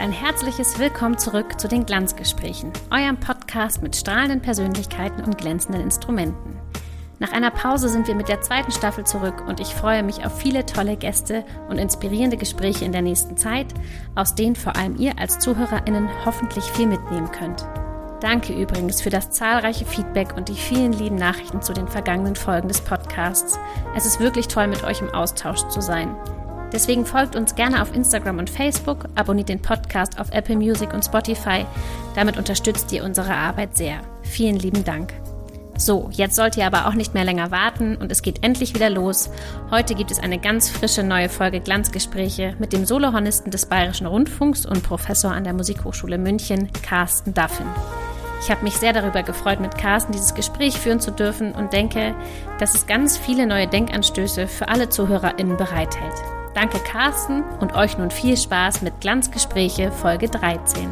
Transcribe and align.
Ein 0.00 0.12
herzliches 0.12 0.78
Willkommen 0.78 1.18
zurück 1.18 1.60
zu 1.60 1.68
den 1.68 1.84
Glanzgesprächen, 1.84 2.72
eurem 2.90 3.20
Podcast 3.20 3.82
mit 3.82 3.94
strahlenden 3.94 4.40
Persönlichkeiten 4.40 5.22
und 5.22 5.36
glänzenden 5.36 5.82
Instrumenten. 5.82 6.58
Nach 7.18 7.32
einer 7.32 7.50
Pause 7.50 7.90
sind 7.90 8.08
wir 8.08 8.14
mit 8.14 8.28
der 8.28 8.40
zweiten 8.40 8.72
Staffel 8.72 9.04
zurück 9.04 9.44
und 9.46 9.60
ich 9.60 9.74
freue 9.74 10.02
mich 10.02 10.24
auf 10.24 10.38
viele 10.38 10.64
tolle 10.64 10.96
Gäste 10.96 11.44
und 11.68 11.76
inspirierende 11.76 12.38
Gespräche 12.38 12.86
in 12.86 12.92
der 12.92 13.02
nächsten 13.02 13.36
Zeit, 13.36 13.74
aus 14.14 14.34
denen 14.34 14.56
vor 14.56 14.74
allem 14.74 14.96
ihr 14.96 15.18
als 15.18 15.38
ZuhörerInnen 15.38 16.08
hoffentlich 16.24 16.64
viel 16.64 16.86
mitnehmen 16.86 17.30
könnt. 17.30 17.66
Danke 18.22 18.54
übrigens 18.54 19.02
für 19.02 19.10
das 19.10 19.30
zahlreiche 19.30 19.84
Feedback 19.84 20.34
und 20.34 20.48
die 20.48 20.54
vielen 20.54 20.94
lieben 20.94 21.16
Nachrichten 21.16 21.60
zu 21.60 21.74
den 21.74 21.88
vergangenen 21.88 22.36
Folgen 22.36 22.68
des 22.68 22.80
Podcasts. 22.80 23.58
Es 23.94 24.06
ist 24.06 24.18
wirklich 24.18 24.48
toll, 24.48 24.68
mit 24.68 24.82
euch 24.82 25.02
im 25.02 25.10
Austausch 25.10 25.68
zu 25.68 25.82
sein. 25.82 26.16
Deswegen 26.72 27.04
folgt 27.04 27.36
uns 27.36 27.54
gerne 27.54 27.82
auf 27.82 27.94
Instagram 27.94 28.38
und 28.38 28.50
Facebook, 28.50 29.06
abonniert 29.14 29.48
den 29.48 29.62
Podcast 29.62 30.20
auf 30.20 30.30
Apple 30.32 30.56
Music 30.56 30.94
und 30.94 31.04
Spotify. 31.04 31.66
Damit 32.14 32.36
unterstützt 32.36 32.92
ihr 32.92 33.04
unsere 33.04 33.34
Arbeit 33.34 33.76
sehr. 33.76 34.00
Vielen 34.22 34.56
lieben 34.56 34.84
Dank. 34.84 35.12
So, 35.80 36.10
jetzt 36.12 36.36
sollt 36.36 36.58
ihr 36.58 36.66
aber 36.66 36.86
auch 36.86 36.92
nicht 36.92 37.14
mehr 37.14 37.24
länger 37.24 37.50
warten 37.50 37.96
und 37.96 38.12
es 38.12 38.20
geht 38.20 38.44
endlich 38.44 38.74
wieder 38.74 38.90
los. 38.90 39.30
Heute 39.70 39.94
gibt 39.94 40.10
es 40.10 40.18
eine 40.18 40.38
ganz 40.38 40.68
frische 40.68 41.02
neue 41.02 41.30
Folge 41.30 41.60
Glanzgespräche 41.60 42.54
mit 42.58 42.74
dem 42.74 42.84
Solohornisten 42.84 43.50
des 43.50 43.64
Bayerischen 43.64 44.06
Rundfunks 44.06 44.66
und 44.66 44.82
Professor 44.82 45.32
an 45.32 45.44
der 45.44 45.54
Musikhochschule 45.54 46.18
München, 46.18 46.70
Carsten 46.82 47.32
Duffin. 47.32 47.66
Ich 48.42 48.50
habe 48.50 48.62
mich 48.62 48.74
sehr 48.74 48.92
darüber 48.92 49.22
gefreut, 49.22 49.60
mit 49.60 49.78
Carsten 49.78 50.12
dieses 50.12 50.34
Gespräch 50.34 50.78
führen 50.78 51.00
zu 51.00 51.12
dürfen 51.12 51.52
und 51.52 51.72
denke, 51.72 52.14
dass 52.58 52.74
es 52.74 52.86
ganz 52.86 53.16
viele 53.16 53.46
neue 53.46 53.66
Denkanstöße 53.66 54.48
für 54.48 54.68
alle 54.68 54.90
ZuhörerInnen 54.90 55.56
bereithält. 55.56 56.14
Danke 56.54 56.80
Carsten 56.80 57.44
und 57.60 57.76
euch 57.76 57.96
nun 57.96 58.10
viel 58.10 58.36
Spaß 58.36 58.82
mit 58.82 59.00
Glanzgespräche 59.00 59.92
Folge 59.92 60.28
13. 60.28 60.88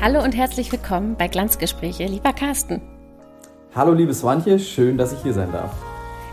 Hallo 0.00 0.22
und 0.22 0.36
herzlich 0.36 0.70
willkommen 0.70 1.16
bei 1.16 1.26
Glanzgespräche, 1.26 2.04
lieber 2.04 2.32
Carsten. 2.32 2.80
Hallo 3.74 3.92
liebe 3.92 4.14
Swantje, 4.14 4.60
schön, 4.60 4.96
dass 4.96 5.12
ich 5.12 5.20
hier 5.22 5.34
sein 5.34 5.50
darf. 5.50 5.74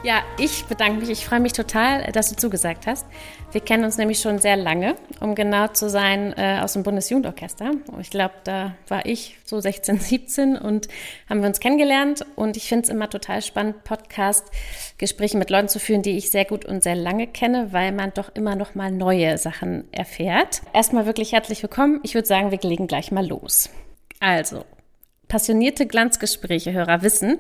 Ja, 0.04 0.22
ich 0.38 0.66
bedanke 0.66 1.00
mich. 1.00 1.09
Ich 1.09 1.26
freue 1.26 1.40
mich 1.40 1.54
total, 1.54 2.12
dass 2.12 2.30
du 2.30 2.36
zugesagt 2.36 2.88
hast. 2.88 3.06
Wir 3.54 3.62
kennen 3.62 3.86
uns 3.86 3.98
nämlich 3.98 4.20
schon 4.20 4.38
sehr 4.38 4.58
lange, 4.58 4.96
um 5.22 5.34
genau 5.34 5.68
zu 5.70 5.90
sein, 5.90 6.34
äh, 6.36 6.59
aus 6.62 6.73
dem 6.73 6.84
Bundesjugendorchester. 6.84 7.72
Ich 8.02 8.09
glaube, 8.09 8.34
da 8.44 8.76
war 8.90 9.06
ich 9.06 9.38
so 9.46 9.62
16, 9.62 10.00
17 10.00 10.58
und 10.58 10.90
haben 11.30 11.40
wir 11.40 11.48
uns 11.48 11.62
kennengelernt. 11.62 12.26
Und 12.36 12.58
ich 12.58 12.68
finde 12.68 12.84
es 12.84 12.90
immer 12.90 13.09
total 13.09 13.42
spannend, 13.42 13.86
Podcast-Gespräche 13.86 15.38
mit 15.38 15.50
Leuten 15.50 15.70
zu 15.70 15.80
führen, 15.80 16.02
die 16.02 16.18
ich 16.18 16.31
sehr 16.31 16.44
gut 16.44 16.66
und 16.66 16.84
sehr 16.84 16.96
lange 16.96 17.26
kenne, 17.26 17.72
weil 17.72 17.94
man 17.94 18.12
doch 18.14 18.36
immer 18.36 18.58
noch 18.58 18.76
mal 18.76 18.92
neue 18.92 19.38
Sachen 19.38 19.86
erfährt. 19.94 20.64
Erstmal 20.74 21.06
wirklich 21.06 21.31
herzlich 21.31 21.64
willkommen. 21.64 22.02
Ich 22.04 22.14
würde 22.14 22.28
sagen, 22.28 22.52
wir 22.52 22.59
legen 22.62 22.88
gleich 22.88 23.14
mal 23.14 23.26
los. 23.26 23.70
Also, 24.20 24.66
passionierte 25.34 25.88
Glanzgespräche-Hörer 25.88 27.02
wissen, 27.02 27.39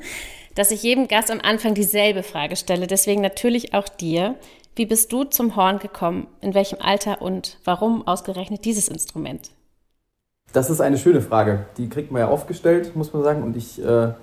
dass 0.55 0.71
ich 0.71 0.81
jedem 0.81 1.07
Gast 1.07 1.29
am 1.29 1.39
Anfang 1.39 1.75
dieselbe 1.75 2.23
Frage 2.23 2.55
stelle. 2.55 2.87
Deswegen 2.87 3.21
natürlich 3.21 3.75
auch 3.75 3.87
dir. 3.87 4.33
Wie 4.75 4.87
bist 4.87 5.13
du 5.13 5.25
zum 5.25 5.55
Horn 5.55 5.77
gekommen? 5.77 6.25
In 6.41 6.55
welchem 6.55 6.79
Alter 6.81 7.21
und 7.21 7.59
warum 7.65 8.07
ausgerechnet 8.07 8.65
dieses 8.65 8.87
Instrument? 8.87 9.51
Das 10.53 10.71
ist 10.71 10.81
eine 10.81 10.97
schöne 10.97 11.21
Frage. 11.21 11.67
Die 11.77 11.87
kriegt 11.87 12.11
man 12.11 12.21
ja 12.21 12.31
oft 12.31 12.47
gestellt, 12.47 12.95
muss 12.95 13.13
man 13.13 13.23
sagen. 13.23 13.43
Und 13.43 13.55
ich 13.55 13.79
äh, 13.79 14.13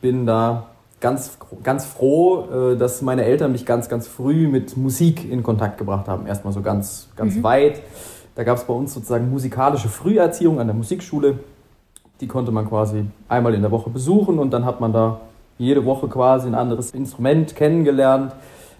bin 0.00 0.24
da 0.24 0.70
ganz, 1.00 1.36
ganz 1.62 1.84
froh, 1.84 2.72
äh, 2.72 2.78
dass 2.78 3.02
meine 3.02 3.26
Eltern 3.26 3.52
mich 3.52 3.66
ganz, 3.66 3.90
ganz 3.90 4.08
früh 4.08 4.48
mit 4.48 4.78
Musik 4.78 5.30
in 5.30 5.42
Kontakt 5.42 5.76
gebracht 5.76 6.08
haben. 6.08 6.26
Erstmal 6.26 6.54
so 6.54 6.62
ganz, 6.62 7.10
ganz 7.16 7.34
mhm. 7.34 7.42
weit. 7.42 7.82
Da 8.34 8.44
gab 8.44 8.56
es 8.56 8.64
bei 8.64 8.72
uns 8.72 8.94
sozusagen 8.94 9.28
musikalische 9.28 9.90
Früherziehung 9.90 10.58
an 10.58 10.68
der 10.68 10.74
Musikschule. 10.74 11.38
Die 12.22 12.28
konnte 12.28 12.52
man 12.52 12.68
quasi 12.68 13.04
einmal 13.28 13.52
in 13.52 13.62
der 13.62 13.72
Woche 13.72 13.90
besuchen 13.90 14.38
und 14.38 14.52
dann 14.52 14.64
hat 14.64 14.80
man 14.80 14.92
da 14.92 15.20
jede 15.58 15.84
Woche 15.84 16.06
quasi 16.06 16.46
ein 16.46 16.54
anderes 16.54 16.92
Instrument 16.92 17.56
kennengelernt. 17.56 18.32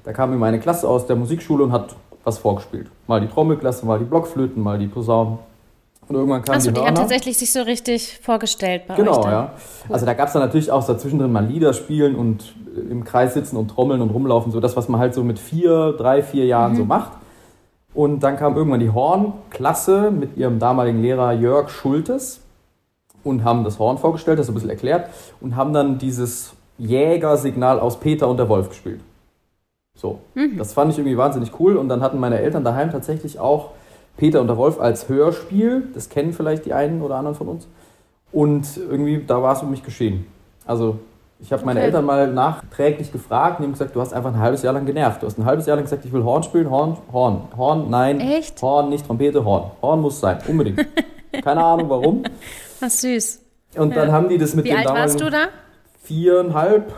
Da 0.05 0.13
kam 0.13 0.33
immer 0.33 0.47
eine 0.47 0.61
Klasse 0.61 0.89
aus 0.89 1.09
der 1.09 1.17
Musikschule 1.17 1.65
und 1.65 1.73
hat 1.73 1.97
was 2.23 2.39
vorgespielt. 2.39 2.87
Mal 3.09 3.21
die 3.21 3.27
Trommelklasse, 3.27 3.85
mal 3.85 3.99
die 3.99 4.05
Blockflöten, 4.05 4.63
mal 4.63 4.79
die 4.79 4.87
Posaunen. 4.87 5.39
Und 6.07 6.15
irgendwann 6.15 6.43
kam 6.43 6.55
Achso, 6.55 6.71
die, 6.71 6.81
die 6.81 6.87
hat 6.87 6.97
tatsächlich 6.97 7.37
sich 7.37 7.51
so 7.51 7.63
richtig 7.63 8.21
vorgestellt 8.23 8.87
bei 8.87 8.95
genau. 8.95 9.21
Genau, 9.21 9.29
ja. 9.29 9.53
Cool. 9.89 9.95
Also 9.95 10.07
da 10.07 10.15
gab 10.15 10.29
es 10.29 10.35
dann 10.35 10.43
natürlich 10.43 10.71
auch 10.71 10.87
dazwischen 10.87 11.19
drin 11.19 11.33
mal 11.33 11.45
Lieder 11.45 11.73
spielen 11.73 12.15
und 12.15 12.55
im 12.77 13.03
Kreis 13.03 13.35
sitzen 13.35 13.57
und 13.57 13.73
trommeln 13.73 14.01
und 14.03 14.11
rumlaufen. 14.11 14.53
So 14.53 14.61
das, 14.61 14.77
was 14.77 14.89
man 14.89 15.01
halt 15.01 15.15
so 15.15 15.25
mit 15.25 15.41
vier, 15.41 15.95
drei, 15.99 16.23
vier 16.23 16.47
Jahren 16.47 16.75
mhm. 16.75 16.77
so 16.77 16.85
macht. 16.85 17.11
Und 17.93 18.21
dann 18.21 18.37
kam 18.37 18.57
irgendwann 18.57 18.79
die 18.79 18.91
Hornklasse 18.91 20.13
mit 20.13 20.37
ihrem 20.37 20.61
damaligen 20.61 21.03
Lehrer 21.03 21.33
Jörg 21.33 21.71
Schultes 21.71 22.42
und 23.25 23.44
haben 23.44 23.65
das 23.65 23.78
Horn 23.78 23.99
vorgestellt, 23.99 24.38
das 24.38 24.49
ein 24.49 24.55
bisschen 24.55 24.71
erklärt 24.71 25.10
und 25.41 25.56
haben 25.56 25.72
dann 25.72 25.99
dieses 25.99 26.55
Jägersignal 26.78 27.81
aus 27.81 28.00
Peter 28.00 28.28
und 28.28 28.37
der 28.37 28.49
Wolf 28.49 28.69
gespielt. 28.69 29.00
So, 29.94 30.21
mhm. 30.34 30.59
das 30.59 30.72
fand 30.72 30.93
ich 30.93 30.99
irgendwie 30.99 31.16
wahnsinnig 31.16 31.59
cool 31.61 31.77
und 31.77 31.88
dann 31.88 32.00
hatten 32.00 32.19
meine 32.19 32.38
Eltern 32.38 32.65
daheim 32.65 32.91
tatsächlich 32.91 33.38
auch 33.38 33.71
Peter 34.16 34.41
und 34.41 34.47
der 34.47 34.56
Wolf 34.56 34.81
als 34.81 35.09
Hörspiel, 35.09 35.88
das 35.94 36.09
kennen 36.09 36.32
vielleicht 36.32 36.66
die 36.66 36.72
einen 36.72 37.03
oder 37.03 37.16
anderen 37.16 37.37
von 37.37 37.49
uns 37.49 37.69
und 38.32 38.77
irgendwie 38.77 39.22
da 39.27 39.43
war 39.43 39.55
es 39.55 39.62
um 39.62 39.71
mich 39.71 39.82
geschehen. 39.82 40.27
Also 40.66 40.99
ich 41.43 41.53
habe 41.53 41.65
meine 41.65 41.81
okay. 41.81 41.87
Eltern 41.87 42.05
mal 42.05 42.32
nachträglich 42.32 43.11
gefragt 43.11 43.59
und 43.59 43.66
haben 43.66 43.72
gesagt, 43.72 43.97
du 43.97 44.00
hast 44.00 44.12
einfach 44.15 44.32
ein 44.32 44.38
halbes 44.38 44.62
Jahr 44.62 44.72
lang 44.75 44.87
genervt. 44.87 45.22
Du 45.22 45.27
hast 45.27 45.38
ein 45.38 45.44
halbes 45.44 45.66
Jahr 45.66 45.77
lang 45.77 45.84
gesagt, 45.84 46.05
ich 46.05 46.12
will 46.12 46.22
Horn 46.22 46.44
spielen, 46.44 46.71
Horn, 46.71 46.97
Horn, 47.12 47.43
Horn, 47.56 47.91
nein, 47.91 48.21
Echt? 48.21 48.62
Horn, 48.62 48.91
nicht 48.91 49.06
Trompete, 49.06 49.44
Horn. 49.44 49.72
Horn 49.82 50.00
muss 50.00 50.21
sein, 50.21 50.38
unbedingt. 50.47 50.87
Keine 51.43 51.65
Ahnung 51.65 51.91
warum. 51.91 52.22
Was 52.82 53.00
süß. 53.00 53.41
Und 53.76 53.94
dann 53.94 54.10
haben 54.10 54.28
die 54.28 54.38
das 54.38 54.54
mit 54.54 54.65
Wie 54.65 54.70
dem 54.70 54.78
alt 54.78 54.88
warst 54.88 55.20
du 55.20 55.31
da? 55.31 55.48
Viereinhalb, 56.03 56.93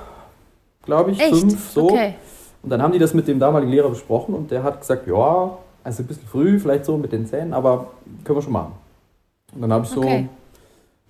glaube 0.82 1.10
ich, 1.10 1.20
Echt? 1.20 1.36
fünf, 1.36 1.70
so. 1.70 1.90
Okay. 1.90 2.14
Und 2.62 2.70
dann 2.70 2.80
haben 2.80 2.92
die 2.92 2.98
das 2.98 3.12
mit 3.12 3.28
dem 3.28 3.38
damaligen 3.38 3.70
Lehrer 3.70 3.90
besprochen 3.90 4.34
und 4.34 4.50
der 4.50 4.62
hat 4.62 4.80
gesagt, 4.80 5.06
ja, 5.06 5.58
also 5.84 6.02
ein 6.02 6.06
bisschen 6.06 6.26
früh, 6.26 6.58
vielleicht 6.58 6.86
so 6.86 6.96
mit 6.96 7.12
den 7.12 7.26
Zähnen, 7.26 7.52
aber 7.52 7.88
können 8.24 8.38
wir 8.38 8.42
schon 8.42 8.54
machen. 8.54 8.72
Und 9.54 9.60
dann 9.60 9.72
habe 9.74 9.84
ich 9.84 9.90
so 9.90 10.00
okay. 10.00 10.30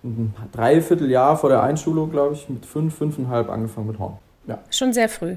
ein 0.02 0.34
Dreivierteljahr 0.50 1.36
vor 1.36 1.50
der 1.50 1.62
Einschulung, 1.62 2.10
glaube 2.10 2.34
ich, 2.34 2.48
mit 2.48 2.66
fünf, 2.66 2.96
fünfeinhalb 2.96 3.48
angefangen 3.48 3.86
mit 3.86 4.00
Horn. 4.00 4.18
Ja. 4.48 4.58
Schon 4.70 4.92
sehr 4.92 5.08
früh. 5.08 5.36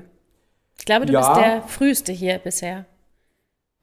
Ich 0.79 0.85
glaube, 0.85 1.05
du 1.05 1.13
ja, 1.13 1.19
bist 1.19 1.39
der 1.39 1.61
früheste 1.61 2.11
hier 2.11 2.39
bisher. 2.39 2.85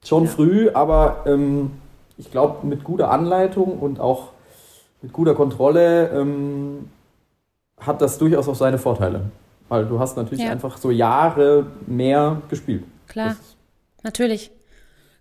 Schon 0.04 0.24
ja. 0.24 0.30
früh, 0.30 0.70
aber 0.74 1.22
ähm, 1.26 1.70
ich 2.18 2.32
glaube, 2.32 2.66
mit 2.66 2.82
guter 2.82 3.12
Anleitung 3.12 3.78
und 3.78 4.00
auch 4.00 4.33
mit 5.04 5.12
guter 5.12 5.34
Kontrolle 5.34 6.08
ähm, 6.10 6.88
hat 7.78 8.00
das 8.00 8.18
durchaus 8.18 8.48
auch 8.48 8.54
seine 8.54 8.78
Vorteile. 8.78 9.22
Weil 9.68 9.86
du 9.86 9.98
hast 9.98 10.16
natürlich 10.16 10.44
ja. 10.44 10.50
einfach 10.50 10.78
so 10.78 10.90
Jahre 10.90 11.66
mehr 11.86 12.42
gespielt. 12.48 12.84
Klar, 13.06 13.36
natürlich. 14.02 14.50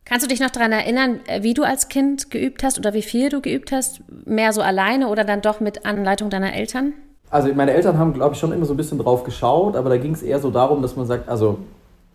Kannst 0.06 0.26
du 0.26 0.30
dich 0.30 0.40
noch 0.40 0.50
daran 0.50 0.72
erinnern, 0.72 1.20
äh, 1.28 1.44
wie 1.44 1.54
du 1.54 1.64
als 1.64 1.88
Kind 1.88 2.32
geübt 2.32 2.64
hast 2.64 2.78
oder 2.78 2.94
wie 2.94 3.02
viel 3.02 3.30
du 3.30 3.42
geübt 3.42 3.72
hast? 3.72 4.02
Mehr 4.26 4.52
so 4.54 4.62
alleine 4.62 5.08
oder 5.08 5.24
dann 5.24 5.42
doch 5.42 5.60
mit 5.60 5.86
Anleitung 5.86 6.30
deiner 6.30 6.54
Eltern? 6.54 6.94
Also 7.30 7.54
meine 7.54 7.72
Eltern 7.72 7.98
haben, 7.98 8.14
glaube 8.14 8.36
ich, 8.36 8.40
schon 8.40 8.52
immer 8.52 8.66
so 8.66 8.74
ein 8.74 8.78
bisschen 8.78 9.00
drauf 9.00 9.24
geschaut, 9.24 9.76
aber 9.76 9.90
da 9.90 9.98
ging 9.98 10.14
es 10.14 10.22
eher 10.22 10.40
so 10.40 10.52
darum, 10.52 10.82
dass 10.82 10.96
man 10.96 11.06
sagt, 11.06 11.28
also 11.28 11.60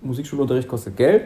Musikschulunterricht 0.00 0.68
kostet 0.68 0.96
Geld. 0.96 1.24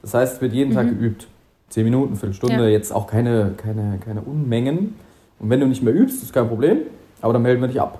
Das 0.00 0.14
heißt, 0.14 0.34
es 0.34 0.40
wird 0.40 0.52
jeden 0.52 0.70
mhm. 0.70 0.74
Tag 0.74 0.88
geübt. 0.88 1.26
Zehn 1.68 1.84
Minuten, 1.84 2.16
Viertelstunde, 2.16 2.64
ja. 2.64 2.68
jetzt 2.68 2.92
auch 2.92 3.06
keine, 3.06 3.54
keine, 3.56 3.98
keine 4.04 4.20
Unmengen. 4.20 4.94
Und 5.42 5.50
wenn 5.50 5.60
du 5.60 5.66
nicht 5.66 5.82
mehr 5.82 5.92
übst, 5.92 6.22
ist 6.22 6.32
kein 6.32 6.48
Problem, 6.48 6.82
aber 7.20 7.34
dann 7.34 7.42
melden 7.42 7.60
wir 7.60 7.68
dich 7.68 7.80
ab. 7.80 7.98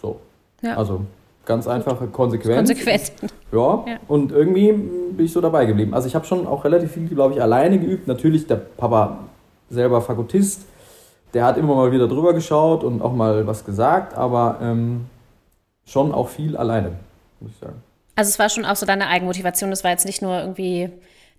So. 0.00 0.20
Ja. 0.62 0.76
Also 0.76 1.00
ganz 1.46 1.66
einfache 1.68 2.08
Konsequenz. 2.08 2.68
Konsequent. 2.68 3.12
Ja. 3.52 3.84
ja. 3.86 3.98
Und 4.08 4.32
irgendwie 4.32 4.72
bin 4.72 5.24
ich 5.24 5.32
so 5.32 5.40
dabei 5.40 5.64
geblieben. 5.64 5.94
Also 5.94 6.08
ich 6.08 6.14
habe 6.14 6.26
schon 6.26 6.46
auch 6.46 6.64
relativ 6.64 6.92
viel, 6.92 7.06
glaube 7.06 7.34
ich, 7.34 7.40
alleine 7.40 7.78
geübt. 7.78 8.08
Natürlich 8.08 8.46
der 8.48 8.56
Papa 8.56 9.18
selber 9.70 10.02
Fagottist, 10.02 10.66
der 11.34 11.44
hat 11.44 11.56
immer 11.56 11.74
mal 11.76 11.92
wieder 11.92 12.08
drüber 12.08 12.34
geschaut 12.34 12.82
und 12.82 13.00
auch 13.00 13.12
mal 13.12 13.46
was 13.46 13.64
gesagt, 13.64 14.14
aber 14.14 14.58
ähm, 14.60 15.06
schon 15.84 16.12
auch 16.12 16.28
viel 16.28 16.56
alleine, 16.56 16.92
muss 17.40 17.52
ich 17.52 17.58
sagen. 17.58 17.82
Also 18.16 18.30
es 18.30 18.38
war 18.38 18.48
schon 18.48 18.64
auch 18.64 18.76
so 18.76 18.86
deine 18.86 19.08
Eigenmotivation, 19.08 19.70
das 19.70 19.84
war 19.84 19.90
jetzt 19.90 20.06
nicht 20.06 20.22
nur 20.22 20.40
irgendwie 20.40 20.90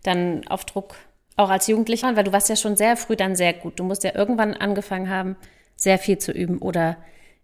dann 0.03 0.41
auf 0.47 0.65
Druck 0.65 0.95
auch 1.37 1.49
als 1.49 1.67
Jugendlicher, 1.67 2.15
weil 2.15 2.23
du 2.23 2.33
warst 2.33 2.49
ja 2.49 2.55
schon 2.55 2.75
sehr 2.75 2.97
früh 2.97 3.15
dann 3.15 3.35
sehr 3.35 3.53
gut. 3.53 3.79
Du 3.79 3.83
musst 3.83 4.03
ja 4.03 4.13
irgendwann 4.13 4.53
angefangen 4.53 5.09
haben, 5.09 5.35
sehr 5.75 5.99
viel 5.99 6.17
zu 6.17 6.31
üben. 6.31 6.57
Oder 6.57 6.97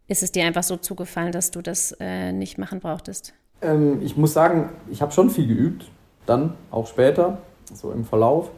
ist 0.08 0.24
es 0.24 0.32
dir 0.32 0.46
einfach 0.46 0.64
so 0.64 0.78
zugefallen, 0.78 1.32
dass 1.32 1.52
du 1.52 1.62
das 1.62 1.96
äh, 2.00 2.32
nicht 2.32 2.58
machen 2.58 2.80
brauchtest? 2.80 3.34
Ähm, 3.62 4.02
ich 4.02 4.18
muss 4.18 4.34
sagen, 4.34 4.70
ich 4.92 5.02
habe 5.02 5.12
schon 5.12 5.30
viel 5.30 5.48
geübt, 5.48 5.86
dann 6.26 6.56
auch 6.72 6.88
später, 6.88 7.38
so 7.72 7.92
im 7.92 8.04
Verlauf. 8.04 8.50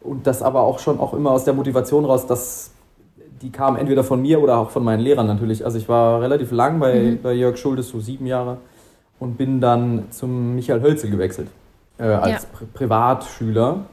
Und 0.00 0.26
das 0.26 0.42
aber 0.42 0.60
auch 0.60 0.78
schon 0.78 1.00
auch 1.00 1.14
immer 1.14 1.30
aus 1.30 1.44
der 1.44 1.54
Motivation 1.54 2.04
raus, 2.04 2.26
dass 2.26 2.70
die 3.40 3.50
kamen 3.50 3.78
entweder 3.78 4.04
von 4.04 4.20
mir 4.20 4.40
oder 4.40 4.58
auch 4.58 4.70
von 4.70 4.84
meinen 4.84 5.00
Lehrern 5.00 5.26
natürlich. 5.26 5.64
Also 5.64 5.78
ich 5.78 5.88
war 5.88 6.20
relativ 6.20 6.50
lang 6.50 6.78
bei, 6.78 6.94
mhm. 6.94 7.22
bei 7.22 7.32
Jörg 7.32 7.56
Schuldes, 7.56 7.88
so 7.88 8.00
sieben 8.00 8.26
Jahre, 8.26 8.58
und 9.18 9.38
bin 9.38 9.60
dann 9.60 10.10
zum 10.10 10.54
Michael 10.54 10.82
Hölzel 10.82 11.10
gewechselt 11.10 11.48
äh, 11.98 12.04
als 12.04 12.42
ja. 12.42 12.48
Pri 12.52 12.66
Privatschüler. 12.66 13.86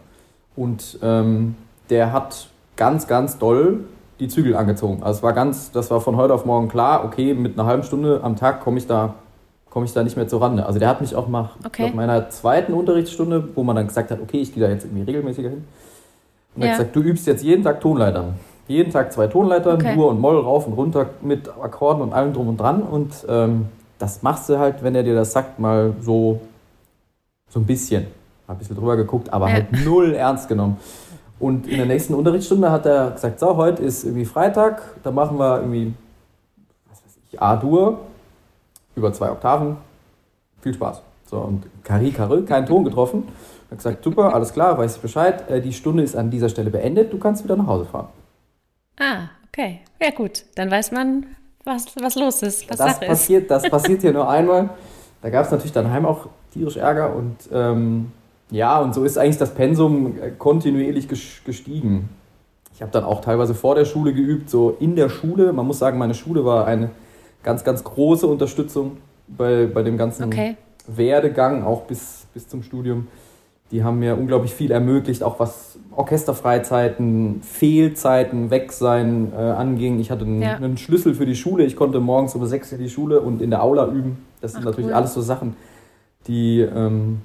Und 0.55 0.99
ähm, 1.01 1.55
der 1.89 2.11
hat 2.11 2.47
ganz, 2.75 3.07
ganz 3.07 3.37
doll 3.37 3.85
die 4.19 4.27
Zügel 4.27 4.55
angezogen. 4.55 5.03
Also 5.03 5.17
es 5.17 5.23
war 5.23 5.33
ganz, 5.33 5.71
das 5.71 5.89
war 5.91 6.01
von 6.01 6.15
heute 6.15 6.33
auf 6.33 6.45
morgen 6.45 6.67
klar, 6.67 7.03
okay, 7.05 7.33
mit 7.33 7.57
einer 7.57 7.67
halben 7.67 7.83
Stunde 7.83 8.21
am 8.23 8.35
Tag 8.35 8.61
komme 8.61 8.77
ich 8.77 8.87
da 8.87 9.15
komme 9.71 9.85
ich 9.85 9.93
da 9.93 10.03
nicht 10.03 10.17
mehr 10.17 10.27
zur 10.27 10.41
Rande. 10.41 10.65
Also 10.65 10.77
der 10.77 10.89
hat 10.89 11.01
mich 11.01 11.15
auch 11.15 11.27
mal 11.27 11.49
okay. 11.65 11.83
glaub, 11.83 11.95
meiner 11.95 12.29
zweiten 12.29 12.73
Unterrichtsstunde, 12.73 13.55
wo 13.55 13.63
man 13.63 13.75
dann 13.75 13.87
gesagt 13.87 14.11
hat, 14.11 14.21
okay, 14.21 14.41
ich 14.41 14.53
gehe 14.53 14.61
da 14.61 14.69
jetzt 14.69 14.83
irgendwie 14.83 15.03
regelmäßiger 15.03 15.49
hin. 15.49 15.63
Und 16.55 16.61
ja. 16.61 16.67
er 16.67 16.73
hat 16.73 16.79
gesagt, 16.79 16.95
du 16.95 17.01
übst 17.01 17.25
jetzt 17.25 17.43
jeden 17.43 17.63
Tag 17.63 17.79
Tonleitern. 17.79 18.33
Jeden 18.67 18.91
Tag 18.91 19.11
zwei 19.11 19.27
Tonleitern, 19.27 19.75
okay. 19.75 19.95
Dur 19.95 20.09
und 20.09 20.19
Moll 20.19 20.37
rauf 20.37 20.67
und 20.67 20.73
runter 20.73 21.09
mit 21.21 21.47
Akkorden 21.47 22.01
und 22.01 22.13
allem 22.13 22.33
drum 22.33 22.49
und 22.49 22.57
dran. 22.57 22.83
Und 22.83 23.13
ähm, 23.27 23.67
das 23.97 24.21
machst 24.21 24.49
du 24.49 24.59
halt, 24.59 24.83
wenn 24.83 24.93
er 24.93 25.03
dir 25.03 25.15
das 25.15 25.31
sagt, 25.31 25.57
mal 25.57 25.93
so, 26.01 26.41
so 27.49 27.59
ein 27.59 27.65
bisschen. 27.65 28.07
Ein 28.51 28.57
bisschen 28.57 28.75
drüber 28.75 28.97
geguckt, 28.97 29.31
aber 29.31 29.47
ja. 29.47 29.53
halt 29.53 29.71
null 29.85 30.13
ernst 30.13 30.47
genommen. 30.47 30.77
Und 31.39 31.67
in 31.67 31.77
der 31.77 31.87
nächsten 31.87 32.13
Unterrichtsstunde 32.13 32.69
hat 32.69 32.85
er 32.85 33.11
gesagt, 33.11 33.39
so, 33.39 33.55
heute 33.57 33.81
ist 33.81 34.03
irgendwie 34.03 34.25
Freitag, 34.25 34.83
da 35.03 35.09
machen 35.09 35.39
wir 35.39 35.61
irgendwie, 35.61 35.93
was 36.89 37.03
weiß 37.03 37.17
ich, 37.31 37.41
A-Dur 37.41 37.99
über 38.95 39.11
zwei 39.13 39.31
Oktaven. 39.31 39.77
Viel 40.61 40.73
Spaß. 40.73 41.01
So, 41.25 41.37
und 41.39 41.65
Kari 41.83 42.11
Karö, 42.11 42.43
keinen 42.43 42.67
Ton 42.67 42.83
getroffen. 42.83 43.23
Hat 43.71 43.77
gesagt, 43.77 44.03
super, 44.03 44.35
alles 44.35 44.53
klar, 44.53 44.77
weiß 44.77 44.97
ich 44.97 45.01
Bescheid. 45.01 45.49
Äh, 45.49 45.61
die 45.61 45.73
Stunde 45.73 46.03
ist 46.03 46.15
an 46.15 46.29
dieser 46.29 46.49
Stelle 46.49 46.69
beendet, 46.69 47.11
du 47.11 47.17
kannst 47.17 47.43
wieder 47.43 47.55
nach 47.55 47.67
Hause 47.67 47.85
fahren. 47.85 48.09
Ah, 48.99 49.29
okay. 49.47 49.79
Ja 49.99 50.11
gut, 50.11 50.43
dann 50.55 50.69
weiß 50.69 50.91
man, 50.91 51.25
was, 51.63 51.95
was 51.99 52.15
los 52.15 52.43
ist, 52.43 52.69
was 52.69 52.77
das 52.77 52.99
passiert, 52.99 53.43
ist. 53.43 53.51
Das 53.51 53.63
passiert 53.69 54.01
hier 54.01 54.13
nur 54.13 54.29
einmal. 54.29 54.69
Da 55.21 55.29
gab 55.29 55.45
es 55.45 55.51
natürlich 55.51 55.71
dann 55.71 55.89
heim 55.89 56.05
auch 56.05 56.27
tierisch 56.53 56.77
Ärger 56.77 57.15
und 57.15 57.37
ähm, 57.51 58.11
ja, 58.51 58.79
und 58.79 58.93
so 58.93 59.03
ist 59.03 59.17
eigentlich 59.17 59.37
das 59.37 59.53
Pensum 59.53 60.17
äh, 60.21 60.31
kontinuierlich 60.37 61.07
gestiegen. 61.07 62.09
Ich 62.73 62.81
habe 62.81 62.91
dann 62.91 63.03
auch 63.03 63.21
teilweise 63.21 63.53
vor 63.53 63.75
der 63.75 63.85
Schule 63.85 64.13
geübt, 64.13 64.49
so 64.49 64.75
in 64.79 64.95
der 64.95 65.09
Schule. 65.09 65.53
Man 65.53 65.65
muss 65.65 65.79
sagen, 65.79 65.97
meine 65.97 66.13
Schule 66.13 66.45
war 66.45 66.65
eine 66.65 66.91
ganz, 67.43 67.63
ganz 67.63 67.83
große 67.83 68.27
Unterstützung 68.27 68.97
bei, 69.27 69.67
bei 69.67 69.83
dem 69.83 69.97
ganzen 69.97 70.25
okay. 70.25 70.57
Werdegang, 70.87 71.63
auch 71.63 71.83
bis, 71.83 72.25
bis 72.33 72.47
zum 72.47 72.63
Studium. 72.63 73.07
Die 73.71 73.85
haben 73.85 73.99
mir 73.99 74.17
unglaublich 74.17 74.53
viel 74.53 74.71
ermöglicht, 74.71 75.23
auch 75.23 75.39
was 75.39 75.79
Orchesterfreizeiten, 75.95 77.41
Fehlzeiten, 77.41 78.51
Wegsein 78.51 79.31
äh, 79.31 79.37
anging. 79.37 79.99
Ich 79.99 80.11
hatte 80.11 80.25
einen, 80.25 80.41
ja. 80.41 80.55
einen, 80.55 80.77
Schlüssel 80.77 81.13
für 81.13 81.25
die 81.25 81.35
Schule. 81.35 81.63
Ich 81.63 81.77
konnte 81.77 82.01
morgens 82.01 82.35
um 82.35 82.45
sechs 82.45 82.73
in 82.73 82.79
die 82.79 82.89
Schule 82.89 83.21
und 83.21 83.41
in 83.41 83.49
der 83.49 83.63
Aula 83.63 83.87
üben. 83.87 84.25
Das 84.41 84.51
sind 84.51 84.61
Ach, 84.61 84.65
natürlich 84.65 84.89
cool. 84.89 84.95
alles 84.95 85.13
so 85.13 85.21
Sachen, 85.21 85.55
die 86.27 86.59
ähm, 86.59 87.21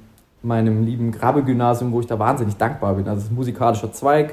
meinem 0.46 0.84
lieben 0.84 1.12
Grabe-Gymnasium, 1.12 1.92
wo 1.92 2.00
ich 2.00 2.06
da 2.06 2.18
wahnsinnig 2.18 2.56
dankbar 2.56 2.94
bin. 2.94 3.06
Also 3.08 3.18
es 3.18 3.24
ist 3.24 3.32
ein 3.32 3.36
musikalischer 3.36 3.92
Zweig. 3.92 4.32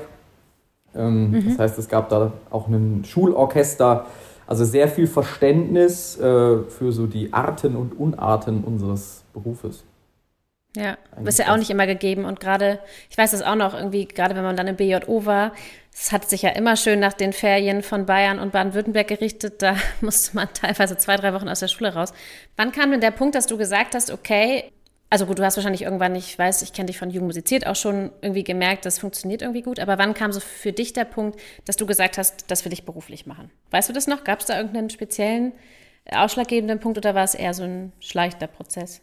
Ähm, 0.95 1.31
mhm. 1.31 1.49
Das 1.49 1.59
heißt, 1.59 1.79
es 1.79 1.89
gab 1.89 2.09
da 2.09 2.31
auch 2.49 2.67
ein 2.67 3.03
Schulorchester, 3.03 4.05
also 4.45 4.63
sehr 4.65 4.87
viel 4.87 5.07
Verständnis 5.07 6.17
äh, 6.19 6.63
für 6.63 6.91
so 6.91 7.07
die 7.07 7.33
Arten 7.33 7.75
und 7.75 7.99
Unarten 7.99 8.63
unseres 8.63 9.23
Berufes. 9.33 9.83
Ja, 10.75 10.97
das 11.17 11.35
ist 11.35 11.45
ja 11.45 11.53
auch 11.53 11.57
nicht 11.57 11.69
immer 11.69 11.85
gegeben. 11.85 12.25
Und 12.25 12.39
gerade, 12.39 12.79
ich 13.09 13.17
weiß 13.17 13.31
das 13.31 13.43
auch 13.43 13.55
noch 13.55 13.75
irgendwie, 13.75 14.05
gerade 14.05 14.35
wenn 14.35 14.43
man 14.43 14.55
dann 14.55 14.67
im 14.67 14.75
BJO 14.75 15.25
war, 15.25 15.51
es 15.93 16.11
hat 16.11 16.27
sich 16.27 16.41
ja 16.41 16.49
immer 16.49 16.75
schön 16.75 16.99
nach 16.99 17.13
den 17.13 17.33
Ferien 17.33 17.83
von 17.83 18.07
Bayern 18.07 18.39
und 18.39 18.51
Baden-Württemberg 18.51 19.07
gerichtet. 19.07 19.61
Da 19.61 19.75
musste 20.01 20.35
man 20.35 20.47
teilweise 20.53 20.97
zwei, 20.97 21.15
drei 21.15 21.33
Wochen 21.33 21.47
aus 21.47 21.59
der 21.59 21.67
Schule 21.67 21.93
raus. 21.93 22.13
Wann 22.55 22.71
kam 22.71 22.91
denn 22.91 23.01
der 23.01 23.11
Punkt, 23.11 23.35
dass 23.35 23.45
du 23.45 23.57
gesagt 23.57 23.93
hast, 23.93 24.11
okay, 24.11 24.71
also 25.13 25.27
gut, 25.27 25.37
du 25.37 25.45
hast 25.45 25.57
wahrscheinlich 25.57 25.83
irgendwann, 25.83 26.15
ich 26.15 26.39
weiß, 26.39 26.63
ich 26.63 26.73
kenne 26.73 26.87
dich 26.87 26.97
von 26.97 27.11
Jugend 27.11 27.27
musiziert, 27.27 27.67
auch 27.67 27.75
schon 27.75 28.09
irgendwie 28.23 28.43
gemerkt, 28.43 28.83
das 28.83 28.97
funktioniert 28.97 29.43
irgendwie 29.43 29.61
gut. 29.61 29.79
Aber 29.79 29.99
wann 29.99 30.15
kam 30.15 30.31
so 30.31 30.39
für 30.39 30.71
dich 30.71 30.91
der 30.91 31.05
Punkt, 31.05 31.39
dass 31.65 31.75
du 31.75 31.85
gesagt 31.85 32.17
hast, 32.17 32.49
das 32.49 32.65
will 32.65 32.73
ich 32.73 32.83
beruflich 32.83 33.27
machen? 33.27 33.51
Weißt 33.69 33.87
du 33.87 33.93
das 33.93 34.07
noch? 34.07 34.23
Gab 34.23 34.39
es 34.39 34.47
da 34.47 34.57
irgendeinen 34.57 34.89
speziellen 34.89 35.51
äh, 36.05 36.17
ausschlaggebenden 36.17 36.79
Punkt 36.79 36.97
oder 36.97 37.13
war 37.13 37.23
es 37.23 37.35
eher 37.35 37.53
so 37.53 37.61
ein 37.61 37.91
schleichender 37.99 38.47
Prozess? 38.47 39.01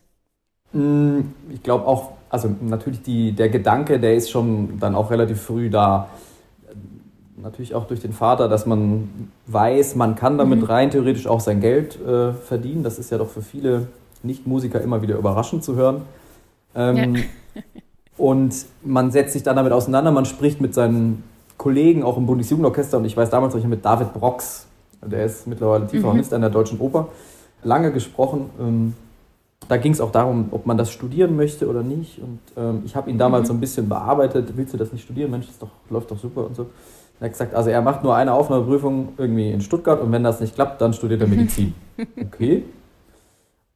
Mm, 0.73 1.21
ich 1.49 1.63
glaube 1.63 1.87
auch, 1.87 2.15
also 2.29 2.53
natürlich 2.61 3.03
die, 3.03 3.31
der 3.31 3.49
Gedanke, 3.49 4.01
der 4.01 4.17
ist 4.17 4.33
schon 4.33 4.81
dann 4.81 4.97
auch 4.97 5.13
relativ 5.13 5.41
früh 5.41 5.71
da. 5.71 6.11
Natürlich 7.37 7.73
auch 7.73 7.87
durch 7.87 8.01
den 8.01 8.13
Vater, 8.13 8.49
dass 8.49 8.67
man 8.67 9.31
weiß, 9.47 9.95
man 9.95 10.17
kann 10.17 10.39
damit 10.39 10.59
mhm. 10.59 10.67
rein 10.67 10.91
theoretisch 10.91 11.29
auch 11.29 11.39
sein 11.39 11.61
Geld 11.61 12.01
äh, 12.05 12.33
verdienen. 12.33 12.83
Das 12.83 12.99
ist 12.99 13.13
ja 13.13 13.19
doch 13.19 13.31
für 13.31 13.43
viele 13.43 13.87
nicht-Musiker 14.23 14.81
immer 14.81 15.03
wieder 15.03 15.17
überraschend 15.17 15.65
zu 15.65 15.77
hören. 15.77 16.03
Ähm, 16.75 17.17
ja. 17.17 17.23
und 18.17 18.55
man 18.83 19.11
setzt 19.11 19.33
sich 19.33 19.43
dann 19.43 19.57
damit 19.57 19.73
auseinander, 19.73 20.11
man 20.11 20.25
spricht 20.25 20.61
mit 20.61 20.75
seinen 20.75 21.25
Kollegen, 21.57 22.03
auch 22.03 22.17
im 22.17 22.27
Bundesjugendorchester, 22.27 22.99
und 22.99 23.05
ich 23.05 23.17
weiß 23.17 23.31
damals 23.31 23.55
noch 23.55 23.65
mit 23.65 23.85
David 23.85 24.15
Brox, 24.15 24.67
der 25.05 25.25
ist 25.25 25.47
mittlerweile 25.47 25.87
Tieferhornist 25.87 26.31
mhm. 26.31 26.37
an 26.37 26.41
der 26.43 26.51
Deutschen 26.51 26.81
Oper, 26.81 27.09
lange 27.63 27.93
gesprochen. 27.93 28.51
Ähm, 28.59 28.95
da 29.69 29.77
ging 29.77 29.93
es 29.93 30.01
auch 30.01 30.11
darum, 30.11 30.49
ob 30.51 30.67
man 30.67 30.77
das 30.77 30.91
studieren 30.91 31.37
möchte 31.37 31.69
oder 31.69 31.83
nicht. 31.83 32.19
Und 32.19 32.41
ähm, 32.57 32.83
ich 32.85 32.97
habe 32.97 33.11
ihn 33.11 33.19
damals 33.19 33.45
mhm. 33.45 33.47
so 33.47 33.53
ein 33.55 33.61
bisschen 33.61 33.89
bearbeitet. 33.89 34.53
Willst 34.57 34.73
du 34.73 34.79
das 34.79 34.93
nicht 34.93 35.03
studieren? 35.03 35.31
Mensch, 35.31 35.47
das 35.47 35.59
doch, 35.59 35.71
läuft 35.91 36.11
doch 36.11 36.19
super 36.19 36.47
und 36.47 36.57
so. 36.57 36.67
Er 37.21 37.27
hat 37.27 37.33
gesagt, 37.33 37.55
also 37.55 37.69
er 37.69 37.83
macht 37.83 38.03
nur 38.03 38.15
eine 38.17 38.33
Aufnahmeprüfung 38.33 39.11
irgendwie 39.19 39.51
in 39.51 39.61
Stuttgart 39.61 40.01
und 40.01 40.11
wenn 40.11 40.25
das 40.25 40.41
nicht 40.41 40.55
klappt, 40.55 40.81
dann 40.81 40.95
studiert 40.95 41.21
er 41.21 41.27
Medizin. 41.29 41.75
Okay, 42.19 42.65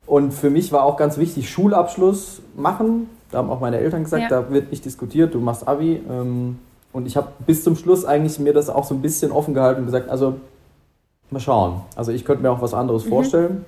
und 0.06 0.32
für 0.32 0.50
mich 0.50 0.72
war 0.72 0.84
auch 0.84 0.96
ganz 0.96 1.18
wichtig, 1.18 1.50
Schulabschluss 1.50 2.42
machen. 2.56 3.08
Da 3.30 3.38
haben 3.38 3.50
auch 3.50 3.60
meine 3.60 3.78
Eltern 3.78 4.04
gesagt, 4.04 4.24
ja. 4.24 4.28
da 4.28 4.50
wird 4.50 4.70
nicht 4.70 4.84
diskutiert, 4.84 5.34
du 5.34 5.40
machst 5.40 5.66
Abi. 5.66 6.02
Ähm, 6.08 6.58
und 6.92 7.06
ich 7.06 7.16
habe 7.16 7.28
bis 7.44 7.64
zum 7.64 7.74
Schluss 7.74 8.04
eigentlich 8.04 8.38
mir 8.38 8.52
das 8.52 8.68
auch 8.68 8.84
so 8.84 8.94
ein 8.94 9.02
bisschen 9.02 9.32
offen 9.32 9.54
gehalten 9.54 9.80
und 9.80 9.86
gesagt, 9.86 10.08
also 10.08 10.36
mal 11.30 11.40
schauen. 11.40 11.80
Also 11.96 12.12
ich 12.12 12.24
könnte 12.24 12.42
mir 12.42 12.50
auch 12.50 12.62
was 12.62 12.74
anderes 12.74 13.04
mhm. 13.04 13.08
vorstellen. 13.08 13.64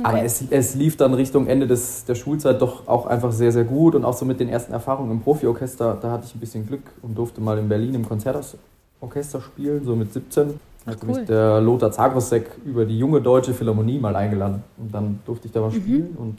Okay. 0.00 0.10
Aber 0.10 0.22
es, 0.22 0.44
es 0.50 0.74
lief 0.76 0.96
dann 0.96 1.12
Richtung 1.12 1.48
Ende 1.48 1.66
des, 1.66 2.04
der 2.04 2.14
Schulzeit 2.14 2.62
doch 2.62 2.86
auch 2.86 3.06
einfach 3.06 3.32
sehr, 3.32 3.50
sehr 3.50 3.64
gut. 3.64 3.96
Und 3.96 4.04
auch 4.04 4.14
so 4.14 4.24
mit 4.24 4.38
den 4.38 4.48
ersten 4.48 4.72
Erfahrungen 4.72 5.10
im 5.10 5.20
Profiorchester, 5.20 5.98
da 6.00 6.12
hatte 6.12 6.26
ich 6.26 6.34
ein 6.36 6.40
bisschen 6.40 6.66
Glück 6.66 6.84
und 7.02 7.18
durfte 7.18 7.40
mal 7.40 7.58
in 7.58 7.68
Berlin 7.68 7.94
im 7.94 8.08
Konzertorchester 8.08 9.40
spielen, 9.40 9.84
so 9.84 9.96
mit 9.96 10.12
17. 10.12 10.60
Ach, 10.88 10.92
hat 10.92 11.02
cool. 11.02 11.16
mich 11.16 11.26
der 11.26 11.60
Lothar 11.60 11.92
Zagrosek 11.92 12.50
über 12.64 12.84
die 12.84 12.98
junge 12.98 13.20
deutsche 13.20 13.54
Philharmonie 13.54 13.98
mal 13.98 14.16
eingeladen. 14.16 14.62
Und 14.76 14.94
dann 14.94 15.20
durfte 15.26 15.46
ich 15.46 15.52
da 15.52 15.60
mal 15.60 15.70
mhm. 15.70 15.74
spielen. 15.74 16.16
Und 16.18 16.38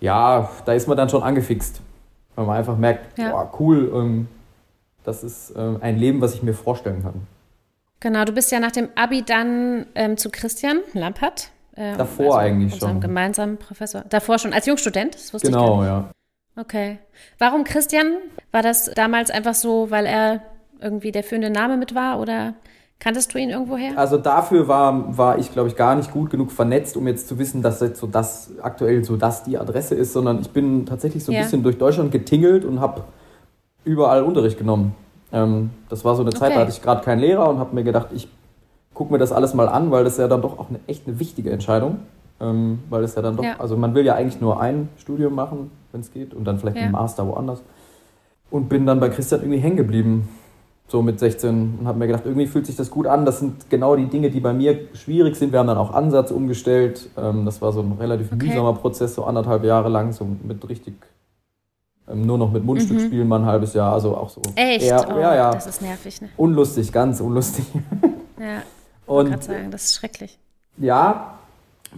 ja, 0.00 0.50
da 0.64 0.72
ist 0.72 0.88
man 0.88 0.96
dann 0.96 1.08
schon 1.08 1.22
angefixt. 1.22 1.80
Weil 2.34 2.46
man 2.46 2.56
einfach 2.56 2.76
merkt, 2.76 3.18
ja. 3.18 3.30
boah, 3.30 3.52
cool, 3.60 3.92
ähm, 3.94 4.28
das 5.04 5.22
ist 5.22 5.52
ähm, 5.56 5.78
ein 5.80 5.98
Leben, 5.98 6.20
was 6.20 6.34
ich 6.34 6.42
mir 6.42 6.54
vorstellen 6.54 7.02
kann. 7.02 7.26
Genau, 8.00 8.24
du 8.24 8.32
bist 8.32 8.50
ja 8.50 8.58
nach 8.58 8.72
dem 8.72 8.88
Abi 8.94 9.22
dann 9.22 9.86
ähm, 9.94 10.16
zu 10.16 10.30
Christian 10.30 10.80
Lampert. 10.92 11.50
Ähm, 11.76 11.96
Davor 11.98 12.36
also 12.36 12.38
eigentlich 12.38 12.76
schon. 12.76 13.00
gemeinsamen 13.00 13.58
Professor. 13.58 14.04
Davor 14.08 14.38
schon, 14.38 14.52
als 14.52 14.66
Jungstudent, 14.66 15.14
das 15.14 15.32
wusste 15.32 15.48
genau, 15.48 15.64
ich 15.64 15.70
Genau, 15.80 15.84
ja. 15.84 16.10
Okay. 16.56 16.98
Warum 17.38 17.64
Christian? 17.64 18.16
War 18.50 18.62
das 18.62 18.86
damals 18.94 19.30
einfach 19.30 19.54
so, 19.54 19.90
weil 19.90 20.06
er 20.06 20.42
irgendwie 20.80 21.12
der 21.12 21.22
führende 21.22 21.50
Name 21.50 21.76
mit 21.76 21.94
war 21.94 22.20
oder 22.20 22.54
Kanntest 23.02 23.34
du 23.34 23.38
ihn 23.38 23.50
irgendwoher? 23.50 23.98
Also 23.98 24.16
dafür 24.16 24.68
war, 24.68 25.18
war 25.18 25.36
ich, 25.36 25.50
glaube 25.50 25.68
ich, 25.68 25.74
gar 25.74 25.96
nicht 25.96 26.12
gut 26.12 26.30
genug 26.30 26.52
vernetzt, 26.52 26.96
um 26.96 27.08
jetzt 27.08 27.26
zu 27.26 27.36
wissen, 27.36 27.60
dass 27.60 27.80
jetzt 27.80 27.98
so 27.98 28.06
das 28.06 28.52
aktuell 28.62 29.02
so 29.02 29.16
das 29.16 29.42
die 29.42 29.58
Adresse 29.58 29.96
ist, 29.96 30.12
sondern 30.12 30.40
ich 30.40 30.50
bin 30.50 30.86
tatsächlich 30.86 31.24
so 31.24 31.32
ein 31.32 31.34
ja. 31.34 31.42
bisschen 31.42 31.64
durch 31.64 31.78
Deutschland 31.78 32.12
getingelt 32.12 32.64
und 32.64 32.80
habe 32.80 33.02
überall 33.84 34.22
Unterricht 34.22 34.56
genommen. 34.56 34.94
Ähm, 35.32 35.70
das 35.88 36.04
war 36.04 36.14
so 36.14 36.22
eine 36.22 36.28
okay. 36.28 36.38
Zeit, 36.38 36.54
da 36.54 36.60
hatte 36.60 36.70
ich 36.70 36.80
gerade 36.80 37.02
keinen 37.02 37.18
Lehrer 37.18 37.48
und 37.48 37.58
habe 37.58 37.74
mir 37.74 37.82
gedacht, 37.82 38.10
ich 38.14 38.28
gucke 38.94 39.12
mir 39.12 39.18
das 39.18 39.32
alles 39.32 39.52
mal 39.52 39.68
an, 39.68 39.90
weil 39.90 40.04
das 40.04 40.16
ja 40.16 40.28
dann 40.28 40.40
doch 40.40 40.60
auch 40.60 40.68
eine 40.68 40.78
echt 40.86 41.08
eine 41.08 41.18
wichtige 41.18 41.50
Entscheidung, 41.50 41.98
ähm, 42.40 42.84
weil 42.88 43.02
das 43.02 43.16
ja 43.16 43.22
dann 43.22 43.36
doch, 43.36 43.42
ja. 43.42 43.58
also 43.58 43.76
man 43.76 43.96
will 43.96 44.06
ja 44.06 44.14
eigentlich 44.14 44.40
nur 44.40 44.60
ein 44.60 44.88
Studium 44.96 45.34
machen, 45.34 45.72
wenn 45.90 46.02
es 46.02 46.12
geht, 46.12 46.34
und 46.34 46.44
dann 46.44 46.60
vielleicht 46.60 46.76
ja. 46.76 46.84
einen 46.84 46.92
Master 46.92 47.26
woanders. 47.26 47.64
Und 48.48 48.68
bin 48.68 48.86
dann 48.86 49.00
bei 49.00 49.08
Christian 49.08 49.40
irgendwie 49.40 49.58
hängen 49.58 49.76
geblieben 49.76 50.28
so 50.92 51.02
mit 51.02 51.18
16 51.18 51.78
und 51.80 51.86
habe 51.86 51.98
mir 51.98 52.06
gedacht, 52.06 52.24
irgendwie 52.26 52.46
fühlt 52.46 52.66
sich 52.66 52.76
das 52.76 52.90
gut 52.90 53.06
an. 53.06 53.24
Das 53.24 53.40
sind 53.40 53.70
genau 53.70 53.96
die 53.96 54.06
Dinge, 54.06 54.30
die 54.30 54.40
bei 54.40 54.52
mir 54.52 54.78
schwierig 54.92 55.36
sind. 55.36 55.50
Wir 55.50 55.58
haben 55.58 55.66
dann 55.66 55.78
auch 55.78 55.94
Ansatz 55.94 56.30
umgestellt. 56.30 57.08
Ähm, 57.16 57.46
das 57.46 57.62
war 57.62 57.72
so 57.72 57.80
ein 57.80 57.92
relativ 57.98 58.30
okay. 58.30 58.46
mühsamer 58.46 58.74
Prozess, 58.74 59.14
so 59.14 59.24
anderthalb 59.24 59.64
Jahre 59.64 59.88
lang, 59.88 60.12
so 60.12 60.28
mit 60.44 60.68
richtig 60.68 60.94
ähm, 62.08 62.26
nur 62.26 62.36
noch 62.36 62.52
mit 62.52 62.62
Mundstück 62.62 62.98
mhm. 62.98 63.06
spielen, 63.06 63.26
mal 63.26 63.40
ein 63.40 63.46
halbes 63.46 63.72
Jahr, 63.72 63.94
also 63.94 64.14
auch 64.16 64.28
so. 64.28 64.42
Echt? 64.54 64.84
Eher, 64.84 65.06
oh, 65.08 65.18
ja, 65.18 65.34
ja. 65.34 65.50
Das 65.52 65.66
ist 65.66 65.80
nervig, 65.80 66.20
ne? 66.20 66.28
Unlustig, 66.36 66.92
ganz 66.92 67.20
unlustig. 67.20 67.64
Ja. 68.40 68.62
Und 69.06 69.32
ich 69.32 69.42
sagen, 69.44 69.70
das 69.70 69.84
ist 69.84 69.94
schrecklich. 69.94 70.36
Ja, 70.76 71.38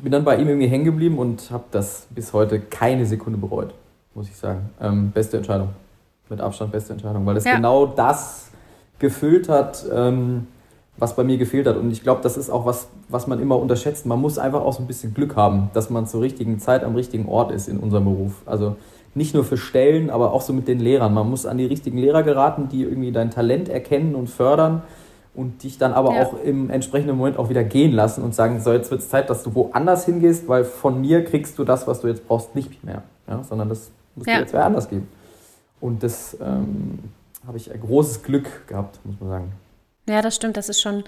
bin 0.02 0.12
dann 0.12 0.24
bei 0.24 0.36
ihm 0.36 0.46
irgendwie 0.46 0.66
hängen 0.66 0.84
geblieben 0.84 1.18
und 1.18 1.50
habe 1.50 1.64
das 1.70 2.06
bis 2.10 2.34
heute 2.34 2.60
keine 2.60 3.06
Sekunde 3.06 3.38
bereut, 3.38 3.72
muss 4.14 4.28
ich 4.28 4.36
sagen. 4.36 4.68
Ähm, 4.78 5.10
beste 5.10 5.38
Entscheidung. 5.38 5.70
Mit 6.28 6.42
Abstand 6.42 6.70
beste 6.70 6.92
Entscheidung, 6.92 7.24
weil 7.24 7.38
es 7.38 7.44
ja. 7.44 7.56
genau 7.56 7.86
das 7.86 8.43
gefüllt 9.04 9.50
hat, 9.50 9.84
ähm, 9.94 10.46
was 10.96 11.14
bei 11.14 11.24
mir 11.24 11.36
gefehlt 11.36 11.66
hat. 11.66 11.76
Und 11.76 11.90
ich 11.90 12.02
glaube, 12.02 12.22
das 12.22 12.38
ist 12.38 12.48
auch 12.48 12.64
was, 12.64 12.88
was 13.10 13.26
man 13.26 13.38
immer 13.38 13.58
unterschätzt. 13.58 14.06
Man 14.06 14.18
muss 14.18 14.38
einfach 14.38 14.62
auch 14.62 14.72
so 14.72 14.82
ein 14.82 14.86
bisschen 14.86 15.12
Glück 15.12 15.36
haben, 15.36 15.70
dass 15.74 15.90
man 15.90 16.06
zur 16.06 16.22
richtigen 16.22 16.58
Zeit 16.58 16.84
am 16.84 16.94
richtigen 16.94 17.28
Ort 17.28 17.52
ist 17.52 17.68
in 17.68 17.78
unserem 17.78 18.04
Beruf. 18.04 18.42
Also 18.46 18.76
nicht 19.14 19.34
nur 19.34 19.44
für 19.44 19.58
Stellen, 19.58 20.08
aber 20.08 20.32
auch 20.32 20.40
so 20.40 20.54
mit 20.54 20.66
den 20.68 20.80
Lehrern. 20.80 21.12
Man 21.12 21.28
muss 21.28 21.44
an 21.44 21.58
die 21.58 21.66
richtigen 21.66 21.98
Lehrer 21.98 22.22
geraten, 22.22 22.68
die 22.70 22.82
irgendwie 22.82 23.12
dein 23.12 23.30
Talent 23.30 23.68
erkennen 23.68 24.14
und 24.14 24.30
fördern 24.30 24.82
und 25.34 25.62
dich 25.64 25.76
dann 25.76 25.92
aber 25.92 26.14
ja. 26.14 26.22
auch 26.22 26.42
im 26.42 26.70
entsprechenden 26.70 27.16
Moment 27.18 27.38
auch 27.38 27.50
wieder 27.50 27.64
gehen 27.64 27.92
lassen 27.92 28.24
und 28.24 28.34
sagen, 28.34 28.60
so 28.60 28.72
jetzt 28.72 28.90
wird 28.90 29.02
es 29.02 29.10
Zeit, 29.10 29.28
dass 29.28 29.42
du 29.42 29.54
woanders 29.54 30.06
hingehst, 30.06 30.48
weil 30.48 30.64
von 30.64 31.00
mir 31.00 31.24
kriegst 31.24 31.58
du 31.58 31.64
das, 31.64 31.86
was 31.86 32.00
du 32.00 32.08
jetzt 32.08 32.26
brauchst, 32.26 32.54
nicht 32.54 32.82
mehr. 32.82 33.02
Ja? 33.28 33.42
Sondern 33.42 33.68
das 33.68 33.90
muss 34.14 34.26
ja. 34.26 34.34
dir 34.34 34.40
jetzt 34.40 34.52
wer 34.54 34.64
anders 34.64 34.88
geben. 34.88 35.08
Und 35.80 36.02
das 36.02 36.36
ähm, 36.40 37.00
habe 37.46 37.56
ich 37.56 37.72
ein 37.72 37.80
großes 37.80 38.22
Glück 38.22 38.66
gehabt, 38.66 39.00
muss 39.04 39.20
man 39.20 39.28
sagen. 39.28 39.52
Ja, 40.08 40.22
das 40.22 40.36
stimmt. 40.36 40.56
Das 40.56 40.68
ist 40.68 40.80
schon 40.80 41.04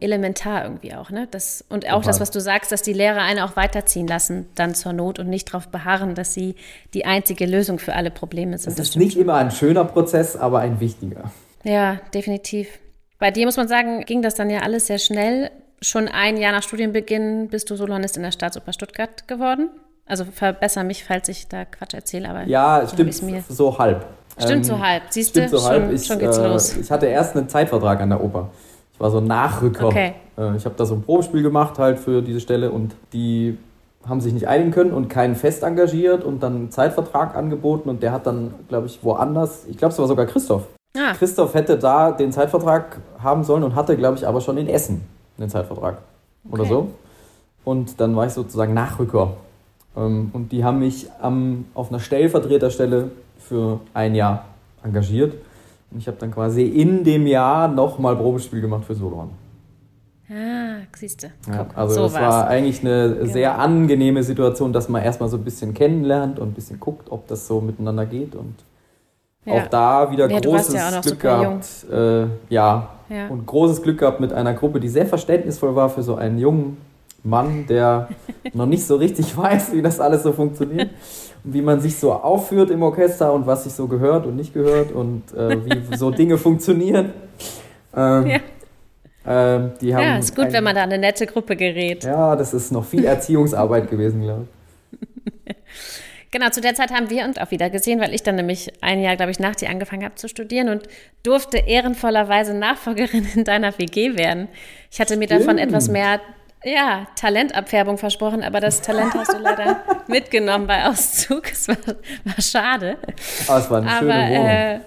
elementar 0.00 0.64
irgendwie 0.64 0.94
auch, 0.94 1.10
ne? 1.10 1.28
Das, 1.30 1.64
und 1.68 1.86
auch 1.86 1.96
Total. 1.96 2.06
das, 2.06 2.20
was 2.20 2.30
du 2.30 2.40
sagst, 2.40 2.70
dass 2.70 2.82
die 2.82 2.92
Lehrer 2.92 3.22
eine 3.22 3.44
auch 3.44 3.56
weiterziehen 3.56 4.06
lassen, 4.06 4.46
dann 4.54 4.74
zur 4.74 4.92
Not 4.92 5.18
und 5.18 5.28
nicht 5.28 5.48
darauf 5.48 5.68
beharren, 5.68 6.14
dass 6.14 6.34
sie 6.34 6.54
die 6.94 7.04
einzige 7.04 7.46
Lösung 7.46 7.78
für 7.78 7.94
alle 7.94 8.10
Probleme 8.10 8.56
sind. 8.58 8.70
Das, 8.70 8.76
das 8.76 8.88
ist 8.90 8.96
nicht 8.96 9.16
immer 9.16 9.34
ein 9.34 9.50
schöner 9.50 9.84
Prozess, 9.84 10.36
aber 10.36 10.60
ein 10.60 10.80
wichtiger. 10.80 11.30
Ja, 11.64 11.96
definitiv. 12.14 12.68
Bei 13.18 13.30
dir 13.32 13.46
muss 13.46 13.56
man 13.56 13.66
sagen, 13.66 14.04
ging 14.04 14.22
das 14.22 14.34
dann 14.36 14.48
ja 14.50 14.60
alles 14.60 14.86
sehr 14.86 14.98
schnell. 14.98 15.50
Schon 15.82 16.08
ein 16.08 16.36
Jahr 16.36 16.52
nach 16.52 16.62
Studienbeginn 16.62 17.48
bist 17.48 17.68
du 17.70 17.76
Soloist 17.76 18.16
in 18.16 18.22
der 18.22 18.32
Staatsoper 18.32 18.72
Stuttgart 18.72 19.26
geworden. 19.26 19.68
Also 20.06 20.24
verbessere 20.24 20.84
mich, 20.84 21.04
falls 21.04 21.28
ich 21.28 21.48
da 21.48 21.64
Quatsch 21.64 21.94
erzähle, 21.94 22.28
aber 22.30 22.44
ja, 22.44 22.86
stimmt 22.88 23.20
mir. 23.22 23.44
so 23.48 23.78
halb. 23.78 24.06
Stimmt 24.38 24.56
ähm, 24.56 24.64
so 24.64 24.78
halb. 24.78 25.02
Siehst 25.10 25.36
du, 25.36 25.48
so 25.48 25.58
schon, 25.58 25.94
ich, 25.94 26.06
schon 26.06 26.18
geht's 26.18 26.38
äh, 26.38 26.46
los. 26.46 26.76
Ich 26.76 26.90
hatte 26.90 27.06
erst 27.06 27.36
einen 27.36 27.48
Zeitvertrag 27.48 28.00
an 28.00 28.10
der 28.10 28.22
Oper. 28.22 28.48
Ich 28.92 29.00
war 29.00 29.10
so 29.10 29.18
ein 29.18 29.26
Nachrücker. 29.26 29.86
Okay. 29.86 30.14
Äh, 30.36 30.56
ich 30.56 30.64
habe 30.64 30.74
da 30.76 30.84
so 30.84 30.94
ein 30.94 31.02
Probespiel 31.02 31.42
gemacht 31.42 31.78
halt 31.78 31.98
für 31.98 32.22
diese 32.22 32.40
Stelle 32.40 32.70
und 32.70 32.94
die 33.12 33.58
haben 34.06 34.20
sich 34.20 34.32
nicht 34.32 34.48
einigen 34.48 34.70
können 34.70 34.92
und 34.92 35.08
keinen 35.08 35.34
fest 35.34 35.62
engagiert 35.62 36.24
und 36.24 36.42
dann 36.42 36.54
einen 36.54 36.70
Zeitvertrag 36.70 37.36
angeboten 37.36 37.88
und 37.88 38.02
der 38.02 38.12
hat 38.12 38.26
dann, 38.26 38.54
glaube 38.68 38.86
ich, 38.86 39.00
woanders, 39.02 39.66
ich 39.68 39.76
glaube, 39.76 39.92
es 39.92 39.98
war 39.98 40.06
sogar 40.06 40.26
Christoph. 40.26 40.62
Ah. 40.96 41.12
Christoph 41.12 41.54
hätte 41.54 41.76
da 41.76 42.12
den 42.12 42.32
Zeitvertrag 42.32 42.98
haben 43.22 43.44
sollen 43.44 43.62
und 43.62 43.74
hatte, 43.74 43.96
glaube 43.96 44.16
ich, 44.16 44.26
aber 44.26 44.40
schon 44.40 44.56
in 44.56 44.68
Essen 44.68 45.02
den 45.36 45.48
Zeitvertrag 45.48 45.98
okay. 46.44 46.54
oder 46.54 46.64
so. 46.64 46.88
Und 47.64 48.00
dann 48.00 48.16
war 48.16 48.26
ich 48.26 48.32
sozusagen 48.32 48.72
Nachrücker. 48.72 49.34
Ähm, 49.96 50.30
und 50.32 50.52
die 50.52 50.64
haben 50.64 50.78
mich 50.78 51.08
am, 51.20 51.66
auf 51.74 51.90
einer 51.90 52.00
Stellvertreterstelle 52.00 53.10
für 53.48 53.80
ein 53.94 54.14
Jahr 54.14 54.44
engagiert. 54.82 55.34
Und 55.90 55.98
ich 55.98 56.06
habe 56.06 56.18
dann 56.18 56.30
quasi 56.30 56.62
in 56.62 57.04
dem 57.04 57.26
Jahr 57.26 57.68
nochmal 57.68 58.16
Probespiel 58.16 58.60
gemacht 58.60 58.84
für 58.84 58.94
Solon. 58.94 59.30
Ah, 60.30 60.80
siehst 60.94 61.22
du. 61.22 61.28
Ja, 61.50 61.66
also 61.74 61.94
so 61.94 62.02
das 62.02 62.14
war 62.14 62.48
eigentlich 62.48 62.80
eine 62.80 63.14
genau. 63.14 63.32
sehr 63.32 63.58
angenehme 63.58 64.22
Situation, 64.22 64.74
dass 64.74 64.88
man 64.90 65.02
erstmal 65.02 65.30
so 65.30 65.38
ein 65.38 65.44
bisschen 65.44 65.72
kennenlernt 65.72 66.38
und 66.38 66.48
ein 66.48 66.52
bisschen 66.52 66.78
guckt, 66.78 67.10
ob 67.10 67.26
das 67.28 67.46
so 67.46 67.62
miteinander 67.62 68.04
geht. 68.04 68.34
Und 68.34 68.54
ja. 69.46 69.54
auch 69.54 69.66
da 69.68 70.10
wieder 70.10 70.30
ja, 70.30 70.40
großes 70.40 71.00
Glück 71.00 71.20
gehabt. 71.20 71.86
Äh, 71.90 72.26
ja. 72.50 72.90
und 73.30 73.46
großes 73.46 73.82
Glück 73.82 73.98
gehabt 73.98 74.20
mit 74.20 74.34
einer 74.34 74.52
Gruppe, 74.52 74.80
die 74.80 74.90
sehr 74.90 75.06
verständnisvoll 75.06 75.74
war 75.74 75.88
für 75.88 76.02
so 76.02 76.16
einen 76.16 76.38
jungen 76.38 76.76
Mann, 77.22 77.66
der 77.66 78.08
noch 78.52 78.66
nicht 78.66 78.86
so 78.86 78.96
richtig 78.96 79.36
weiß, 79.36 79.72
wie 79.72 79.82
das 79.82 80.00
alles 80.00 80.22
so 80.22 80.32
funktioniert 80.32 80.90
und 81.44 81.54
wie 81.54 81.62
man 81.62 81.80
sich 81.80 81.96
so 81.96 82.12
aufführt 82.12 82.70
im 82.70 82.82
Orchester 82.82 83.32
und 83.32 83.46
was 83.46 83.64
sich 83.64 83.72
so 83.72 83.86
gehört 83.86 84.26
und 84.26 84.36
nicht 84.36 84.54
gehört 84.54 84.92
und 84.92 85.34
äh, 85.34 85.64
wie 85.64 85.96
so 85.96 86.10
Dinge 86.10 86.38
funktionieren. 86.38 87.12
Ähm, 87.96 88.26
ja. 88.26 88.38
Ähm, 89.26 89.72
die 89.80 89.94
haben 89.94 90.02
ja, 90.02 90.18
ist 90.18 90.34
gut, 90.34 90.52
wenn 90.52 90.64
man 90.64 90.74
da 90.74 90.82
eine 90.82 90.98
nette 90.98 91.26
Gruppe 91.26 91.54
gerät. 91.54 92.04
Ja, 92.04 92.34
das 92.34 92.54
ist 92.54 92.72
noch 92.72 92.84
viel 92.84 93.04
Erziehungsarbeit 93.04 93.90
gewesen, 93.90 94.22
glaube 94.22 94.46
ich. 94.46 94.48
Genau, 96.30 96.50
zu 96.50 96.60
der 96.60 96.74
Zeit 96.74 96.92
haben 96.92 97.08
wir 97.08 97.24
uns 97.24 97.38
auch 97.38 97.50
wieder 97.50 97.70
gesehen, 97.70 98.00
weil 98.00 98.14
ich 98.14 98.22
dann 98.22 98.36
nämlich 98.36 98.70
ein 98.82 99.00
Jahr, 99.00 99.16
glaube 99.16 99.30
ich, 99.30 99.38
nach 99.38 99.56
dir 99.56 99.70
angefangen 99.70 100.04
habe 100.04 100.16
zu 100.16 100.28
studieren 100.28 100.68
und 100.68 100.82
durfte 101.22 101.56
ehrenvollerweise 101.56 102.52
Nachfolgerin 102.52 103.26
in 103.34 103.44
deiner 103.44 103.78
WG 103.78 104.18
werden. 104.18 104.48
Ich 104.90 105.00
hatte 105.00 105.16
mir 105.16 105.24
Stimmt. 105.24 105.42
davon 105.42 105.58
etwas 105.58 105.88
mehr 105.88 106.20
ja, 106.64 107.06
Talentabfärbung 107.16 107.98
versprochen, 107.98 108.42
aber 108.42 108.60
das 108.60 108.82
Talent 108.82 109.14
hast 109.14 109.32
du 109.32 109.38
leider 109.38 109.82
mitgenommen 110.08 110.66
bei 110.66 110.86
Auszug. 110.86 111.50
Es 111.52 111.68
war, 111.68 111.76
war 112.24 112.40
schade. 112.40 112.96
Aber 113.46 113.58
es 113.58 113.70
war 113.70 113.78
eine 113.78 113.90
aber, 113.90 113.98
schöne 113.98 114.30
Wohnung. 114.30 114.46
Äh, 114.46 114.80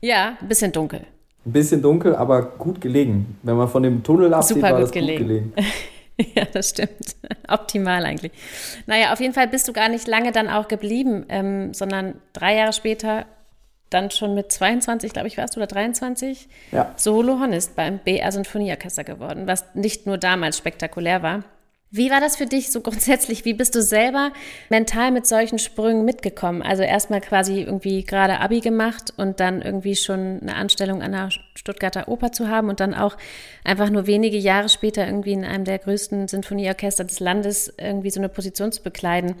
ja, 0.00 0.36
ein 0.40 0.48
bisschen 0.48 0.72
dunkel. 0.72 1.00
Ein 1.44 1.52
bisschen 1.52 1.82
dunkel, 1.82 2.14
aber 2.14 2.42
gut 2.42 2.80
gelegen. 2.80 3.38
Wenn 3.42 3.56
man 3.56 3.68
von 3.68 3.82
dem 3.82 4.02
Tunnel 4.02 4.32
absieht, 4.32 4.56
Super 4.56 4.68
war 4.68 4.74
gut 4.74 4.82
das 4.84 4.92
gelegen. 4.92 5.18
gut 5.18 5.56
gelegen. 5.56 5.72
ja, 6.34 6.44
das 6.44 6.70
stimmt. 6.70 7.16
Optimal 7.48 8.04
eigentlich. 8.04 8.32
Naja, 8.86 9.12
auf 9.12 9.20
jeden 9.20 9.34
Fall 9.34 9.48
bist 9.48 9.66
du 9.66 9.72
gar 9.72 9.88
nicht 9.88 10.06
lange 10.06 10.30
dann 10.30 10.48
auch 10.48 10.68
geblieben, 10.68 11.24
ähm, 11.28 11.74
sondern 11.74 12.14
drei 12.32 12.56
Jahre 12.56 12.72
später 12.72 13.26
dann 13.92 14.10
schon 14.10 14.34
mit 14.34 14.50
22, 14.52 15.12
glaube 15.12 15.28
ich, 15.28 15.38
warst 15.38 15.56
du, 15.56 15.60
oder 15.60 15.66
23, 15.66 16.48
ja. 16.72 16.92
Solohornist 16.96 17.76
beim 17.76 17.98
BR 17.98 18.32
Sinfonieorchester 18.32 19.04
geworden, 19.04 19.46
was 19.46 19.64
nicht 19.74 20.06
nur 20.06 20.18
damals 20.18 20.58
spektakulär 20.58 21.22
war. 21.22 21.44
Wie 21.94 22.10
war 22.10 22.20
das 22.20 22.36
für 22.36 22.46
dich 22.46 22.72
so 22.72 22.80
grundsätzlich? 22.82 23.44
Wie 23.44 23.52
bist 23.52 23.74
du 23.74 23.82
selber 23.82 24.32
mental 24.70 25.10
mit 25.10 25.26
solchen 25.26 25.58
Sprüngen 25.58 26.06
mitgekommen? 26.06 26.62
Also 26.62 26.82
erstmal 26.82 27.20
quasi 27.20 27.60
irgendwie 27.60 28.02
gerade 28.02 28.40
Abi 28.40 28.60
gemacht 28.60 29.12
und 29.16 29.40
dann 29.40 29.60
irgendwie 29.60 29.94
schon 29.94 30.40
eine 30.40 30.56
Anstellung 30.56 31.02
an 31.02 31.12
der 31.12 31.28
Stuttgarter 31.54 32.08
Oper 32.08 32.32
zu 32.32 32.48
haben 32.48 32.70
und 32.70 32.80
dann 32.80 32.94
auch 32.94 33.18
einfach 33.62 33.90
nur 33.90 34.06
wenige 34.06 34.38
Jahre 34.38 34.70
später 34.70 35.06
irgendwie 35.06 35.32
in 35.32 35.44
einem 35.44 35.64
der 35.64 35.78
größten 35.78 36.28
Sinfonieorchester 36.28 37.04
des 37.04 37.20
Landes 37.20 37.72
irgendwie 37.78 38.10
so 38.10 38.20
eine 38.20 38.30
Position 38.30 38.72
zu 38.72 38.82
bekleiden. 38.82 39.34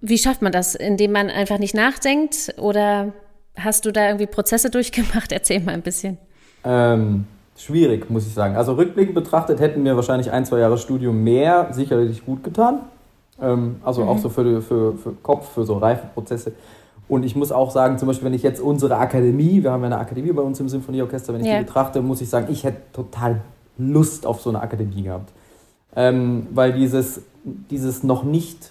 Wie 0.00 0.18
schafft 0.18 0.42
man 0.42 0.50
das? 0.50 0.74
Indem 0.74 1.12
man 1.12 1.30
einfach 1.30 1.58
nicht 1.58 1.76
nachdenkt 1.76 2.54
oder 2.58 3.12
Hast 3.56 3.84
du 3.84 3.92
da 3.92 4.06
irgendwie 4.06 4.26
Prozesse 4.26 4.70
durchgemacht? 4.70 5.32
Erzähl 5.32 5.60
mal 5.60 5.74
ein 5.74 5.82
bisschen. 5.82 6.18
Ähm, 6.64 7.26
schwierig, 7.56 8.10
muss 8.10 8.26
ich 8.26 8.34
sagen. 8.34 8.56
Also 8.56 8.74
rückblickend 8.74 9.14
betrachtet 9.14 9.60
hätten 9.60 9.82
mir 9.82 9.96
wahrscheinlich 9.96 10.30
ein, 10.30 10.44
zwei 10.44 10.58
Jahre 10.58 10.78
Studium 10.78 11.22
mehr 11.22 11.68
sicherlich 11.72 12.24
gut 12.24 12.44
getan. 12.44 12.80
Ähm, 13.40 13.76
also 13.84 14.02
mhm. 14.02 14.08
auch 14.08 14.18
so 14.18 14.28
für, 14.28 14.62
für, 14.62 14.94
für 14.94 15.12
Kopf, 15.22 15.52
für 15.52 15.64
so 15.64 15.78
Reifeprozesse. 15.78 16.52
Und 17.08 17.24
ich 17.24 17.36
muss 17.36 17.52
auch 17.52 17.70
sagen, 17.70 17.98
zum 17.98 18.08
Beispiel, 18.08 18.26
wenn 18.26 18.34
ich 18.34 18.42
jetzt 18.42 18.60
unsere 18.60 18.96
Akademie, 18.96 19.62
wir 19.62 19.70
haben 19.70 19.82
ja 19.82 19.86
eine 19.86 19.98
Akademie 19.98 20.32
bei 20.32 20.42
uns 20.42 20.58
im 20.60 20.68
Symphonieorchester, 20.68 21.34
wenn 21.34 21.42
ich 21.42 21.46
yeah. 21.46 21.58
die 21.58 21.64
betrachte, 21.64 22.00
muss 22.00 22.20
ich 22.20 22.30
sagen, 22.30 22.46
ich 22.50 22.64
hätte 22.64 22.80
total 22.92 23.42
Lust 23.76 24.24
auf 24.24 24.40
so 24.40 24.50
eine 24.50 24.62
Akademie 24.62 25.02
gehabt. 25.02 25.30
Ähm, 25.94 26.46
weil 26.52 26.72
dieses, 26.72 27.20
dieses 27.44 28.02
noch 28.02 28.22
nicht, 28.22 28.70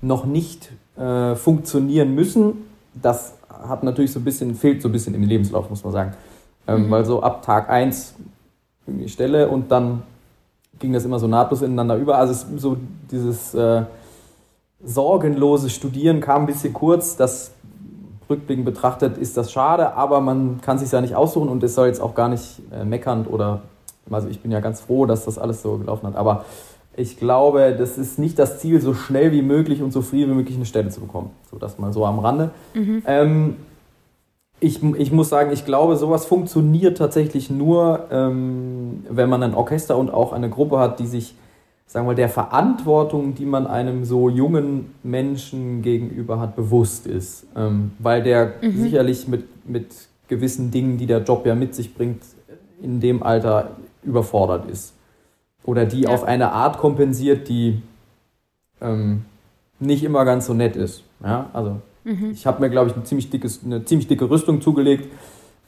noch 0.00 0.24
nicht 0.24 0.72
äh, 0.96 1.36
funktionieren 1.36 2.14
müssen, 2.14 2.54
das 3.00 3.37
hat 3.66 3.82
natürlich 3.82 4.12
so 4.12 4.20
ein 4.20 4.24
bisschen, 4.24 4.54
fehlt 4.54 4.82
so 4.82 4.88
ein 4.88 4.92
bisschen 4.92 5.14
im 5.14 5.22
Lebenslauf, 5.22 5.70
muss 5.70 5.84
man 5.84 5.92
sagen. 5.92 6.12
Ähm, 6.66 6.86
mhm. 6.86 6.90
Weil 6.90 7.04
so 7.04 7.22
ab 7.22 7.42
Tag 7.42 7.68
1 7.70 8.14
die 8.86 9.08
Stelle 9.08 9.48
und 9.48 9.70
dann 9.70 10.02
ging 10.78 10.92
das 10.92 11.04
immer 11.04 11.18
so 11.18 11.26
nahtlos 11.26 11.62
ineinander 11.62 11.96
über. 11.96 12.18
Also 12.18 12.46
so 12.56 12.76
dieses 13.10 13.54
äh, 13.54 13.82
sorgenlose 14.82 15.70
Studieren 15.70 16.20
kam 16.20 16.42
ein 16.42 16.46
bisschen 16.46 16.72
kurz. 16.72 17.16
Das 17.16 17.52
rückblickend 18.30 18.64
betrachtet 18.64 19.16
ist 19.18 19.36
das 19.36 19.50
schade, 19.50 19.94
aber 19.94 20.20
man 20.20 20.60
kann 20.60 20.78
sich 20.78 20.90
ja 20.90 21.00
nicht 21.00 21.14
aussuchen 21.14 21.48
und 21.48 21.62
es 21.62 21.74
soll 21.74 21.86
jetzt 21.86 22.00
auch 22.00 22.14
gar 22.14 22.28
nicht 22.28 22.60
äh, 22.70 22.84
meckernd 22.84 23.28
oder 23.30 23.62
also 24.10 24.28
ich 24.28 24.40
bin 24.40 24.50
ja 24.50 24.60
ganz 24.60 24.80
froh, 24.80 25.06
dass 25.06 25.24
das 25.24 25.38
alles 25.38 25.62
so 25.62 25.76
gelaufen 25.78 26.06
hat. 26.06 26.16
Aber 26.16 26.44
ich 26.98 27.16
glaube, 27.16 27.76
das 27.78 27.96
ist 27.96 28.18
nicht 28.18 28.38
das 28.38 28.58
Ziel, 28.58 28.80
so 28.80 28.92
schnell 28.92 29.30
wie 29.30 29.42
möglich 29.42 29.82
und 29.82 29.92
so 29.92 30.02
früh 30.02 30.18
wie 30.18 30.26
möglich 30.26 30.56
eine 30.56 30.66
Stelle 30.66 30.88
zu 30.88 31.00
bekommen. 31.00 31.30
So, 31.48 31.56
das 31.56 31.78
mal 31.78 31.92
so 31.92 32.04
am 32.04 32.18
Rande. 32.18 32.50
Mhm. 32.74 33.02
Ähm, 33.06 33.56
ich, 34.58 34.82
ich 34.82 35.12
muss 35.12 35.28
sagen, 35.28 35.52
ich 35.52 35.64
glaube, 35.64 35.96
sowas 35.96 36.26
funktioniert 36.26 36.98
tatsächlich 36.98 37.50
nur, 37.50 38.08
ähm, 38.10 39.04
wenn 39.08 39.28
man 39.28 39.44
ein 39.44 39.54
Orchester 39.54 39.96
und 39.96 40.12
auch 40.12 40.32
eine 40.32 40.50
Gruppe 40.50 40.80
hat, 40.80 40.98
die 40.98 41.06
sich, 41.06 41.36
sagen 41.86 42.04
wir 42.06 42.10
mal, 42.10 42.16
der 42.16 42.28
Verantwortung, 42.28 43.36
die 43.36 43.46
man 43.46 43.68
einem 43.68 44.04
so 44.04 44.28
jungen 44.28 44.92
Menschen 45.04 45.82
gegenüber 45.82 46.40
hat, 46.40 46.56
bewusst 46.56 47.06
ist. 47.06 47.46
Ähm, 47.54 47.92
weil 48.00 48.24
der 48.24 48.54
mhm. 48.60 48.82
sicherlich 48.82 49.28
mit, 49.28 49.44
mit 49.68 49.86
gewissen 50.26 50.72
Dingen, 50.72 50.98
die 50.98 51.06
der 51.06 51.22
Job 51.22 51.46
ja 51.46 51.54
mit 51.54 51.76
sich 51.76 51.94
bringt, 51.94 52.22
in 52.82 52.98
dem 52.98 53.22
Alter 53.22 53.76
überfordert 54.02 54.68
ist 54.68 54.94
oder 55.64 55.84
die 55.84 56.02
ja. 56.02 56.10
auf 56.10 56.24
eine 56.24 56.52
Art 56.52 56.78
kompensiert, 56.78 57.48
die 57.48 57.82
ähm, 58.80 59.24
nicht 59.80 60.04
immer 60.04 60.24
ganz 60.24 60.46
so 60.46 60.54
nett 60.54 60.76
ist. 60.76 61.04
Ja, 61.22 61.50
also 61.52 61.80
mhm. 62.04 62.30
ich 62.32 62.46
habe 62.46 62.60
mir, 62.60 62.70
glaube 62.70 62.90
ich, 62.90 62.96
ein 62.96 63.04
ziemlich 63.04 63.30
dickes, 63.30 63.60
eine 63.64 63.84
ziemlich 63.84 64.08
dicke 64.08 64.28
Rüstung 64.30 64.60
zugelegt 64.60 65.12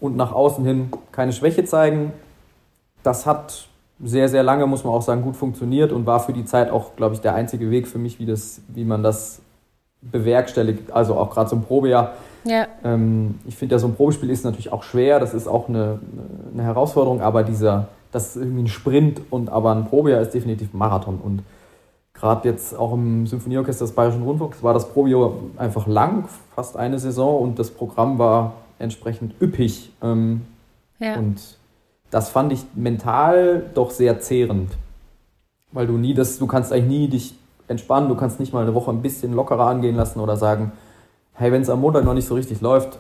und 0.01 0.17
nach 0.17 0.33
außen 0.33 0.65
hin 0.65 0.91
keine 1.13 1.33
Schwäche 1.33 1.65
zeigen. 1.65 2.13
Das 3.03 3.27
hat 3.27 3.69
sehr, 4.03 4.29
sehr 4.29 4.43
lange, 4.43 4.67
muss 4.67 4.85
man 4.85 4.95
auch 4.95 5.03
sagen, 5.03 5.23
gut 5.23 5.37
funktioniert 5.37 5.93
und 5.93 6.07
war 6.07 6.21
für 6.21 6.33
die 6.33 6.45
Zeit 6.45 6.71
auch, 6.71 6.97
glaube 6.97 7.15
ich, 7.15 7.21
der 7.21 7.35
einzige 7.35 7.71
Weg 7.71 7.87
für 7.87 7.99
mich, 7.99 8.19
wie, 8.19 8.27
das, 8.27 8.63
wie 8.69 8.85
man 8.85 9.03
das 9.03 9.43
bewerkstelligt. 10.01 10.91
Also 10.93 11.17
auch 11.17 11.31
gerade 11.31 11.51
zum 11.51 11.63
Probejahr. 11.63 12.15
Ja. 12.45 12.67
Ähm, 12.83 13.39
ich 13.47 13.57
finde 13.57 13.75
ja, 13.75 13.79
so 13.79 13.87
ein 13.87 13.95
Probespiel 13.95 14.31
ist 14.31 14.45
natürlich 14.45 14.73
auch 14.73 14.83
schwer, 14.83 15.21
das 15.21 15.35
ist 15.35 15.47
auch 15.47 15.69
eine, 15.69 16.01
eine 16.55 16.63
Herausforderung, 16.63 17.21
aber 17.21 17.43
dieser, 17.43 17.89
das 18.13 18.37
ist 18.37 18.43
irgendwie 18.43 18.63
ein 18.63 18.69
Sprint 18.69 19.21
und 19.31 19.51
aber 19.51 19.73
ein 19.73 19.87
Probejahr 19.87 20.21
ist 20.21 20.35
definitiv 20.35 20.75
ein 20.75 20.79
Marathon. 20.79 21.19
Und 21.23 21.43
gerade 22.15 22.49
jetzt 22.49 22.77
auch 22.77 22.93
im 22.93 23.27
Symphonieorchester 23.27 23.85
des 23.85 23.95
Bayerischen 23.95 24.23
Rundfunks 24.23 24.63
war 24.63 24.75
das 24.75 24.89
Probejahr 24.93 25.33
einfach 25.57 25.87
lang, 25.87 26.29
fast 26.55 26.77
eine 26.77 26.99
Saison 26.99 27.41
und 27.41 27.59
das 27.59 27.71
Programm 27.71 28.19
war 28.19 28.55
entsprechend 28.79 29.35
üppig. 29.41 29.93
Ähm, 30.03 30.43
ja. 30.99 31.17
Und 31.17 31.59
das 32.11 32.31
fand 32.31 32.53
ich 32.53 32.65
mental 32.75 33.71
doch 33.75 33.91
sehr 33.91 34.21
zehrend. 34.21 34.73
Weil 35.73 35.87
du 35.87 35.93
nie 35.93 36.15
das, 36.15 36.39
du 36.39 36.47
kannst 36.47 36.73
eigentlich 36.73 36.89
nie 36.89 37.09
dich 37.09 37.35
entspannen, 37.69 38.09
du 38.09 38.17
kannst 38.17 38.41
nicht 38.41 38.53
mal 38.53 38.63
eine 38.63 38.75
Woche 38.75 38.91
ein 38.91 39.03
bisschen 39.03 39.33
lockerer 39.33 39.67
angehen 39.67 39.95
lassen 39.95 40.19
oder 40.19 40.37
sagen, 40.37 40.73
hey, 41.35 41.53
wenn 41.53 41.63
es 41.63 41.71
am 41.71 41.81
Montag 41.81 42.05
noch 42.05 42.15
nicht 42.15 42.27
so 42.27 42.35
richtig 42.35 42.61
läuft, 42.61 42.99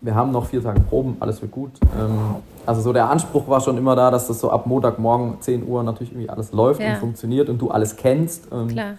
wir 0.00 0.14
haben 0.14 0.32
noch 0.32 0.46
vier 0.46 0.62
Tage 0.62 0.80
Proben, 0.80 1.16
alles 1.20 1.42
wird 1.42 1.52
gut. 1.52 1.72
Ähm, 1.98 2.36
also 2.66 2.80
so 2.80 2.92
der 2.92 3.10
Anspruch 3.10 3.48
war 3.48 3.60
schon 3.60 3.76
immer 3.76 3.96
da, 3.96 4.10
dass 4.10 4.28
das 4.28 4.40
so 4.40 4.50
ab 4.50 4.66
Montagmorgen 4.66 5.40
10 5.40 5.66
Uhr 5.66 5.82
natürlich 5.82 6.12
irgendwie 6.12 6.30
alles 6.30 6.52
läuft 6.52 6.80
ja. 6.80 6.94
und 6.94 6.96
funktioniert 6.96 7.48
und 7.48 7.58
du 7.58 7.70
alles 7.70 7.96
kennst. 7.96 8.48
Ähm, 8.52 8.68
Klar. 8.68 8.94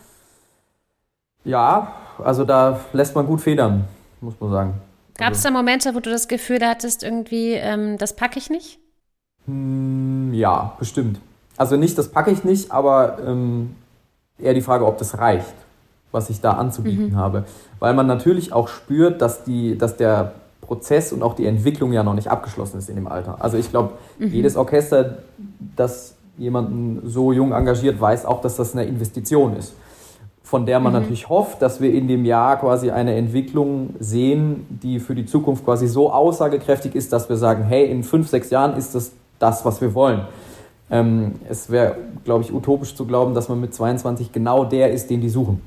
Ja, 1.43 1.93
also 2.23 2.43
da 2.43 2.79
lässt 2.93 3.15
man 3.15 3.25
gut 3.25 3.41
federn, 3.41 3.85
muss 4.19 4.35
man 4.39 4.51
sagen. 4.51 4.73
Gab 5.17 5.33
es 5.33 5.39
also, 5.39 5.49
da 5.49 5.53
Momente, 5.53 5.95
wo 5.95 5.99
du 5.99 6.09
das 6.09 6.27
Gefühl 6.27 6.59
hattest, 6.61 7.03
irgendwie, 7.03 7.53
ähm, 7.53 7.97
das 7.97 8.15
packe 8.15 8.37
ich 8.37 8.49
nicht? 8.49 8.79
Hm, 9.45 10.33
ja, 10.33 10.75
bestimmt. 10.77 11.19
Also 11.57 11.77
nicht, 11.77 11.97
das 11.97 12.09
packe 12.09 12.31
ich 12.31 12.43
nicht, 12.43 12.71
aber 12.71 13.17
ähm, 13.25 13.75
eher 14.37 14.53
die 14.53 14.61
Frage, 14.61 14.85
ob 14.85 14.97
das 14.97 15.17
reicht, 15.17 15.53
was 16.11 16.29
ich 16.29 16.41
da 16.41 16.51
anzubieten 16.51 17.11
mhm. 17.11 17.15
habe. 17.15 17.45
Weil 17.79 17.93
man 17.93 18.07
natürlich 18.07 18.53
auch 18.53 18.67
spürt, 18.67 19.21
dass, 19.21 19.43
die, 19.43 19.77
dass 19.77 19.97
der 19.97 20.33
Prozess 20.61 21.11
und 21.11 21.23
auch 21.23 21.33
die 21.33 21.45
Entwicklung 21.45 21.91
ja 21.91 22.03
noch 22.03 22.13
nicht 22.13 22.29
abgeschlossen 22.29 22.77
ist 22.77 22.89
in 22.89 22.95
dem 22.95 23.07
Alter. 23.07 23.37
Also 23.39 23.57
ich 23.57 23.69
glaube, 23.69 23.93
mhm. 24.19 24.27
jedes 24.27 24.55
Orchester, 24.55 25.17
das 25.75 26.15
jemanden 26.37 27.01
so 27.03 27.31
jung 27.31 27.51
engagiert, 27.51 27.99
weiß 27.99 28.25
auch, 28.25 28.41
dass 28.41 28.55
das 28.55 28.73
eine 28.73 28.85
Investition 28.85 29.55
ist. 29.57 29.73
Von 30.43 30.65
der 30.65 30.79
man 30.79 30.93
mhm. 30.93 30.99
natürlich 30.99 31.29
hofft, 31.29 31.61
dass 31.61 31.81
wir 31.81 31.93
in 31.93 32.07
dem 32.07 32.25
Jahr 32.25 32.59
quasi 32.59 32.91
eine 32.91 33.15
Entwicklung 33.15 33.95
sehen, 33.99 34.65
die 34.69 34.99
für 34.99 35.15
die 35.15 35.25
Zukunft 35.25 35.65
quasi 35.65 35.87
so 35.87 36.11
aussagekräftig 36.11 36.95
ist, 36.95 37.13
dass 37.13 37.29
wir 37.29 37.37
sagen, 37.37 37.63
hey, 37.63 37.89
in 37.89 38.03
fünf, 38.03 38.29
sechs 38.29 38.49
Jahren 38.49 38.77
ist 38.77 38.95
das 38.95 39.11
das, 39.41 39.65
was 39.65 39.81
wir 39.81 39.93
wollen. 39.93 40.21
Ähm, 40.89 41.33
es 41.49 41.69
wäre, 41.69 41.95
glaube 42.23 42.43
ich, 42.43 42.53
utopisch 42.53 42.95
zu 42.95 43.05
glauben, 43.05 43.33
dass 43.33 43.49
man 43.49 43.59
mit 43.59 43.73
22 43.73 44.31
genau 44.31 44.65
der 44.65 44.91
ist, 44.91 45.09
den 45.09 45.21
die 45.21 45.29
suchen. 45.29 45.61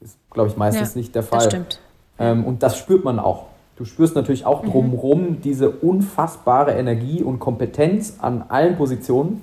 Ist, 0.00 0.16
glaube 0.30 0.48
ich, 0.48 0.56
meistens 0.56 0.94
ja, 0.94 1.00
nicht 1.00 1.14
der 1.14 1.22
Fall. 1.22 1.40
Das 1.40 1.46
stimmt. 1.46 1.80
Ähm, 2.18 2.44
und 2.44 2.62
das 2.62 2.78
spürt 2.78 3.04
man 3.04 3.18
auch. 3.18 3.46
Du 3.80 3.86
spürst 3.86 4.14
natürlich 4.14 4.44
auch 4.44 4.62
drumherum 4.62 5.22
mhm. 5.22 5.40
diese 5.40 5.70
unfassbare 5.70 6.72
Energie 6.72 7.22
und 7.22 7.38
Kompetenz 7.38 8.18
an 8.20 8.44
allen 8.46 8.76
Positionen. 8.76 9.42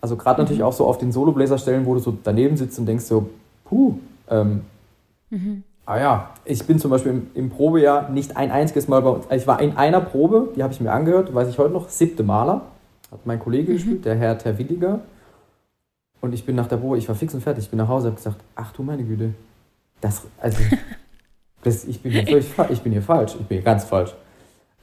Also 0.00 0.16
gerade 0.16 0.40
mhm. 0.40 0.44
natürlich 0.44 0.62
auch 0.62 0.72
so 0.72 0.86
auf 0.86 0.96
den 0.96 1.12
Solobläserstellen, 1.12 1.84
wo 1.84 1.92
du 1.92 2.00
so 2.00 2.16
daneben 2.24 2.56
sitzt 2.56 2.78
und 2.78 2.86
denkst 2.86 3.04
so, 3.04 3.28
puh, 3.66 3.96
ähm, 4.30 4.62
mhm. 5.28 5.62
ah 5.84 5.98
ja, 5.98 6.30
ich 6.46 6.66
bin 6.66 6.78
zum 6.78 6.90
Beispiel 6.90 7.12
im, 7.12 7.26
im, 7.34 7.50
Probejahr 7.50 8.08
nicht 8.08 8.38
ein 8.38 8.50
einziges 8.50 8.88
Mal 8.88 9.02
bei 9.02 9.10
uns, 9.10 9.26
ich 9.30 9.46
war 9.46 9.60
in 9.60 9.76
einer 9.76 10.00
Probe, 10.00 10.54
die 10.56 10.62
habe 10.62 10.72
ich 10.72 10.80
mir 10.80 10.90
angehört, 10.90 11.34
weiß 11.34 11.50
ich 11.50 11.58
heute 11.58 11.74
noch, 11.74 11.90
siebte 11.90 12.22
Maler, 12.22 12.62
hat 13.12 13.26
mein 13.26 13.38
Kollege 13.38 13.72
mhm. 13.72 13.74
gespielt, 13.74 14.06
der 14.06 14.14
Herr 14.14 14.38
Terwilliger. 14.38 15.00
Und 16.22 16.32
ich 16.32 16.46
bin 16.46 16.56
nach 16.56 16.66
der 16.66 16.78
Probe, 16.78 16.96
ich 16.96 17.06
war 17.10 17.14
fix 17.14 17.34
und 17.34 17.42
fertig, 17.42 17.64
ich 17.64 17.70
bin 17.70 17.76
nach 17.78 17.88
Hause, 17.88 18.06
habe 18.06 18.16
gesagt, 18.16 18.40
ach 18.54 18.72
du 18.72 18.82
meine 18.82 19.04
Güte, 19.04 19.34
das, 20.00 20.22
also 20.40 20.62
Das, 21.66 21.84
ich, 21.84 22.00
bin 22.00 22.12
hier 22.12 22.22
völlig, 22.26 22.46
ich 22.70 22.80
bin 22.80 22.92
hier 22.92 23.02
falsch, 23.02 23.32
ich 23.38 23.46
bin 23.46 23.58
hier 23.58 23.64
ganz 23.64 23.84
falsch. 23.84 24.14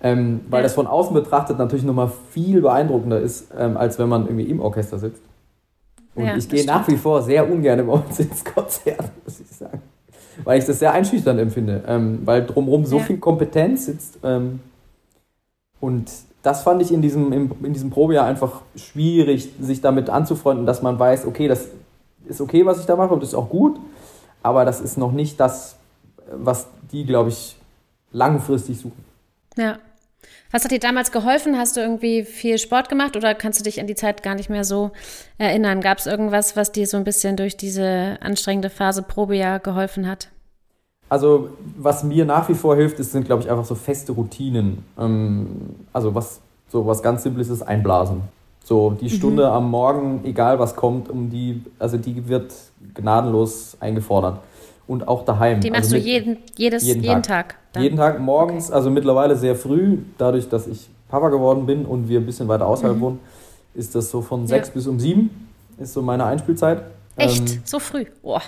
Ähm, 0.01 0.41
weil 0.49 0.59
ja. 0.59 0.63
das 0.63 0.73
von 0.73 0.85
außen 0.85 1.13
betrachtet 1.13 1.57
natürlich 1.57 1.85
nochmal 1.85 2.11
viel 2.31 2.61
beeindruckender 2.61 3.21
ist, 3.21 3.47
ähm, 3.57 3.77
als 3.77 3.97
wenn 3.99 4.09
man 4.09 4.25
irgendwie 4.25 4.49
im 4.49 4.59
Orchester 4.59 4.99
sitzt. 4.99 5.21
Und 6.13 6.25
ja, 6.25 6.35
ich 6.35 6.49
gehe 6.49 6.65
nach 6.65 6.85
wie 6.89 6.97
vor 6.97 7.21
sehr 7.21 7.49
ungern 7.49 7.87
bei 7.87 7.93
uns 7.93 8.19
ins 8.19 8.43
Konzert, 8.43 9.09
muss 9.25 9.39
ich 9.39 9.47
sagen. 9.47 9.81
Weil 10.43 10.59
ich 10.59 10.65
das 10.65 10.79
sehr 10.79 10.91
einschüchternd 10.91 11.39
empfinde. 11.39 11.83
Ähm, 11.87 12.19
weil 12.25 12.45
drumherum 12.45 12.85
so 12.85 12.97
ja. 12.97 13.03
viel 13.03 13.17
Kompetenz 13.17 13.85
sitzt. 13.85 14.19
Ähm, 14.23 14.59
und 15.79 16.11
das 16.41 16.63
fand 16.63 16.81
ich 16.81 16.91
in 16.91 17.01
diesem, 17.01 17.31
in 17.63 17.73
diesem 17.73 17.89
Probejahr 17.89 18.25
einfach 18.25 18.61
schwierig, 18.75 19.49
sich 19.61 19.79
damit 19.79 20.09
anzufreunden, 20.09 20.65
dass 20.65 20.81
man 20.81 20.99
weiß, 20.99 21.25
okay, 21.25 21.47
das 21.47 21.69
ist 22.25 22.41
okay, 22.41 22.65
was 22.65 22.79
ich 22.79 22.85
da 22.85 22.97
mache 22.97 23.13
und 23.13 23.21
das 23.21 23.29
ist 23.29 23.35
auch 23.35 23.49
gut, 23.49 23.79
aber 24.41 24.65
das 24.65 24.81
ist 24.81 24.97
noch 24.97 25.13
nicht 25.13 25.39
das, 25.39 25.77
was 26.37 26.67
die, 26.91 27.05
glaube 27.05 27.29
ich, 27.29 27.55
langfristig 28.11 28.79
suchen. 28.79 29.03
Ja. 29.57 29.79
Was 30.51 30.63
hat 30.63 30.71
dir 30.71 30.79
damals 30.79 31.11
geholfen? 31.11 31.57
Hast 31.57 31.75
du 31.75 31.81
irgendwie 31.81 32.23
viel 32.23 32.59
Sport 32.59 32.87
gemacht 32.87 33.15
oder 33.15 33.33
kannst 33.33 33.59
du 33.59 33.63
dich 33.63 33.79
an 33.81 33.87
die 33.87 33.95
Zeit 33.95 34.21
gar 34.21 34.35
nicht 34.35 34.49
mehr 34.49 34.63
so 34.63 34.91
erinnern? 35.37 35.81
Gab 35.81 35.97
es 35.97 36.05
irgendwas, 36.05 36.55
was 36.55 36.71
dir 36.71 36.85
so 36.85 36.95
ein 36.95 37.03
bisschen 37.03 37.35
durch 37.35 37.57
diese 37.57 38.17
anstrengende 38.21 38.69
Phase 38.69 39.01
Probejahr 39.01 39.59
geholfen 39.59 40.07
hat? 40.07 40.29
Also, 41.09 41.49
was 41.77 42.03
mir 42.03 42.25
nach 42.25 42.49
wie 42.49 42.53
vor 42.53 42.75
hilft, 42.75 42.99
ist, 42.99 43.11
sind, 43.11 43.25
glaube 43.25 43.43
ich, 43.43 43.49
einfach 43.49 43.65
so 43.65 43.75
feste 43.75 44.13
Routinen. 44.13 44.85
Ähm, 44.97 45.75
also, 45.91 46.15
was 46.15 46.39
so 46.69 46.85
was 46.85 47.03
ganz 47.03 47.23
Simples 47.23 47.49
ist, 47.49 47.61
einblasen. 47.61 48.21
So, 48.63 48.91
die 48.91 49.05
mhm. 49.05 49.09
Stunde 49.09 49.49
am 49.49 49.69
Morgen, 49.69 50.21
egal 50.23 50.59
was 50.59 50.75
kommt, 50.75 51.09
um 51.09 51.29
die, 51.29 51.63
also 51.79 51.97
die 51.97 52.27
wird 52.27 52.53
gnadenlos 52.95 53.77
eingefordert 53.79 54.39
und 54.87 55.07
auch 55.07 55.25
daheim. 55.25 55.61
Die 55.61 55.71
machst 55.71 55.93
also 55.93 55.97
du 55.97 56.01
jeden, 56.01 56.37
jedes, 56.57 56.83
jeden, 56.83 57.03
jeden 57.03 57.23
Tag? 57.23 57.55
Tag 57.73 57.81
jeden 57.81 57.97
Tag 57.97 58.19
morgens, 58.19 58.67
okay. 58.67 58.75
also 58.75 58.89
mittlerweile 58.89 59.35
sehr 59.35 59.55
früh, 59.55 59.99
dadurch, 60.17 60.49
dass 60.49 60.67
ich 60.67 60.89
Papa 61.09 61.29
geworden 61.29 61.65
bin 61.65 61.85
und 61.85 62.09
wir 62.09 62.19
ein 62.19 62.25
bisschen 62.25 62.47
weiter 62.47 62.67
außerhalb 62.67 62.97
mhm. 62.97 63.01
wohnen, 63.01 63.19
ist 63.73 63.95
das 63.95 64.09
so 64.09 64.21
von 64.21 64.41
ja. 64.41 64.47
sechs 64.47 64.69
bis 64.69 64.87
um 64.87 64.99
sieben, 64.99 65.47
ist 65.77 65.93
so 65.93 66.01
meine 66.01 66.25
Einspielzeit. 66.25 66.83
Echt? 67.15 67.53
Ähm, 67.53 67.61
so 67.63 67.79
früh? 67.79 68.05
Oh. 68.21 68.39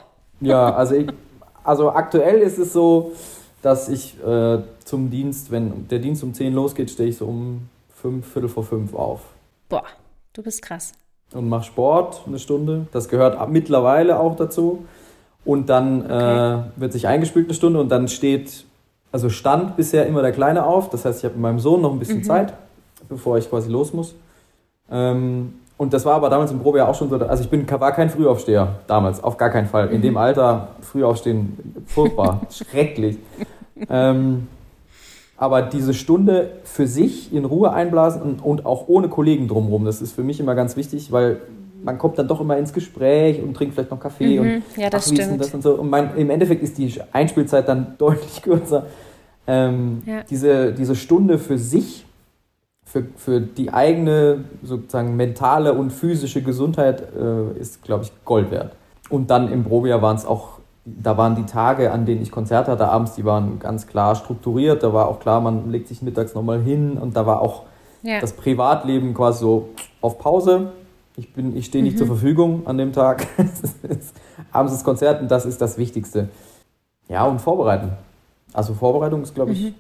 Ja, 0.42 0.74
also, 0.74 0.96
ich, 0.96 1.08
also 1.64 1.92
aktuell 1.92 2.40
ist 2.40 2.58
es 2.58 2.74
so, 2.74 3.14
dass 3.62 3.90
ich 3.90 4.16
äh, 4.24 4.60
zum 4.84 5.10
Dienst, 5.10 5.52
wenn 5.52 5.88
der 5.88 6.00
Dienst 6.00 6.24
um 6.24 6.34
zehn 6.34 6.54
losgeht, 6.54 6.92
stehe 6.92 7.10
ich 7.10 7.18
so 7.18 7.26
um 7.26 7.70
fünf, 7.90 8.32
Viertel 8.32 8.50
vor 8.50 8.64
fünf 8.64 8.94
auf. 8.94 9.22
Boah, 9.70 9.86
du 10.34 10.44
bist 10.44 10.62
krass. 10.62 10.94
Und 11.34 11.50
mache 11.50 11.64
Sport 11.64 12.22
eine 12.28 12.38
Stunde. 12.38 12.88
Das 12.92 13.10
gehört 13.10 13.50
mittlerweile 13.50 14.20
auch 14.20 14.36
dazu. 14.36 14.86
Und 15.46 15.70
dann 15.70 16.02
okay. 16.02 16.56
äh, 16.56 16.58
wird 16.76 16.94
sich 16.94 17.08
eingespielt 17.08 17.46
eine 17.46 17.54
Stunde 17.54 17.80
und 17.80 17.90
dann 17.90 18.08
steht, 18.08 18.66
also 19.12 19.30
stand 19.30 19.78
bisher 19.78 20.08
immer 20.08 20.22
der 20.22 20.32
Kleine 20.32 20.66
auf. 20.66 20.90
Das 20.90 21.06
heißt, 21.06 21.20
ich 21.20 21.26
habe 21.26 21.36
mit 21.36 21.42
meinem 21.44 21.60
Sohn 21.60 21.82
noch 21.82 21.94
ein 21.94 22.00
bisschen 22.00 22.20
mhm. 22.20 22.24
Zeit, 22.24 22.54
bevor 23.08 23.38
ich 23.38 23.50
quasi 23.50 23.70
los 23.70 23.94
muss. 23.94 24.16
Ähm, 24.92 25.54
und 25.78 25.94
das 25.94 26.06
war 26.06 26.16
aber 26.16 26.30
damals 26.30 26.52
im 26.52 26.60
Probejahr 26.60 26.88
auch 26.88 26.96
schon 26.96 27.10
so, 27.10 27.18
also 27.18 27.44
ich 27.44 27.50
bin, 27.50 27.70
war 27.70 27.92
kein 27.92 28.10
Frühaufsteher 28.10 28.76
damals, 28.88 29.24
auf 29.24 29.38
gar 29.38 29.50
keinen 29.50 29.68
Fall. 29.68 29.90
In 29.90 29.98
mhm. 29.98 30.04
dem 30.04 30.18
Alter 30.18 30.70
Frühaufstehen, 30.82 31.84
furchtbar, 31.86 32.42
schrecklich. 32.50 33.18
Ähm, 33.90 34.48
aber 35.38 35.62
diese 35.62 35.94
Stunde 35.94 36.52
für 36.64 36.88
sich 36.88 37.34
in 37.34 37.44
Ruhe 37.44 37.74
einblasen 37.74 38.22
und, 38.22 38.40
und, 38.40 38.66
auch 38.66 38.88
ohne 38.88 39.10
Kollegen 39.10 39.50
drumherum, 39.50 39.84
das 39.84 40.02
ist 40.02 40.14
für 40.14 40.24
mich 40.24 40.40
immer 40.40 40.56
ganz 40.56 40.78
wichtig, 40.78 41.12
weil 41.12 41.42
man 41.86 41.98
kommt 42.00 42.18
dann 42.18 42.28
doch 42.28 42.42
immer 42.42 42.58
ins 42.58 42.74
Gespräch 42.74 43.42
und 43.42 43.54
trinkt 43.54 43.76
vielleicht 43.76 43.92
noch 43.92 44.00
Kaffee 44.00 44.40
mhm, 44.40 44.56
und 44.56 44.64
ja, 44.76 44.90
das 44.90 45.08
ach, 45.08 45.14
stimmt. 45.14 45.40
das 45.40 45.54
und 45.54 45.62
so. 45.62 45.76
Und 45.76 45.90
mein, 45.90 46.18
im 46.18 46.30
Endeffekt 46.30 46.64
ist 46.64 46.78
die 46.78 46.92
Einspielzeit 47.12 47.68
dann 47.70 47.96
deutlich 47.98 48.42
kürzer. 48.42 48.88
Ähm, 49.48 50.02
ja. 50.08 50.24
diese, 50.28 50.74
diese 50.74 50.96
Stunde 50.96 51.38
für 51.38 51.60
sich, 51.60 52.06
für, 52.84 53.06
für 53.16 53.40
die 53.40 53.72
eigene 53.72 54.46
sozusagen 54.64 55.16
mentale 55.16 55.74
und 55.74 55.92
physische 55.92 56.42
Gesundheit 56.42 57.04
äh, 57.16 57.60
ist, 57.60 57.84
glaube 57.84 58.04
ich, 58.04 58.12
Gold 58.26 58.50
wert. 58.50 58.76
Und 59.10 59.30
dann 59.30 59.52
im 59.52 59.64
Probejahr 59.64 60.02
waren 60.02 60.16
es 60.16 60.26
auch, 60.26 60.60
da 60.84 61.16
waren 61.16 61.36
die 61.36 61.46
Tage, 61.46 61.92
an 61.92 62.08
denen 62.08 62.24
ich 62.24 62.32
Konzerte 62.32 62.72
hatte, 62.72 62.88
abends, 62.88 63.14
die 63.14 63.26
waren 63.26 63.60
ganz 63.60 63.86
klar 63.86 64.16
strukturiert. 64.16 64.82
Da 64.82 64.94
war 64.94 65.08
auch 65.08 65.20
klar, 65.20 65.42
man 65.42 65.72
legt 65.72 65.88
sich 65.88 66.02
mittags 66.02 66.34
nochmal 66.34 66.62
hin 66.62 66.98
und 66.98 67.16
da 67.16 67.28
war 67.28 67.42
auch 67.42 67.64
ja. 68.02 68.20
das 68.20 68.34
Privatleben 68.34 69.14
quasi 69.14 69.42
so 69.42 69.70
auf 70.02 70.18
Pause 70.18 70.72
ich, 71.18 71.30
ich 71.38 71.66
stehe 71.66 71.84
nicht 71.84 71.94
mhm. 71.94 71.98
zur 72.00 72.08
Verfügung 72.08 72.68
an 72.68 72.78
dem 72.78 72.92
Tag. 72.94 73.28
Abends 74.52 74.74
das 74.74 74.84
Konzert 74.84 75.22
und 75.22 75.30
das 75.30 75.46
ist 75.46 75.62
das 75.62 75.78
Wichtigste. 75.78 76.30
Ja, 77.08 77.26
und 77.26 77.40
vorbereiten. 77.40 77.92
Also 78.54 78.74
Vorbereitung 78.74 79.22
ist, 79.22 79.36
glaube 79.36 79.52
ich, 79.52 79.62
mhm. 79.62 79.76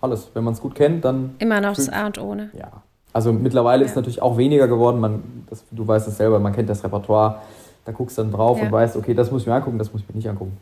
alles. 0.00 0.30
Wenn 0.34 0.44
man 0.44 0.54
es 0.54 0.60
gut 0.60 0.74
kennt, 0.74 1.04
dann. 1.04 1.34
Immer 1.38 1.60
noch 1.60 1.74
das 1.74 1.88
A 1.88 2.06
und 2.06 2.18
O, 2.18 2.34
ne? 2.34 2.50
Ja. 2.56 2.70
Also 3.12 3.32
mittlerweile 3.32 3.82
ja. 3.82 3.88
ist 3.88 3.96
natürlich 3.96 4.22
auch 4.22 4.36
weniger 4.36 4.68
geworden. 4.68 5.00
Man, 5.00 5.44
das, 5.48 5.64
du 5.70 5.86
weißt 5.86 6.08
es 6.08 6.16
selber, 6.16 6.38
man 6.38 6.52
kennt 6.52 6.68
das 6.68 6.82
Repertoire. 6.84 7.40
Da 7.84 7.92
guckst 7.92 8.18
du 8.18 8.22
dann 8.22 8.32
drauf 8.32 8.58
ja. 8.58 8.64
und 8.64 8.72
weißt, 8.72 8.96
okay, 8.96 9.14
das 9.14 9.30
muss 9.30 9.42
ich 9.42 9.48
mir 9.48 9.54
angucken, 9.54 9.78
das 9.78 9.92
muss 9.92 10.02
ich 10.02 10.08
mir 10.08 10.14
nicht 10.14 10.28
angucken. 10.28 10.56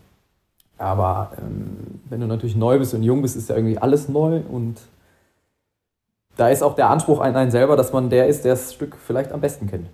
Aber 0.79 1.33
ähm, 1.39 2.01
wenn 2.09 2.21
du 2.21 2.27
natürlich 2.27 2.55
neu 2.55 2.79
bist 2.79 2.95
und 2.95 3.03
jung 3.03 3.21
bist, 3.23 3.37
ist 3.37 3.49
ja 3.49 3.57
irgendwie 3.57 3.79
alles 3.79 4.09
neu 4.09 4.41
und 4.49 4.79
da 6.37 6.49
ist 6.49 6.63
auch 6.63 6.75
der 6.75 6.89
Anspruch 6.89 7.21
an 7.21 7.35
einen 7.35 7.51
selber, 7.51 7.77
dass 7.77 7.93
man 7.93 8.11
der 8.11 8.29
ist, 8.29 8.45
der 8.45 8.53
das 8.53 8.73
Stück 8.73 8.97
vielleicht 8.97 9.33
am 9.33 9.41
besten 9.41 9.67
kennt. 9.67 9.89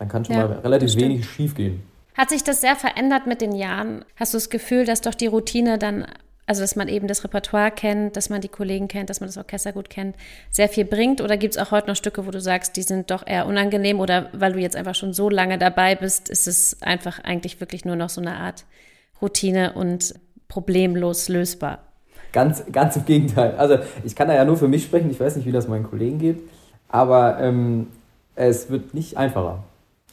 Dann 0.00 0.08
kann 0.08 0.24
schon 0.24 0.34
ja, 0.34 0.48
mal 0.48 0.58
relativ 0.58 0.96
wenig 0.96 1.28
schief 1.28 1.54
gehen. 1.54 1.82
Hat 2.16 2.30
sich 2.30 2.42
das 2.42 2.60
sehr 2.60 2.74
verändert 2.74 3.26
mit 3.26 3.40
den 3.40 3.52
Jahren? 3.52 4.04
Hast 4.16 4.34
du 4.34 4.38
das 4.38 4.50
Gefühl, 4.50 4.84
dass 4.84 5.02
doch 5.02 5.14
die 5.14 5.28
Routine 5.28 5.78
dann 5.78 6.06
also 6.46 6.62
dass 6.62 6.74
man 6.74 6.88
eben 6.88 7.06
das 7.06 7.22
Repertoire 7.22 7.70
kennt, 7.70 8.16
dass 8.16 8.28
man 8.28 8.40
die 8.40 8.48
Kollegen 8.48 8.88
kennt, 8.88 9.08
dass 9.08 9.20
man 9.20 9.28
das 9.28 9.36
Orchester 9.36 9.72
gut 9.72 9.88
kennt, 9.88 10.16
sehr 10.50 10.68
viel 10.68 10.84
bringt? 10.84 11.20
Oder 11.20 11.36
gibt 11.36 11.54
es 11.54 11.62
auch 11.62 11.70
heute 11.70 11.86
noch 11.86 11.94
Stücke, 11.94 12.26
wo 12.26 12.32
du 12.32 12.40
sagst, 12.40 12.76
die 12.76 12.82
sind 12.82 13.12
doch 13.12 13.24
eher 13.24 13.46
unangenehm? 13.46 14.00
Oder 14.00 14.30
weil 14.32 14.54
du 14.54 14.58
jetzt 14.58 14.74
einfach 14.74 14.96
schon 14.96 15.12
so 15.12 15.30
lange 15.30 15.58
dabei 15.58 15.94
bist, 15.94 16.28
ist 16.28 16.48
es 16.48 16.82
einfach 16.82 17.22
eigentlich 17.22 17.60
wirklich 17.60 17.84
nur 17.84 17.94
noch 17.94 18.08
so 18.08 18.20
eine 18.20 18.34
Art 18.34 18.64
Routine 19.22 19.74
und 19.74 20.12
problemlos 20.48 21.28
lösbar? 21.28 21.84
Ganz, 22.32 22.64
ganz 22.72 22.96
im 22.96 23.04
Gegenteil. 23.04 23.54
Also 23.56 23.78
ich 24.02 24.16
kann 24.16 24.26
da 24.26 24.34
ja 24.34 24.44
nur 24.44 24.56
für 24.56 24.66
mich 24.66 24.82
sprechen, 24.82 25.08
ich 25.08 25.20
weiß 25.20 25.36
nicht, 25.36 25.46
wie 25.46 25.52
das 25.52 25.68
meinen 25.68 25.84
Kollegen 25.84 26.18
geht, 26.18 26.40
aber 26.88 27.38
ähm, 27.40 27.86
es 28.34 28.70
wird 28.70 28.92
nicht 28.92 29.16
einfacher. 29.16 29.62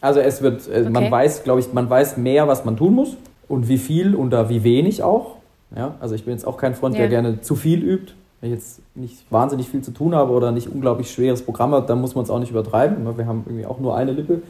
Also 0.08 0.22
es 0.22 0.42
wird, 0.42 0.70
äh, 0.70 0.82
okay. 0.82 0.90
man 0.90 1.12
weiß, 1.12 1.44
glaube 1.44 1.60
ich, 1.60 1.74
man 1.74 1.90
weiß 1.90 2.16
mehr, 2.16 2.48
was 2.48 2.64
man 2.64 2.78
tun 2.78 2.96
muss 2.96 3.18
und 3.50 3.68
wie 3.68 3.78
viel 3.78 4.16
und 4.16 4.30
da 4.30 4.48
wie 4.48 4.64
wenig 4.64 5.04
auch. 5.04 5.36
Ja, 5.76 5.96
also 6.00 6.16
ich 6.16 6.24
bin 6.24 6.34
jetzt 6.34 6.48
auch 6.48 6.56
kein 6.56 6.76
Freund, 6.76 6.96
ja. 6.96 7.02
der 7.02 7.10
gerne 7.10 7.42
zu 7.42 7.58
viel 7.58 7.84
übt. 7.84 8.14
Wenn 8.40 8.54
ich 8.54 8.56
jetzt 8.56 8.80
nicht 8.96 9.30
wahnsinnig 9.30 9.68
viel 9.68 9.82
zu 9.82 9.92
tun 9.92 10.16
habe 10.16 10.32
oder 10.32 10.54
nicht 10.54 10.72
unglaublich 10.72 11.12
schweres 11.12 11.42
Programm 11.42 11.74
habe, 11.74 11.86
dann 11.86 12.00
muss 12.00 12.16
man 12.16 12.24
es 12.24 12.30
auch 12.30 12.40
nicht 12.40 12.52
übertreiben. 12.52 13.18
Wir 13.18 13.26
haben 13.26 13.44
irgendwie 13.46 13.66
auch 13.66 13.80
nur 13.80 13.98
eine 13.98 14.14
Lippe. 14.14 14.44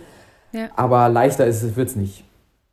Ja. 0.52 0.68
Aber 0.76 1.10
leichter 1.10 1.46
wird 1.48 1.90
es 1.90 1.96
nicht. 1.96 2.24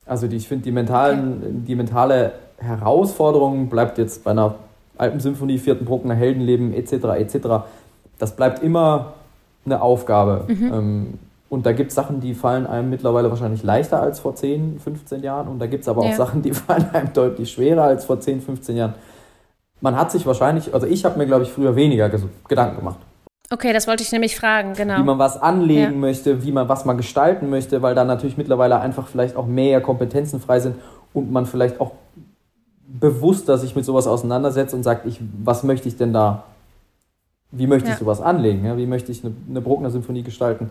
Also 0.05 0.27
die, 0.27 0.37
ich 0.37 0.47
finde, 0.47 0.65
die, 0.65 0.73
mentalen, 0.73 1.39
okay. 1.39 1.53
die 1.67 1.75
mentale 1.77 2.33
Herausforderung 2.59 3.71
bleibt 3.71 3.97
jetzt 3.97 4.25
bei 4.25 4.33
einer 4.33 4.57
Alpensymphonie, 4.99 5.57
vierten 5.57 5.87
Bruckner 5.87 6.15
Heldenleben 6.15 6.75
etc. 6.75 6.93
etc. 7.17 7.65
Das 8.19 8.37
bleibt 8.37 8.63
immer 8.63 9.15
eine 9.65 9.81
Aufgabe. 9.81 10.45
Mhm. 10.49 10.73
Ähm, 10.75 11.19
und 11.55 11.65
da 11.65 11.73
gibt 11.73 11.91
es 11.91 11.95
Sachen, 11.95 12.21
die 12.21 12.35
fallen 12.35 12.67
einem 12.67 12.91
mittlerweile 12.91 13.31
wahrscheinlich 13.31 13.63
leichter 13.63 14.03
als 14.03 14.19
vor 14.19 14.35
10, 14.35 14.81
15 14.81 15.23
Jahren. 15.23 15.47
Und 15.47 15.61
da 15.61 15.67
gibt 15.67 15.83
es 15.83 15.89
aber 15.89 16.03
auch 16.03 16.11
ja. 16.11 16.17
Sachen, 16.17 16.43
die 16.43 16.53
fallen 16.53 16.91
einem 16.93 17.13
deutlich 17.13 17.53
schwerer 17.53 17.85
als 17.85 18.05
vor 18.05 18.21
10, 18.21 18.41
15 18.41 18.77
Jahren. 18.77 18.95
Man 19.81 19.97
hat 19.97 20.11
sich 20.11 20.27
wahrscheinlich, 20.27 20.75
also 20.75 20.87
ich 20.87 21.05
habe 21.05 21.17
mir, 21.17 21.27
glaube 21.27 21.45
ich, 21.45 21.53
früher 21.53 21.77
weniger 21.77 22.11
Gedanken 22.49 22.77
gemacht. 22.77 22.99
Okay, 23.53 23.73
das 23.73 23.87
wollte 23.87 24.03
ich 24.03 24.11
nämlich 24.11 24.35
fragen, 24.35 24.73
genau. 24.73 24.99
Wie 24.99 25.05
man 25.05 25.19
was 25.19 25.41
anlegen 25.41 25.93
ja. 25.93 25.99
möchte, 25.99 26.43
wie 26.43 26.51
man 26.51 26.69
was 26.69 26.85
man 26.85 26.97
gestalten 26.97 27.51
möchte, 27.51 27.83
weil 27.83 27.95
da 27.95 28.05
natürlich 28.05 28.37
mittlerweile 28.37 28.81
einfach 28.81 29.07
vielleicht 29.07 29.37
auch 29.37 29.47
mehr 29.47 29.81
Kompetenzen 29.81 30.41
frei 30.41 30.59
sind 30.59 30.75
und 31.13 31.31
man 31.31 31.47
vielleicht 31.47 31.81
auch 31.81 31.93
bewusster 32.89 33.59
sich 33.59 33.77
mit 33.77 33.85
sowas 33.85 34.09
auseinandersetzt 34.09 34.75
und 34.75 34.83
sagt, 34.83 35.07
ich, 35.07 35.21
was 35.45 35.63
möchte 35.63 35.87
ich 35.87 35.97
denn 35.97 36.13
da, 36.13 36.45
wie 37.53 37.69
möchte 37.69 37.89
ja. 37.89 37.95
ich 37.95 38.01
sowas 38.01 38.21
anlegen, 38.21 38.65
ja? 38.65 38.77
wie 38.77 38.87
möchte 38.87 39.13
ich 39.13 39.25
eine, 39.25 39.35
eine 39.49 39.61
Bruckner 39.61 39.91
Symphonie 39.91 40.23
gestalten. 40.23 40.71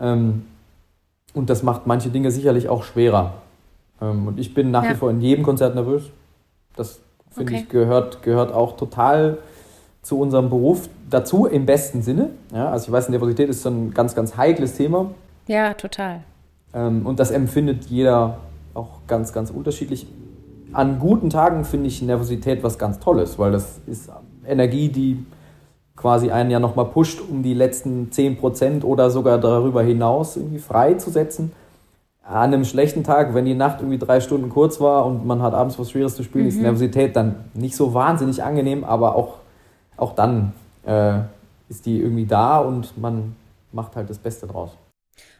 Ähm, 0.00 0.46
und 1.34 1.50
das 1.50 1.62
macht 1.62 1.86
manche 1.86 2.10
Dinge 2.10 2.30
sicherlich 2.30 2.68
auch 2.68 2.82
schwerer. 2.82 3.34
Ähm, 4.00 4.26
und 4.26 4.38
ich 4.38 4.54
bin 4.54 4.70
nach 4.70 4.84
ja. 4.84 4.90
wie 4.90 4.94
vor 4.94 5.10
in 5.10 5.20
jedem 5.20 5.44
Konzert 5.44 5.74
nervös. 5.74 6.04
Das 6.76 7.00
finde 7.30 7.52
okay. 7.52 7.62
ich 7.62 7.68
gehört, 7.68 8.22
gehört 8.22 8.52
auch 8.52 8.76
total 8.76 9.38
zu 10.02 10.18
unserem 10.18 10.48
Beruf 10.48 10.88
dazu, 11.08 11.46
im 11.46 11.66
besten 11.66 12.02
Sinne. 12.02 12.30
Ja, 12.52 12.70
also 12.70 12.86
ich 12.86 12.92
weiß, 12.92 13.10
Nervosität 13.10 13.48
ist 13.48 13.62
so 13.62 13.68
ein 13.68 13.92
ganz, 13.92 14.14
ganz 14.14 14.36
heikles 14.36 14.76
Thema. 14.76 15.10
Ja, 15.46 15.74
total. 15.74 16.22
Ähm, 16.72 17.06
und 17.06 17.20
das 17.20 17.30
empfindet 17.30 17.86
jeder 17.86 18.38
auch 18.74 19.00
ganz, 19.06 19.32
ganz 19.32 19.50
unterschiedlich. 19.50 20.06
An 20.72 20.98
guten 20.98 21.30
Tagen 21.30 21.64
finde 21.64 21.88
ich 21.88 22.00
Nervosität 22.00 22.62
was 22.62 22.78
ganz 22.78 23.00
Tolles, 23.00 23.38
weil 23.38 23.52
das 23.52 23.80
ist 23.86 24.08
Energie, 24.46 24.88
die 24.88 25.24
quasi 26.00 26.30
einen 26.30 26.50
ja 26.50 26.58
nochmal 26.58 26.86
pusht, 26.86 27.20
um 27.20 27.42
die 27.42 27.52
letzten 27.52 28.10
10% 28.10 28.84
oder 28.84 29.10
sogar 29.10 29.36
darüber 29.38 29.82
hinaus 29.82 30.36
irgendwie 30.36 30.58
freizusetzen. 30.58 31.52
An 32.22 32.54
einem 32.54 32.64
schlechten 32.64 33.04
Tag, 33.04 33.34
wenn 33.34 33.44
die 33.44 33.54
Nacht 33.54 33.80
irgendwie 33.80 33.98
drei 33.98 34.20
Stunden 34.20 34.48
kurz 34.48 34.80
war 34.80 35.04
und 35.04 35.26
man 35.26 35.42
hat 35.42 35.52
abends 35.52 35.78
was 35.78 35.90
Schweres 35.90 36.16
zu 36.16 36.22
spielen, 36.22 36.44
mhm. 36.44 36.48
ist 36.50 36.60
Nervosität 36.60 37.16
dann 37.16 37.34
nicht 37.52 37.76
so 37.76 37.92
wahnsinnig 37.92 38.42
angenehm, 38.42 38.82
aber 38.82 39.14
auch, 39.14 39.38
auch 39.98 40.14
dann 40.14 40.52
äh, 40.86 41.18
ist 41.68 41.84
die 41.84 42.00
irgendwie 42.00 42.24
da 42.26 42.58
und 42.58 42.96
man 42.96 43.36
macht 43.72 43.94
halt 43.94 44.08
das 44.08 44.18
Beste 44.18 44.46
draus. 44.46 44.70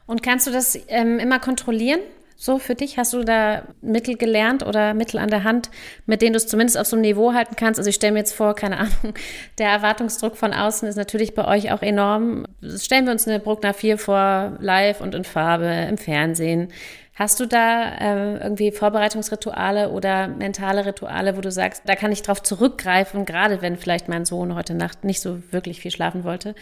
Und 0.07 0.23
kannst 0.23 0.47
du 0.47 0.51
das 0.51 0.79
ähm, 0.89 1.19
immer 1.19 1.39
kontrollieren? 1.39 2.01
So 2.41 2.59
für 2.59 2.75
dich? 2.75 2.97
Hast 2.97 3.13
du 3.13 3.23
da 3.23 3.65
Mittel 3.83 4.17
gelernt 4.17 4.67
oder 4.67 4.95
Mittel 4.95 5.19
an 5.19 5.29
der 5.29 5.45
Hand, 5.45 5.71
mit 6.07 6.23
denen 6.23 6.33
du 6.33 6.39
es 6.39 6.47
zumindest 6.47 6.79
auf 6.79 6.87
so 6.87 6.97
einem 6.97 7.03
Niveau 7.03 7.35
halten 7.35 7.55
kannst? 7.55 7.79
Also 7.79 7.91
ich 7.91 7.97
stelle 7.97 8.15
mir 8.15 8.21
jetzt 8.21 8.33
vor, 8.33 8.55
keine 8.55 8.79
Ahnung, 8.79 9.15
der 9.59 9.69
Erwartungsdruck 9.69 10.39
von 10.39 10.55
außen 10.55 10.89
ist 10.89 10.97
natürlich 10.97 11.35
bei 11.35 11.47
euch 11.47 11.71
auch 11.71 11.83
enorm. 11.83 12.47
Stellen 12.79 13.05
wir 13.05 13.13
uns 13.13 13.29
eine 13.29 13.41
Bruckner 13.41 13.75
4 13.75 13.99
vor, 13.99 14.57
live 14.59 15.03
und 15.03 15.15
in 15.15 15.25
Farbe, 15.25 15.67
im 15.67 15.99
Fernsehen. 15.99 16.69
Hast 17.15 17.39
du 17.41 17.45
da 17.45 17.99
äh, 17.99 18.39
irgendwie 18.39 18.73
Vorbereitungsrituale 18.73 19.91
oder 19.91 20.27
mentale 20.27 20.87
Rituale, 20.87 21.37
wo 21.37 21.43
du 21.43 21.51
sagst, 21.51 21.83
da 21.85 21.95
kann 21.95 22.11
ich 22.11 22.23
drauf 22.23 22.43
zurückgreifen, 22.43 23.27
gerade 23.27 23.61
wenn 23.61 23.77
vielleicht 23.77 24.09
mein 24.09 24.25
Sohn 24.25 24.55
heute 24.55 24.73
Nacht 24.73 25.05
nicht 25.05 25.21
so 25.21 25.43
wirklich 25.51 25.81
viel 25.81 25.91
schlafen 25.91 26.25
wollte 26.25 26.55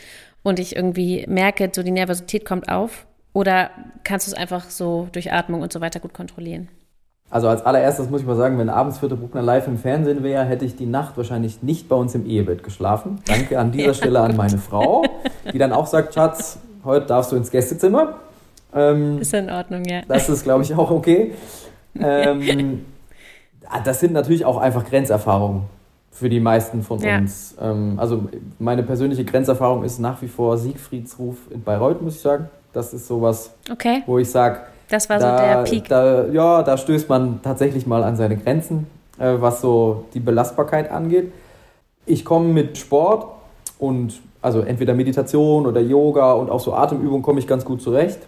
und 0.43 0.59
ich 0.59 0.75
irgendwie 0.75 1.25
merke, 1.29 1.71
so 1.73 1.85
die 1.85 1.93
Nervosität 1.93 2.45
kommt 2.45 2.69
auf? 2.69 3.07
Oder 3.33 3.71
kannst 4.05 4.27
du 4.27 4.33
es 4.33 4.37
einfach 4.37 4.71
so 4.71 5.09
durch 5.13 5.33
Atmung 5.33 5.63
und 5.63 5.73
so 5.73 5.81
weiter 5.81 6.01
gut 6.01 6.15
kontrollieren? 6.15 6.69
Also 7.31 7.49
als 7.49 7.65
allererstes 7.65 8.09
muss 8.09 8.23
ich 8.23 8.27
mal 8.27 8.37
sagen, 8.37 8.59
wenn 8.59 8.71
abends 8.71 8.99
Vierte 8.99 9.17
Bruckner 9.17 9.43
live 9.43 9.67
im 9.67 9.77
Fernsehen 9.77 10.23
wäre, 10.23 10.45
hätte 10.45 10.65
ich 10.65 10.77
die 10.77 10.87
Nacht 10.87 11.17
wahrscheinlich 11.19 11.63
nicht 11.63 11.89
bei 11.89 11.97
uns 11.97 12.15
im 12.15 12.25
Ehebett 12.25 12.63
geschlafen. 12.63 13.21
Danke 13.27 13.59
an 13.59 13.71
dieser 13.71 13.93
Stelle 13.95 14.21
an 14.21 14.35
meine 14.35 14.57
Frau, 14.57 15.05
die 15.53 15.59
dann 15.59 15.73
auch 15.73 15.87
sagt, 15.87 16.15
Schatz, 16.15 16.59
heute 16.85 17.07
darfst 17.07 17.31
du 17.33 17.37
ins 17.37 17.51
Gästezimmer. 17.51 18.15
Ähm, 18.75 19.19
ist 19.19 19.35
in 19.35 19.51
Ordnung, 19.51 19.85
ja. 19.85 20.01
Das 20.09 20.29
ist, 20.29 20.45
glaube 20.45 20.63
ich, 20.63 20.75
auch 20.75 20.91
okay. 20.91 21.35
Ähm, 21.99 22.85
das 23.85 24.01
sind 24.01 24.15
natürlich 24.15 24.47
auch 24.47 24.57
einfach 24.57 24.87
Grenzerfahrungen 24.87 25.65
für 26.11 26.31
die 26.31 26.41
meisten 26.41 26.83
von 26.83 27.01
ja. 27.01 27.19
uns. 27.19 27.55
Ähm, 27.61 27.95
also 27.99 28.29
meine 28.59 28.83
persönliche 28.83 29.25
Grenzerfahrung 29.25 29.85
ist 29.85 29.99
nach 29.99 30.21
wie 30.23 30.29
vor 30.29 30.57
Siegfriedsruf 30.57 31.37
in 31.51 31.63
Bayreuth, 31.63 32.01
muss 32.01 32.17
ich 32.17 32.23
sagen. 32.23 32.49
Das 32.73 32.93
ist 32.93 33.07
sowas, 33.07 33.53
okay. 33.71 34.03
wo 34.07 34.19
ich 34.19 34.31
sage, 34.31 34.61
das 34.89 35.09
war 35.09 35.19
da, 35.19 35.39
so 35.39 35.45
der 35.45 35.63
Peak. 35.65 35.89
Da, 35.89 36.27
ja, 36.27 36.63
da 36.63 36.77
stößt 36.77 37.09
man 37.09 37.41
tatsächlich 37.43 37.87
mal 37.87 38.03
an 38.03 38.17
seine 38.17 38.37
Grenzen, 38.37 38.87
äh, 39.19 39.35
was 39.39 39.61
so 39.61 40.05
die 40.15 40.21
Belastbarkeit 40.21 40.91
angeht. 40.91 41.33
Ich 42.07 42.25
komme 42.25 42.49
mit 42.49 42.79
Sport 42.79 43.27
und 43.79 44.21
also 44.41 44.61
entweder 44.61 44.95
Meditation 44.95 45.67
oder 45.67 45.81
Yoga 45.81 46.33
und 46.33 46.51
auch 46.51 46.61
so 46.61 46.73
Atemübungen 46.73 47.23
komme 47.23 47.39
ich 47.39 47.47
ganz 47.47 47.65
gut 47.65 47.83
zurecht. 47.83 48.21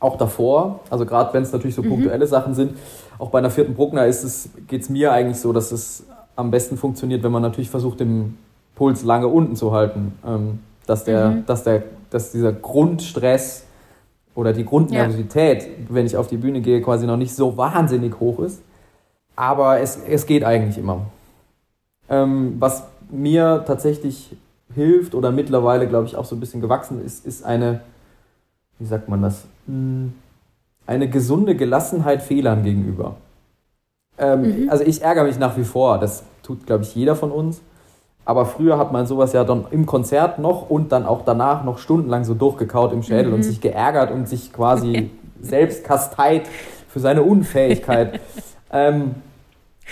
Auch 0.00 0.16
davor, 0.16 0.80
also 0.90 1.04
gerade 1.04 1.34
wenn 1.34 1.42
es 1.42 1.52
natürlich 1.52 1.74
so 1.74 1.82
mhm. 1.82 1.90
punktuelle 1.90 2.26
Sachen 2.26 2.54
sind, 2.54 2.76
auch 3.18 3.30
bei 3.30 3.38
einer 3.38 3.50
vierten 3.50 3.74
Bruckner 3.74 4.04
geht 4.06 4.82
es 4.82 4.88
mir 4.88 5.12
eigentlich 5.12 5.40
so, 5.40 5.52
dass 5.52 5.72
es 5.72 6.04
am 6.36 6.52
besten 6.52 6.76
funktioniert, 6.76 7.22
wenn 7.24 7.32
man 7.32 7.42
natürlich 7.42 7.68
versucht, 7.68 7.98
den 8.00 8.38
Puls 8.76 9.02
lange 9.02 9.26
unten 9.26 9.56
zu 9.56 9.72
halten. 9.72 10.16
Ähm, 10.24 10.60
dass, 10.86 11.04
der, 11.04 11.30
mhm. 11.30 11.46
dass, 11.46 11.64
der, 11.64 11.82
dass 12.10 12.32
dieser 12.32 12.52
Grundstress 12.52 13.64
oder 14.34 14.52
die 14.52 14.64
Grundnervosität, 14.64 15.62
ja. 15.62 15.68
wenn 15.88 16.06
ich 16.06 16.16
auf 16.16 16.28
die 16.28 16.36
Bühne 16.36 16.60
gehe, 16.60 16.80
quasi 16.80 17.06
noch 17.06 17.16
nicht 17.16 17.34
so 17.34 17.56
wahnsinnig 17.56 18.20
hoch 18.20 18.38
ist. 18.40 18.62
Aber 19.34 19.80
es, 19.80 19.98
es 20.08 20.26
geht 20.26 20.44
eigentlich 20.44 20.78
immer. 20.78 21.06
Ähm, 22.08 22.56
was 22.58 22.84
mir 23.10 23.64
tatsächlich 23.66 24.36
hilft 24.74 25.14
oder 25.14 25.30
mittlerweile, 25.30 25.88
glaube 25.88 26.06
ich, 26.06 26.16
auch 26.16 26.24
so 26.24 26.36
ein 26.36 26.40
bisschen 26.40 26.60
gewachsen 26.60 27.04
ist, 27.04 27.26
ist 27.26 27.44
eine, 27.44 27.80
wie 28.78 28.86
sagt 28.86 29.08
man 29.08 29.22
das, 29.22 29.44
hm, 29.66 30.12
eine 30.86 31.08
gesunde 31.08 31.54
Gelassenheit 31.54 32.22
Fehlern 32.22 32.62
gegenüber. 32.62 33.16
Ähm, 34.18 34.62
mhm. 34.62 34.70
Also 34.70 34.84
ich 34.84 35.02
ärgere 35.02 35.24
mich 35.24 35.38
nach 35.38 35.56
wie 35.56 35.64
vor, 35.64 35.98
das 35.98 36.24
tut, 36.42 36.66
glaube 36.66 36.84
ich, 36.84 36.94
jeder 36.94 37.14
von 37.14 37.30
uns. 37.30 37.60
Aber 38.28 38.44
früher 38.44 38.76
hat 38.76 38.92
man 38.92 39.06
sowas 39.06 39.32
ja 39.32 39.42
dann 39.42 39.64
im 39.70 39.86
Konzert 39.86 40.38
noch 40.38 40.68
und 40.68 40.92
dann 40.92 41.06
auch 41.06 41.22
danach 41.24 41.64
noch 41.64 41.78
stundenlang 41.78 42.24
so 42.24 42.34
durchgekaut 42.34 42.92
im 42.92 43.02
Schädel 43.02 43.28
mhm. 43.28 43.36
und 43.36 43.42
sich 43.42 43.62
geärgert 43.62 44.10
und 44.10 44.28
sich 44.28 44.52
quasi 44.52 45.08
selbst 45.40 45.82
kasteit 45.82 46.42
für 46.88 47.00
seine 47.00 47.22
Unfähigkeit. 47.22 48.20
ähm, 48.70 49.14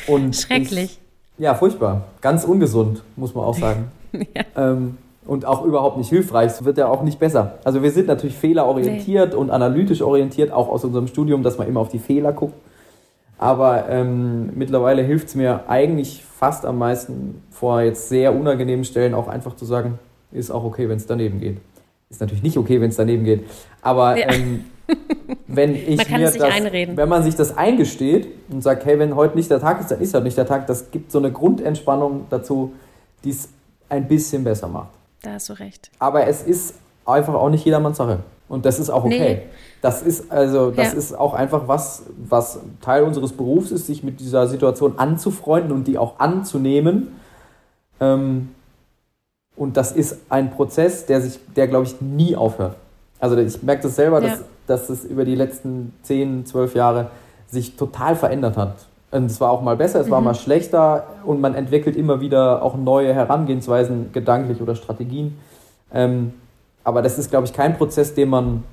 und 0.07 0.37
Schrecklich. 0.37 1.01
Ich, 1.39 1.43
ja, 1.43 1.55
furchtbar. 1.55 2.09
Ganz 2.21 2.45
ungesund, 2.45 3.03
muss 3.17 3.35
man 3.35 3.43
auch 3.43 3.57
sagen. 3.57 3.91
ja. 4.13 4.43
ähm, 4.55 4.99
und 5.25 5.47
auch 5.47 5.65
überhaupt 5.65 5.97
nicht 5.97 6.11
hilfreich. 6.11 6.53
Es 6.53 6.63
wird 6.63 6.77
ja 6.77 6.89
auch 6.89 7.03
nicht 7.03 7.19
besser. 7.19 7.55
Also 7.65 7.83
wir 7.83 7.91
sind 7.91 8.07
natürlich 8.07 8.37
fehlerorientiert 8.37 9.33
nee. 9.33 9.39
und 9.39 9.51
analytisch 9.51 10.03
orientiert, 10.03 10.53
auch 10.53 10.69
aus 10.69 10.85
unserem 10.85 11.07
Studium, 11.07 11.43
dass 11.43 11.57
man 11.57 11.69
immer 11.69 11.81
auf 11.81 11.89
die 11.89 11.99
Fehler 11.99 12.35
guckt. 12.35 12.55
Aber 13.39 13.89
ähm, 13.89 14.51
mittlerweile 14.55 15.03
hilft 15.03 15.29
es 15.29 15.35
mir 15.35 15.69
eigentlich 15.69 16.25
fast 16.25 16.65
am 16.65 16.79
meisten 16.79 17.43
vor 17.51 17.83
jetzt 17.83 18.09
sehr 18.09 18.35
unangenehmen 18.35 18.85
Stellen 18.85 19.15
auch 19.15 19.29
einfach 19.29 19.57
zu 19.57 19.65
sagen, 19.65 19.99
ist 20.33 20.51
auch 20.51 20.65
okay, 20.65 20.89
wenn 20.89 20.97
es 20.97 21.07
daneben 21.07 21.41
geht. 21.41 21.59
Ist 22.09 22.21
natürlich 22.21 22.43
nicht 22.43 22.57
okay, 22.57 22.81
wenn 22.81 22.91
es 22.91 22.97
daneben 22.97 23.25
geht. 23.25 23.45
Aber 23.83 24.17
ja. 24.17 24.33
ähm, 24.33 24.65
wenn 25.47 25.75
ich 25.75 26.09
mir 26.09 26.31
das, 26.31 26.41
einreden. 26.41 26.97
wenn 26.97 27.09
man 27.09 27.23
sich 27.23 27.35
das 27.35 27.57
eingesteht 27.57 28.29
und 28.49 28.63
sagt, 28.63 28.85
hey, 28.85 28.99
wenn 28.99 29.15
heute 29.17 29.37
nicht 29.37 29.51
der 29.51 29.61
Tag 29.61 29.81
ist, 29.81 29.91
dann 29.91 30.01
ist 30.01 30.15
heute 30.15 30.25
nicht 30.25 30.37
der 30.37 30.47
Tag, 30.47 30.67
das 30.67 30.91
gibt 30.91 31.11
so 31.11 31.19
eine 31.19 31.33
Grundentspannung 31.33 32.27
dazu, 32.31 32.73
die 33.25 33.31
es 33.31 33.49
ein 33.89 34.09
bisschen 34.09 34.45
besser 34.45 34.69
macht. 34.69 34.91
Da 35.23 35.33
hast 35.33 35.49
du 35.49 35.55
recht. 35.55 35.91
Aber 35.99 36.27
es 36.27 36.43
ist 36.43 36.75
einfach 37.05 37.35
auch 37.35 37.51
nicht 37.51 37.65
jedermanns 37.65 37.97
Sache. 37.97 38.21
Und 38.49 38.65
das 38.65 38.79
ist 38.79 38.91
auch 38.91 39.05
okay. 39.05 39.19
Nee. 39.19 39.43
Das 39.87 40.03
ist 40.03 40.33
also, 40.33 40.71
das 40.71 40.93
ja. 40.93 40.99
ist 40.99 41.17
auch 41.17 41.33
einfach 41.33 41.69
was, 41.69 42.03
was 42.17 42.61
Teil 42.81 43.05
unseres 43.05 43.33
Berufs 43.33 43.71
ist, 43.71 43.87
sich 43.87 44.03
mit 44.03 44.19
dieser 44.19 44.49
Situation 44.49 44.99
anzufreunden 44.99 45.71
und 45.73 45.87
die 45.87 45.97
auch 45.97 46.19
anzunehmen. 46.19 47.09
Ähm, 48.01 48.49
und 49.55 49.77
das 49.77 49.93
ist 49.93 50.19
ein 50.29 50.51
Prozess, 50.51 51.07
der 51.07 51.21
sich, 51.21 51.39
der 51.55 51.69
glaube 51.69 51.87
ich 51.87 52.01
nie 52.01 52.35
aufhört. 52.35 52.75
Also 53.21 53.37
ich 53.37 53.63
merke 53.63 53.85
das 53.85 53.97
selber, 53.97 54.21
ja. 54.23 54.31
dass, 54.31 54.43
dass 54.67 54.91
es 54.91 55.05
über 55.05 55.25
die 55.25 55.37
letzten 55.37 55.95
10, 56.03 56.47
12 56.47 56.75
Jahre 56.75 57.11
sich 57.49 57.77
total 57.77 58.17
verändert 58.17 58.57
hat. 58.57 58.75
Und 59.13 59.27
es 59.27 59.41
war 59.41 59.51
auch 59.51 59.63
mal 59.63 59.77
besser, 59.77 60.01
es 60.01 60.09
mhm. 60.09 60.11
war 60.11 60.21
mal 60.21 60.35
schlechter 60.35 61.07
und 61.25 61.41
man 61.41 61.55
entwickelt 61.55 61.97
immer 61.97 62.21
wieder 62.21 62.63
auch 62.63 62.77
neue 62.77 63.15
Herangehensweisen, 63.15 64.13
gedanklich 64.13 64.61
oder 64.61 64.75
Strategien. 64.75 65.39
Ähm, 65.95 66.35
aber 66.83 67.03
das 67.03 67.19
ist, 67.19 67.31
glaube 67.31 67.47
ich, 67.47 67.53
kein 67.53 67.77
Prozess, 67.79 68.15
den 68.15 68.29
man 68.29 68.65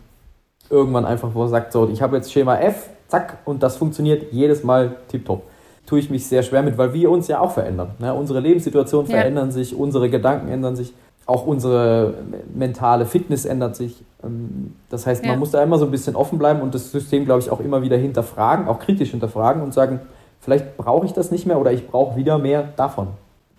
irgendwann 0.74 1.06
einfach 1.06 1.30
wo 1.34 1.46
sagt, 1.48 1.72
so, 1.72 1.88
ich 1.88 2.02
habe 2.02 2.18
jetzt 2.18 2.32
Schema 2.32 2.58
F, 2.58 2.90
zack, 3.08 3.38
und 3.46 3.64
das 3.64 3.78
funktioniert 3.78 4.34
jedes 4.34 4.64
Mal 4.64 4.96
tiptop. 5.08 5.44
Tue 5.86 6.00
ich 6.00 6.10
mich 6.10 6.26
sehr 6.26 6.44
schwer 6.44 6.64
mit, 6.64 6.78
weil 6.78 6.94
wir 6.94 7.12
uns 7.12 7.28
ja 7.28 7.40
auch 7.40 7.52
verändern. 7.52 7.92
Ne? 8.00 8.14
Unsere 8.14 8.40
Lebenssituationen 8.40 9.10
ja. 9.10 9.18
verändern 9.18 9.52
sich, 9.52 9.76
unsere 9.76 10.10
Gedanken 10.10 10.48
ändern 10.48 10.76
sich, 10.76 10.94
auch 11.26 11.46
unsere 11.46 12.16
mentale 12.54 13.06
Fitness 13.06 13.46
ändert 13.46 13.76
sich. 13.76 14.04
Ähm, 14.24 14.76
das 14.90 15.06
heißt, 15.06 15.24
man 15.24 15.34
ja. 15.34 15.38
muss 15.38 15.52
da 15.52 15.62
immer 15.62 15.78
so 15.78 15.86
ein 15.86 15.92
bisschen 15.92 16.16
offen 16.16 16.40
bleiben 16.40 16.62
und 16.62 16.74
das 16.74 16.92
System, 16.92 17.26
glaube 17.26 17.42
ich, 17.42 17.52
auch 17.52 17.60
immer 17.60 17.82
wieder 17.82 17.98
hinterfragen, 17.98 18.68
auch 18.68 18.80
kritisch 18.80 19.12
hinterfragen 19.12 19.62
und 19.62 19.74
sagen, 19.74 20.00
vielleicht 20.42 20.76
brauche 20.78 21.06
ich 21.06 21.14
das 21.14 21.32
nicht 21.32 21.46
mehr 21.46 21.60
oder 21.60 21.72
ich 21.72 21.88
brauche 21.88 22.16
wieder 22.16 22.38
mehr 22.38 22.70
davon. 22.76 23.08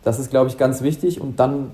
Das 0.03 0.19
ist, 0.19 0.31
glaube 0.31 0.49
ich, 0.49 0.59
ganz 0.59 0.83
wichtig 0.83 1.21
und 1.21 1.39
dann 1.41 1.71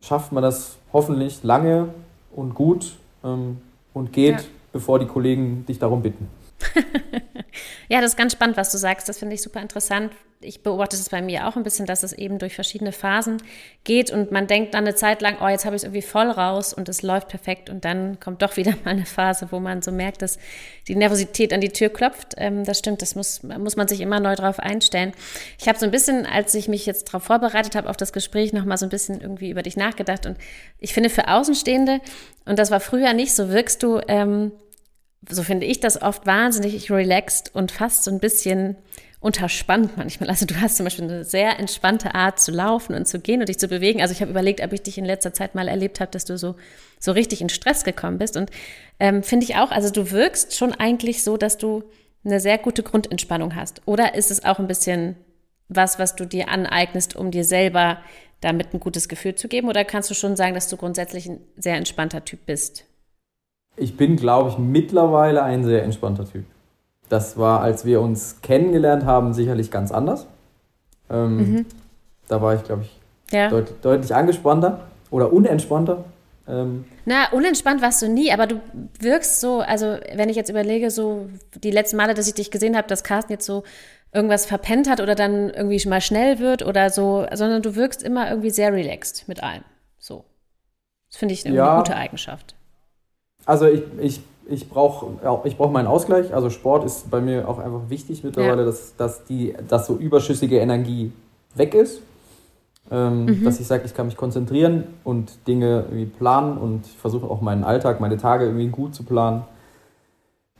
schafft 0.00 0.32
man 0.32 0.42
das 0.42 0.76
hoffentlich 0.92 1.44
lange 1.44 1.88
und 2.34 2.54
gut 2.54 2.94
ähm, 3.24 3.58
und 3.94 4.12
geht, 4.12 4.40
ja. 4.40 4.46
bevor 4.72 4.98
die 4.98 5.06
Kollegen 5.06 5.64
dich 5.66 5.78
darum 5.78 6.02
bitten. 6.02 6.28
ja, 7.88 8.02
das 8.02 8.12
ist 8.12 8.16
ganz 8.16 8.32
spannend, 8.32 8.58
was 8.58 8.70
du 8.70 8.76
sagst. 8.76 9.08
Das 9.08 9.18
finde 9.18 9.34
ich 9.34 9.42
super 9.42 9.62
interessant. 9.62 10.12
Ich 10.44 10.62
beobachte 10.62 10.96
es 10.96 11.08
bei 11.08 11.22
mir 11.22 11.48
auch 11.48 11.56
ein 11.56 11.62
bisschen, 11.62 11.86
dass 11.86 12.02
es 12.02 12.12
eben 12.12 12.38
durch 12.38 12.54
verschiedene 12.54 12.92
Phasen 12.92 13.38
geht 13.82 14.10
und 14.10 14.30
man 14.30 14.46
denkt 14.46 14.74
dann 14.74 14.84
eine 14.84 14.94
Zeit 14.94 15.22
lang, 15.22 15.38
oh, 15.40 15.48
jetzt 15.48 15.64
habe 15.64 15.74
ich 15.74 15.80
es 15.80 15.84
irgendwie 15.84 16.02
voll 16.02 16.30
raus 16.30 16.72
und 16.72 16.88
es 16.88 17.02
läuft 17.02 17.28
perfekt 17.28 17.70
und 17.70 17.84
dann 17.84 18.20
kommt 18.20 18.42
doch 18.42 18.56
wieder 18.58 18.72
mal 18.84 18.90
eine 18.90 19.06
Phase, 19.06 19.48
wo 19.50 19.60
man 19.60 19.82
so 19.82 19.92
merkt, 19.92 20.22
dass 20.22 20.38
die 20.88 20.94
Nervosität 20.94 21.52
an 21.52 21.60
die 21.60 21.70
Tür 21.70 21.88
klopft. 21.88 22.34
Ähm, 22.36 22.64
das 22.64 22.78
stimmt, 22.78 23.02
das 23.02 23.14
muss, 23.14 23.42
muss 23.42 23.76
man 23.76 23.88
sich 23.88 24.00
immer 24.00 24.20
neu 24.20 24.34
drauf 24.34 24.58
einstellen. 24.58 25.12
Ich 25.58 25.68
habe 25.68 25.78
so 25.78 25.86
ein 25.86 25.90
bisschen, 25.90 26.26
als 26.26 26.54
ich 26.54 26.68
mich 26.68 26.86
jetzt 26.86 27.08
darauf 27.08 27.24
vorbereitet 27.24 27.74
habe, 27.74 27.88
auf 27.88 27.96
das 27.96 28.12
Gespräch, 28.12 28.52
nochmal 28.52 28.78
so 28.78 28.86
ein 28.86 28.90
bisschen 28.90 29.20
irgendwie 29.20 29.50
über 29.50 29.62
dich 29.62 29.76
nachgedacht 29.76 30.26
und 30.26 30.36
ich 30.78 30.92
finde 30.92 31.10
für 31.10 31.28
Außenstehende, 31.28 32.00
und 32.46 32.58
das 32.58 32.70
war 32.70 32.80
früher 32.80 33.14
nicht, 33.14 33.34
so 33.34 33.48
wirkst 33.48 33.82
du 33.82 34.00
ähm, 34.06 34.52
so 35.30 35.42
finde 35.42 35.66
ich 35.66 35.80
das 35.80 36.00
oft 36.00 36.26
wahnsinnig 36.26 36.90
relaxed 36.90 37.54
und 37.54 37.72
fast 37.72 38.04
so 38.04 38.10
ein 38.10 38.20
bisschen 38.20 38.76
unterspannt 39.24 39.96
manchmal. 39.96 40.28
Also 40.28 40.44
du 40.44 40.60
hast 40.60 40.76
zum 40.76 40.84
Beispiel 40.84 41.06
eine 41.06 41.24
sehr 41.24 41.58
entspannte 41.58 42.14
Art 42.14 42.38
zu 42.38 42.52
laufen 42.52 42.94
und 42.94 43.08
zu 43.08 43.18
gehen 43.18 43.40
und 43.40 43.48
dich 43.48 43.58
zu 43.58 43.68
bewegen. 43.68 44.02
Also 44.02 44.12
ich 44.12 44.20
habe 44.20 44.30
überlegt, 44.30 44.62
ob 44.62 44.70
ich 44.74 44.82
dich 44.82 44.98
in 44.98 45.06
letzter 45.06 45.32
Zeit 45.32 45.54
mal 45.54 45.66
erlebt 45.66 45.98
habe, 46.00 46.10
dass 46.10 46.26
du 46.26 46.36
so, 46.36 46.56
so 47.00 47.12
richtig 47.12 47.40
in 47.40 47.48
Stress 47.48 47.84
gekommen 47.84 48.18
bist. 48.18 48.36
Und 48.36 48.50
ähm, 49.00 49.22
finde 49.22 49.44
ich 49.44 49.56
auch, 49.56 49.70
also 49.70 49.90
du 49.90 50.10
wirkst 50.10 50.54
schon 50.54 50.74
eigentlich 50.74 51.24
so, 51.24 51.38
dass 51.38 51.56
du 51.56 51.84
eine 52.22 52.38
sehr 52.38 52.58
gute 52.58 52.82
Grundentspannung 52.82 53.56
hast. 53.56 53.80
Oder 53.86 54.14
ist 54.14 54.30
es 54.30 54.44
auch 54.44 54.58
ein 54.58 54.68
bisschen 54.68 55.16
was, 55.68 55.98
was 55.98 56.16
du 56.16 56.26
dir 56.26 56.50
aneignest, 56.50 57.16
um 57.16 57.30
dir 57.30 57.44
selber 57.44 57.96
damit 58.42 58.74
ein 58.74 58.80
gutes 58.80 59.08
Gefühl 59.08 59.36
zu 59.36 59.48
geben? 59.48 59.68
Oder 59.68 59.86
kannst 59.86 60.10
du 60.10 60.14
schon 60.14 60.36
sagen, 60.36 60.52
dass 60.54 60.68
du 60.68 60.76
grundsätzlich 60.76 61.30
ein 61.30 61.40
sehr 61.56 61.76
entspannter 61.76 62.26
Typ 62.26 62.44
bist? 62.44 62.84
Ich 63.76 63.96
bin, 63.96 64.16
glaube 64.16 64.50
ich, 64.50 64.58
mittlerweile 64.58 65.42
ein 65.42 65.64
sehr 65.64 65.82
entspannter 65.82 66.30
Typ. 66.30 66.44
Das 67.08 67.36
war, 67.36 67.60
als 67.60 67.84
wir 67.84 68.00
uns 68.00 68.40
kennengelernt 68.42 69.04
haben, 69.04 69.32
sicherlich 69.34 69.70
ganz 69.70 69.92
anders. 69.92 70.26
Ähm, 71.10 71.36
mhm. 71.36 71.66
Da 72.28 72.40
war 72.40 72.54
ich, 72.54 72.64
glaube 72.64 72.82
ich, 72.82 73.00
ja. 73.30 73.48
deut 73.48 73.72
deutlich 73.82 74.14
angespannter 74.14 74.80
oder 75.10 75.32
unentspannter. 75.32 76.04
Ähm, 76.46 76.84
Na, 77.04 77.30
unentspannt 77.32 77.82
warst 77.82 78.02
du 78.02 78.08
nie, 78.08 78.32
aber 78.32 78.46
du 78.46 78.60
wirkst 79.00 79.40
so, 79.40 79.60
also 79.60 79.98
wenn 80.14 80.28
ich 80.28 80.36
jetzt 80.36 80.50
überlege, 80.50 80.90
so 80.90 81.28
die 81.54 81.70
letzten 81.70 81.96
Male, 81.96 82.14
dass 82.14 82.28
ich 82.28 82.34
dich 82.34 82.50
gesehen 82.50 82.76
habe, 82.76 82.88
dass 82.88 83.04
Carsten 83.04 83.32
jetzt 83.32 83.46
so 83.46 83.64
irgendwas 84.12 84.46
verpennt 84.46 84.88
hat 84.88 85.00
oder 85.00 85.14
dann 85.14 85.50
irgendwie 85.50 85.86
mal 85.88 86.00
schnell 86.00 86.38
wird 86.38 86.64
oder 86.64 86.90
so, 86.90 87.26
sondern 87.32 87.62
du 87.62 87.74
wirkst 87.74 88.02
immer 88.02 88.28
irgendwie 88.28 88.50
sehr 88.50 88.72
relaxed 88.72 89.26
mit 89.26 89.42
allem. 89.42 89.64
So. 89.98 90.24
Das 91.10 91.18
finde 91.18 91.34
ich 91.34 91.44
eine 91.46 91.54
ja, 91.54 91.76
gute 91.78 91.96
Eigenschaft. 91.96 92.54
Also 93.46 93.66
ich, 93.66 93.82
ich, 94.00 94.20
ich 94.48 94.68
brauche 94.68 95.06
ich 95.44 95.56
brauch 95.56 95.70
meinen 95.70 95.86
Ausgleich. 95.86 96.34
Also 96.34 96.50
Sport 96.50 96.84
ist 96.84 97.10
bei 97.10 97.20
mir 97.20 97.48
auch 97.48 97.58
einfach 97.58 97.88
wichtig 97.88 98.24
mittlerweile, 98.24 98.62
ja. 98.62 98.66
dass, 98.66 98.96
dass, 98.96 99.24
die, 99.24 99.54
dass 99.68 99.86
so 99.86 99.96
überschüssige 99.96 100.58
Energie 100.58 101.12
weg 101.54 101.74
ist. 101.74 102.00
Ähm, 102.90 103.24
mhm. 103.24 103.44
Dass 103.44 103.60
ich 103.60 103.66
sage, 103.66 103.84
ich 103.86 103.94
kann 103.94 104.06
mich 104.06 104.16
konzentrieren 104.16 104.84
und 105.04 105.46
Dinge 105.48 105.84
irgendwie 105.88 106.04
planen 106.04 106.58
und 106.58 106.86
ich 106.86 106.96
versuche 106.98 107.26
auch 107.26 107.40
meinen 107.40 107.64
Alltag, 107.64 107.98
meine 108.00 108.18
Tage 108.18 108.44
irgendwie 108.44 108.68
gut 108.68 108.94
zu 108.94 109.04
planen, 109.04 109.44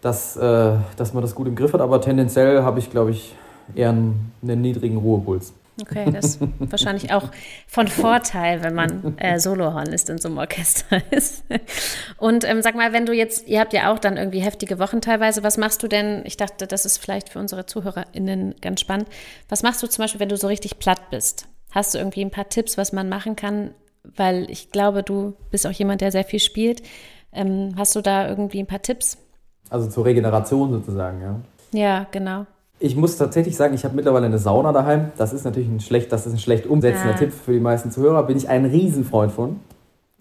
dass, 0.00 0.36
äh, 0.36 0.72
dass 0.96 1.12
man 1.12 1.22
das 1.22 1.34
gut 1.34 1.46
im 1.48 1.54
Griff 1.54 1.74
hat. 1.74 1.82
Aber 1.82 2.00
tendenziell 2.00 2.62
habe 2.62 2.78
ich, 2.78 2.90
glaube 2.90 3.10
ich, 3.10 3.34
eher 3.74 3.90
einen, 3.90 4.32
einen 4.42 4.62
niedrigen 4.62 4.96
Ruhepuls. 4.96 5.52
Okay, 5.80 6.10
das 6.12 6.36
ist 6.36 6.40
wahrscheinlich 6.58 7.12
auch 7.12 7.30
von 7.66 7.88
Vorteil, 7.88 8.62
wenn 8.62 8.74
man 8.74 9.18
äh, 9.18 9.40
Solohornist 9.40 10.08
in 10.08 10.18
so 10.18 10.28
einem 10.28 10.38
Orchester 10.38 11.02
ist. 11.10 11.44
Und 12.16 12.44
ähm, 12.44 12.62
sag 12.62 12.76
mal, 12.76 12.92
wenn 12.92 13.06
du 13.06 13.12
jetzt, 13.12 13.48
ihr 13.48 13.58
habt 13.58 13.72
ja 13.72 13.92
auch 13.92 13.98
dann 13.98 14.16
irgendwie 14.16 14.40
heftige 14.40 14.78
Wochen 14.78 15.00
teilweise, 15.00 15.42
was 15.42 15.58
machst 15.58 15.82
du 15.82 15.88
denn? 15.88 16.22
Ich 16.26 16.36
dachte, 16.36 16.66
das 16.68 16.84
ist 16.84 16.98
vielleicht 16.98 17.28
für 17.28 17.40
unsere 17.40 17.66
ZuhörerInnen 17.66 18.54
ganz 18.60 18.80
spannend. 18.80 19.08
Was 19.48 19.62
machst 19.64 19.82
du 19.82 19.88
zum 19.88 20.04
Beispiel, 20.04 20.20
wenn 20.20 20.28
du 20.28 20.36
so 20.36 20.46
richtig 20.46 20.78
platt 20.78 21.10
bist? 21.10 21.48
Hast 21.72 21.94
du 21.94 21.98
irgendwie 21.98 22.24
ein 22.24 22.30
paar 22.30 22.48
Tipps, 22.48 22.78
was 22.78 22.92
man 22.92 23.08
machen 23.08 23.34
kann? 23.34 23.74
Weil 24.04 24.48
ich 24.50 24.70
glaube, 24.70 25.02
du 25.02 25.34
bist 25.50 25.66
auch 25.66 25.72
jemand, 25.72 26.02
der 26.02 26.12
sehr 26.12 26.24
viel 26.24 26.38
spielt. 26.38 26.82
Ähm, 27.32 27.74
hast 27.76 27.96
du 27.96 28.00
da 28.00 28.28
irgendwie 28.28 28.60
ein 28.60 28.66
paar 28.66 28.82
Tipps? 28.82 29.18
Also 29.70 29.88
zur 29.88 30.04
Regeneration 30.04 30.70
sozusagen, 30.70 31.20
ja. 31.20 31.40
Ja, 31.72 32.06
genau. 32.12 32.46
Ich 32.84 32.96
muss 32.96 33.16
tatsächlich 33.16 33.56
sagen, 33.56 33.72
ich 33.72 33.82
habe 33.86 33.96
mittlerweile 33.96 34.26
eine 34.26 34.36
Sauna 34.36 34.70
daheim. 34.70 35.10
Das 35.16 35.32
ist 35.32 35.46
natürlich 35.46 35.70
ein 35.70 35.80
schlecht, 35.80 36.12
das 36.12 36.26
ist 36.26 36.34
ein 36.34 36.38
schlecht 36.38 36.66
umsetzender 36.66 37.14
ah. 37.14 37.16
Tipp 37.16 37.32
für 37.32 37.52
die 37.52 37.60
meisten 37.60 37.90
Zuhörer. 37.90 38.24
Bin 38.24 38.36
ich 38.36 38.50
ein 38.50 38.66
Riesenfreund 38.66 39.32
von. 39.32 39.58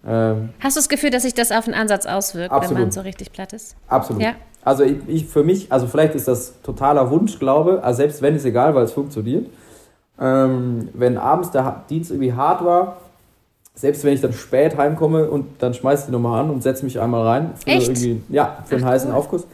Ähm, 0.06 0.48
Hast 0.60 0.74
du 0.74 0.80
das 0.80 0.88
Gefühl, 0.88 1.10
dass 1.10 1.24
sich 1.24 1.34
das 1.34 1.52
auf 1.52 1.66
den 1.66 1.74
Ansatz 1.74 2.06
auswirkt, 2.06 2.52
absolut. 2.52 2.76
wenn 2.76 2.82
man 2.84 2.90
so 2.90 3.02
richtig 3.02 3.32
platt 3.32 3.52
ist? 3.52 3.76
Absolut. 3.88 4.22
Ja. 4.22 4.30
Also 4.64 4.82
ich, 4.82 4.96
ich, 5.06 5.26
für 5.26 5.44
mich, 5.44 5.70
also 5.70 5.86
vielleicht 5.86 6.14
ist 6.14 6.26
das 6.26 6.54
totaler 6.62 7.10
Wunschglaube, 7.10 7.84
also 7.84 7.98
selbst 7.98 8.22
wenn 8.22 8.34
es 8.34 8.46
egal, 8.46 8.74
weil 8.74 8.84
es 8.84 8.92
funktioniert. 8.92 9.46
Ähm, 10.18 10.88
wenn 10.94 11.18
abends 11.18 11.50
der 11.50 11.84
Dienst 11.90 12.12
irgendwie 12.12 12.32
hart 12.32 12.64
war, 12.64 12.96
selbst 13.74 14.04
wenn 14.04 14.14
ich 14.14 14.22
dann 14.22 14.32
spät 14.32 14.78
heimkomme 14.78 15.28
und 15.28 15.48
dann 15.58 15.74
schmeiße 15.74 16.04
ich 16.04 16.06
die 16.06 16.12
nochmal 16.12 16.40
an 16.40 16.48
und 16.48 16.62
setze 16.62 16.82
mich 16.86 16.98
einmal 16.98 17.26
rein 17.26 17.50
für 17.62 17.68
Echt? 17.68 17.88
irgendwie, 17.88 18.22
ja, 18.30 18.56
für 18.64 18.76
einen 18.76 18.84
Ach, 18.84 18.88
heißen 18.88 19.10
cool. 19.10 19.16
Aufguss 19.18 19.46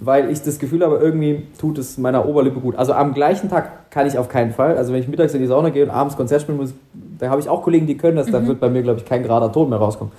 weil 0.00 0.30
ich 0.30 0.42
das 0.42 0.58
Gefühl 0.58 0.84
habe, 0.84 0.96
irgendwie 0.96 1.46
tut 1.58 1.78
es 1.78 1.98
meiner 1.98 2.26
Oberlippe 2.26 2.60
gut. 2.60 2.76
Also 2.76 2.92
am 2.92 3.14
gleichen 3.14 3.48
Tag 3.48 3.90
kann 3.90 4.06
ich 4.06 4.18
auf 4.18 4.28
keinen 4.28 4.52
Fall. 4.52 4.76
Also 4.76 4.92
wenn 4.92 5.00
ich 5.00 5.08
mittags 5.08 5.34
in 5.34 5.40
die 5.40 5.46
Sauna 5.46 5.70
gehe 5.70 5.84
und 5.84 5.90
abends 5.90 6.16
Konzert 6.16 6.42
spielen 6.42 6.58
muss, 6.58 6.74
da 7.18 7.28
habe 7.28 7.40
ich 7.40 7.48
auch 7.48 7.62
Kollegen, 7.62 7.86
die 7.86 7.96
können 7.96 8.16
das, 8.16 8.28
mhm. 8.28 8.32
da 8.32 8.46
wird 8.46 8.60
bei 8.60 8.70
mir, 8.70 8.82
glaube 8.82 8.98
ich, 8.98 9.04
kein 9.04 9.22
gerader 9.22 9.52
Ton 9.52 9.68
mehr 9.68 9.78
rauskommen. 9.78 10.12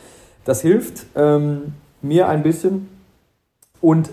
Das 0.46 0.62
hilft 0.62 1.06
ähm, 1.16 1.74
mir 2.02 2.28
ein 2.28 2.44
bisschen 2.44 2.90
und 3.80 4.10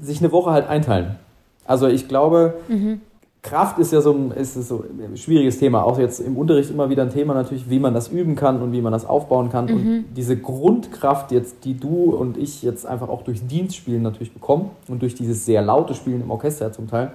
sich 0.00 0.20
eine 0.20 0.32
Woche 0.32 0.50
halt 0.50 0.68
einteilen. 0.68 1.16
Also 1.64 1.88
ich 1.88 2.08
glaube, 2.08 2.54
mhm. 2.68 3.00
Kraft 3.42 3.80
ist 3.80 3.92
ja 3.92 4.00
so 4.00 4.12
ein, 4.12 4.30
ist 4.30 4.54
so 4.54 4.84
ein 4.84 5.16
schwieriges 5.16 5.58
Thema. 5.58 5.82
Auch 5.82 5.98
jetzt 5.98 6.20
im 6.20 6.36
Unterricht 6.36 6.70
immer 6.70 6.90
wieder 6.90 7.02
ein 7.02 7.10
Thema 7.10 7.34
natürlich, 7.34 7.68
wie 7.68 7.80
man 7.80 7.92
das 7.92 8.06
üben 8.06 8.36
kann 8.36 8.62
und 8.62 8.70
wie 8.70 8.80
man 8.80 8.92
das 8.92 9.04
aufbauen 9.04 9.50
kann. 9.50 9.64
Mhm. 9.64 9.72
Und 9.72 10.04
diese 10.16 10.36
Grundkraft 10.36 11.32
jetzt, 11.32 11.64
die 11.64 11.74
du 11.74 12.14
und 12.14 12.36
ich 12.36 12.62
jetzt 12.62 12.86
einfach 12.86 13.08
auch 13.08 13.22
durch 13.22 13.44
Dienstspielen 13.44 14.00
natürlich 14.00 14.32
bekommen 14.32 14.70
und 14.86 15.02
durch 15.02 15.16
dieses 15.16 15.44
sehr 15.44 15.60
laute 15.60 15.94
Spielen 15.94 16.22
im 16.22 16.30
Orchester 16.30 16.72
zum 16.72 16.88
Teil, 16.88 17.12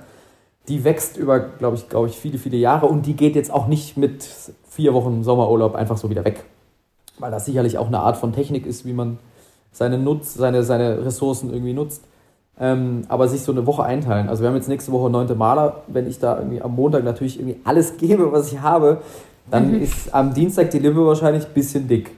die 0.67 0.83
wächst 0.83 1.15
über, 1.15 1.39
glaube 1.39 1.77
ich, 1.77 1.87
glaube 1.87 2.07
ich, 2.07 2.17
viele, 2.17 2.37
viele 2.37 2.57
Jahre 2.57 2.87
und 2.87 3.05
die 3.05 3.13
geht 3.13 3.35
jetzt 3.35 3.51
auch 3.51 3.67
nicht 3.67 3.95
mit 3.95 4.27
vier 4.67 4.93
Wochen 4.93 5.23
Sommerurlaub 5.23 5.75
einfach 5.75 5.97
so 5.97 6.09
wieder 6.09 6.25
weg. 6.25 6.43
Weil 7.19 7.31
das 7.31 7.45
sicherlich 7.45 7.77
auch 7.77 7.87
eine 7.87 7.99
Art 7.99 8.17
von 8.17 8.33
Technik 8.33 8.65
ist, 8.65 8.85
wie 8.85 8.91
man 8.91 9.17
seine, 9.71 9.97
Nutz, 9.97 10.33
seine, 10.33 10.63
seine 10.63 11.05
Ressourcen 11.05 11.51
irgendwie 11.53 11.73
nutzt. 11.73 12.03
Ähm, 12.59 13.03
aber 13.07 13.27
sich 13.27 13.41
so 13.41 13.51
eine 13.51 13.67
Woche 13.67 13.83
einteilen. 13.83 14.29
Also 14.29 14.41
wir 14.41 14.49
haben 14.49 14.55
jetzt 14.55 14.67
nächste 14.67 14.91
Woche 14.91 15.09
neunte 15.09 15.35
Maler. 15.35 15.83
Wenn 15.87 16.07
ich 16.07 16.19
da 16.19 16.37
irgendwie 16.37 16.61
am 16.61 16.75
Montag 16.75 17.03
natürlich 17.03 17.39
irgendwie 17.39 17.59
alles 17.63 17.97
gebe, 17.97 18.31
was 18.31 18.51
ich 18.51 18.59
habe, 18.61 19.01
dann 19.49 19.73
mhm. 19.73 19.83
ist 19.83 20.13
am 20.13 20.33
Dienstag 20.33 20.71
die 20.71 20.79
Lippe 20.79 21.05
wahrscheinlich 21.05 21.45
ein 21.45 21.53
bisschen 21.53 21.87
dick. 21.87 22.11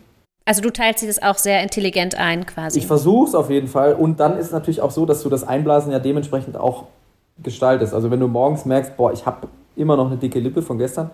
Also 0.46 0.62
du 0.62 0.72
teilst 0.72 1.02
sie 1.02 1.08
das 1.08 1.22
auch 1.22 1.38
sehr 1.38 1.62
intelligent 1.62 2.16
ein 2.16 2.46
quasi. 2.46 2.80
Ich 2.80 2.88
versuche 2.88 3.28
es 3.28 3.36
auf 3.36 3.50
jeden 3.50 3.68
Fall. 3.68 3.94
Und 3.94 4.20
dann 4.20 4.38
ist 4.38 4.48
es 4.48 4.52
natürlich 4.52 4.82
auch 4.82 4.92
so, 4.92 5.06
dass 5.06 5.22
du 5.22 5.30
das 5.30 5.48
Einblasen 5.48 5.92
ja 5.92 6.00
dementsprechend 6.00 6.58
auch 6.58 6.86
gestaltest. 7.44 7.94
Also 7.94 8.10
wenn 8.10 8.20
du 8.20 8.28
morgens 8.28 8.66
merkst, 8.66 8.98
boah, 8.98 9.14
ich 9.14 9.26
habe 9.26 9.48
immer 9.76 9.96
noch 9.96 10.08
eine 10.08 10.18
dicke 10.18 10.40
Lippe 10.40 10.62
von 10.62 10.78
gestern, 10.78 11.12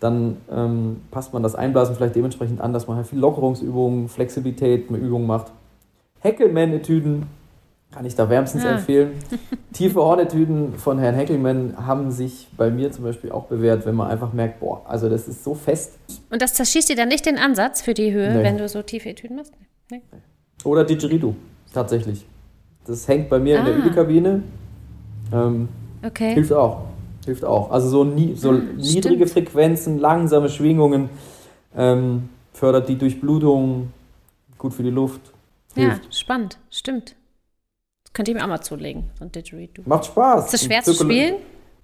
dann 0.00 0.38
ähm, 0.50 1.02
passt 1.10 1.32
man 1.32 1.42
das 1.42 1.54
Einblasen 1.54 1.94
vielleicht 1.94 2.16
dementsprechend 2.16 2.60
an, 2.60 2.72
dass 2.72 2.88
man 2.88 2.96
halt 2.96 3.06
viel 3.06 3.18
Lockerungsübungen, 3.18 4.08
Flexibilität, 4.08 4.90
Übungen 4.90 5.26
macht 5.26 5.52
Heckelmann-Etüden 6.24 7.26
kann 7.94 8.04
ich 8.04 8.16
da 8.16 8.28
wärmstens 8.28 8.64
Ah. 8.64 8.72
empfehlen. 8.72 9.12
Tiefe 9.72 10.00
Hornetüden 10.02 10.74
von 10.74 10.98
Herrn 10.98 11.14
Heckelmann 11.14 11.74
haben 11.86 12.10
sich 12.10 12.48
bei 12.56 12.68
mir 12.70 12.90
zum 12.90 13.04
Beispiel 13.04 13.30
auch 13.30 13.44
bewährt, 13.44 13.86
wenn 13.86 13.94
man 13.94 14.10
einfach 14.10 14.32
merkt, 14.32 14.58
boah, 14.60 14.82
also 14.86 15.08
das 15.08 15.28
ist 15.28 15.44
so 15.44 15.54
fest. 15.54 15.92
Und 16.30 16.42
das 16.42 16.54
zerschießt 16.54 16.88
dir 16.88 16.96
dann 16.96 17.08
nicht 17.08 17.24
den 17.24 17.38
Ansatz 17.38 17.82
für 17.82 17.94
die 17.94 18.12
Höhe, 18.12 18.34
Nee. 18.34 18.42
wenn 18.42 18.58
du 18.58 18.68
so 18.68 18.82
tiefe 18.82 19.10
Etüden 19.10 19.36
machst? 19.36 19.52
Nee. 19.90 20.02
Oder 20.64 20.82
Didgeridoo, 20.84 21.34
tatsächlich. 21.72 22.24
Das 22.86 23.06
hängt 23.06 23.28
bei 23.28 23.38
mir 23.38 23.58
in 23.60 23.64
der 23.64 23.74
Ah. 23.74 23.78
Übekabine. 23.78 24.42
Ähm, 25.32 25.68
Okay. 26.04 26.34
hilft 26.34 26.52
auch. 26.52 26.84
Hilft 27.24 27.44
auch. 27.44 27.70
Also 27.70 27.88
so, 27.88 28.04
nie, 28.04 28.34
so 28.34 28.50
Ah, 28.50 28.54
niedrige 28.76 29.26
stimmt. 29.26 29.30
Frequenzen, 29.48 29.98
langsame 29.98 30.48
Schwingungen, 30.48 31.08
ähm, 31.76 32.28
fördert 32.52 32.88
die 32.88 32.96
Durchblutung, 32.98 33.90
gut 34.58 34.74
für 34.74 34.82
die 34.82 34.90
Luft. 34.90 35.20
Ja, 35.76 35.84
Hilft. 35.84 36.14
spannend. 36.16 36.58
Stimmt. 36.70 37.14
Könnte 38.14 38.30
ich 38.30 38.36
mir 38.36 38.44
auch 38.44 38.48
mal 38.48 38.60
zulegen, 38.62 39.10
so 39.18 39.24
ein 39.24 39.32
Didgeridoo. 39.32 39.82
Macht 39.84 40.06
Spaß. 40.06 40.46
Ist 40.46 40.54
das 40.54 40.64
schwer 40.64 40.82
zu 40.82 40.94
spielen? 40.94 41.34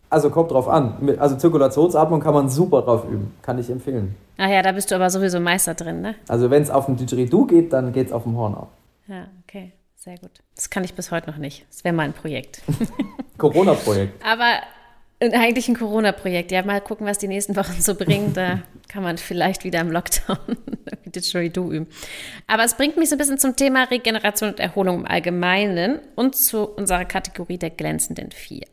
Also 0.09 0.31
kommt 0.31 0.51
drauf 0.51 0.69
an. 0.69 1.17
Also 1.19 1.37
Zirkulationsatmung 1.37 2.21
kann 2.21 2.35
man 2.35 2.49
super 2.49 2.83
drauf 2.83 3.05
üben. 3.05 3.35
Kann 3.43 3.59
ich 3.59 3.69
empfehlen. 3.71 4.17
Ach 4.39 4.49
ja, 4.49 4.63
da 4.63 4.73
bist 4.73 4.91
du 4.91 4.95
aber 4.95 5.11
sowieso 5.11 5.39
Meister 5.39 5.75
drin, 5.75 6.01
ne? 6.01 6.15
Also 6.27 6.51
wenn 6.51 6.63
es 6.63 6.71
auf 6.71 6.87
dem 6.87 6.97
Didgeridoo 6.97 7.45
geht, 7.45 7.73
dann 7.73 7.93
geht 7.93 8.09
es 8.09 8.13
auf 8.13 8.23
dem 8.23 8.37
Horn 8.37 8.55
auch. 8.55 8.69
Ja, 9.07 9.27
okay. 9.47 9.73
Sehr 9.97 10.17
gut. 10.17 10.31
Das 10.55 10.71
kann 10.71 10.83
ich 10.83 10.95
bis 10.95 11.11
heute 11.11 11.31
noch 11.31 11.37
nicht. 11.37 11.67
Das 11.69 11.85
wäre 11.85 11.95
mal 11.95 12.05
ein 12.05 12.15
Projekt. 12.15 12.63
Corona-Projekt. 13.39 14.25
Aber 14.25 14.55
eigentlich 15.21 15.69
ein 15.69 15.77
Corona-Projekt. 15.77 16.51
Ja, 16.51 16.63
mal 16.63 16.81
gucken, 16.81 17.07
was 17.07 17.19
die 17.19 17.29
nächsten 17.29 17.57
Wochen 17.57 17.81
so 17.81 17.95
bringen. 17.95 18.33
Da 18.33 18.63
kann 18.89 19.03
man 19.03 19.19
vielleicht 19.19 19.65
wieder 19.65 19.81
im 19.81 19.91
Lockdown 19.91 20.39
Didgeridoo 21.05 21.73
üben. 21.73 21.87
Aber 22.47 22.65
es 22.65 22.75
bringt 22.75 22.97
mich 22.97 23.11
so 23.11 23.17
ein 23.17 23.19
bisschen 23.19 23.39
zum 23.39 23.57
Thema 23.57 23.85
Regeneration 23.85 24.51
und 24.51 24.61
Erholung 24.61 25.01
im 25.01 25.07
Allgemeinen 25.07 26.01
und 26.17 26.37
zu 26.37 26.67
unserer 26.67 27.05
Kategorie 27.05 27.59
der 27.59 27.71
glänzenden 27.71 28.33
vier. 28.33 28.67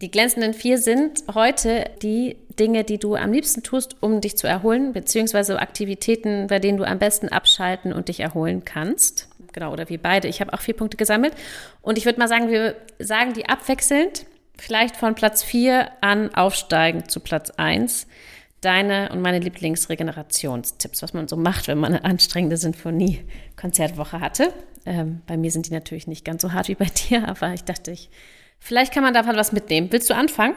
Die 0.00 0.12
glänzenden 0.12 0.54
vier 0.54 0.78
sind 0.78 1.24
heute 1.34 1.90
die 2.02 2.36
Dinge, 2.58 2.84
die 2.84 2.98
du 2.98 3.16
am 3.16 3.32
liebsten 3.32 3.64
tust, 3.64 3.96
um 4.00 4.20
dich 4.20 4.36
zu 4.36 4.46
erholen, 4.46 4.92
beziehungsweise 4.92 5.58
Aktivitäten, 5.58 6.46
bei 6.46 6.60
denen 6.60 6.78
du 6.78 6.84
am 6.84 7.00
besten 7.00 7.28
abschalten 7.28 7.92
und 7.92 8.06
dich 8.06 8.20
erholen 8.20 8.64
kannst. 8.64 9.28
Genau, 9.52 9.72
oder 9.72 9.88
wir 9.88 9.98
beide. 9.98 10.28
Ich 10.28 10.40
habe 10.40 10.52
auch 10.52 10.60
vier 10.60 10.76
Punkte 10.76 10.96
gesammelt. 10.96 11.34
Und 11.82 11.98
ich 11.98 12.04
würde 12.04 12.20
mal 12.20 12.28
sagen, 12.28 12.48
wir 12.48 12.76
sagen 13.00 13.32
die 13.32 13.48
abwechselnd, 13.48 14.24
vielleicht 14.58 14.96
von 14.96 15.14
Platz 15.14 15.42
vier 15.42 15.88
an 16.00 16.34
aufsteigend 16.34 17.10
zu 17.10 17.20
Platz 17.20 17.50
eins. 17.56 18.06
Deine 18.60 19.10
und 19.12 19.22
meine 19.22 19.38
Lieblingsregenerationstipps, 19.38 21.00
was 21.02 21.12
man 21.14 21.28
so 21.28 21.36
macht, 21.36 21.68
wenn 21.68 21.78
man 21.78 21.94
eine 21.94 22.04
anstrengende 22.04 22.56
Sinfonie-Konzertwoche 22.56 24.20
hatte. 24.20 24.52
Ähm, 24.84 25.20
bei 25.26 25.36
mir 25.36 25.50
sind 25.52 25.66
die 25.68 25.72
natürlich 25.72 26.06
nicht 26.08 26.24
ganz 26.24 26.42
so 26.42 26.52
hart 26.52 26.66
wie 26.68 26.74
bei 26.74 26.86
dir, 27.08 27.28
aber 27.28 27.52
ich 27.54 27.62
dachte, 27.64 27.92
ich, 27.92 28.10
vielleicht 28.58 28.92
kann 28.92 29.02
man 29.04 29.14
davon 29.14 29.36
was 29.36 29.52
mitnehmen. 29.52 29.88
Willst 29.90 30.10
du 30.10 30.14
anfangen? 30.14 30.54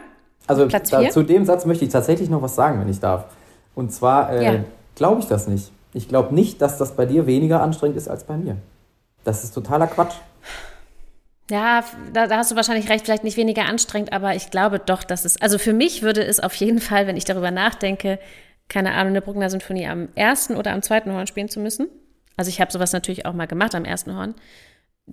Also 0.47 0.67
Platz 0.67 0.89
da, 0.89 0.99
vier? 1.01 1.11
zu 1.11 1.21
dem 1.21 1.45
Satz 1.45 1.65
möchte 1.65 1.85
ich 1.85 1.91
tatsächlich 1.91 2.29
noch 2.29 2.41
was 2.41 2.55
sagen, 2.55 2.79
wenn 2.79 2.89
ich 2.89 2.99
darf. 2.99 3.25
Und 3.75 3.93
zwar 3.93 4.31
äh, 4.33 4.43
Ja. 4.43 4.63
glaube 4.95 5.21
ich 5.21 5.27
das 5.27 5.47
nicht. 5.47 5.71
Ich 5.93 6.07
glaube 6.07 6.33
nicht, 6.33 6.61
dass 6.61 6.77
das 6.79 6.95
bei 6.95 7.05
dir 7.05 7.27
weniger 7.27 7.61
anstrengend 7.61 7.97
ist 7.97 8.07
als 8.07 8.23
bei 8.23 8.35
mir. 8.37 8.57
Das 9.23 9.43
ist 9.43 9.53
totaler 9.53 9.85
Quatsch. 9.87 10.15
Ja, 11.51 11.83
da, 12.13 12.27
da 12.27 12.37
hast 12.37 12.49
du 12.49 12.55
wahrscheinlich 12.55 12.89
recht, 12.89 13.03
vielleicht 13.03 13.25
nicht 13.25 13.35
weniger 13.35 13.65
anstrengend, 13.65 14.13
aber 14.13 14.35
ich 14.35 14.51
glaube 14.51 14.79
doch, 14.79 15.03
dass 15.03 15.25
es, 15.25 15.39
also 15.41 15.57
für 15.57 15.73
mich 15.73 16.01
würde 16.01 16.23
es 16.23 16.39
auf 16.39 16.55
jeden 16.55 16.79
Fall, 16.79 17.07
wenn 17.07 17.17
ich 17.17 17.25
darüber 17.25 17.51
nachdenke, 17.51 18.19
keine 18.69 18.93
Ahnung, 18.93 19.09
eine 19.09 19.21
Bruckner 19.21 19.49
Sinfonie 19.49 19.85
am 19.85 20.07
ersten 20.15 20.55
oder 20.55 20.71
am 20.71 20.81
zweiten 20.81 21.11
Horn 21.11 21.27
spielen 21.27 21.49
zu 21.49 21.59
müssen. 21.59 21.89
Also 22.37 22.47
ich 22.47 22.61
habe 22.61 22.71
sowas 22.71 22.93
natürlich 22.93 23.25
auch 23.25 23.33
mal 23.33 23.47
gemacht 23.47 23.75
am 23.75 23.83
ersten 23.83 24.15
Horn. 24.15 24.33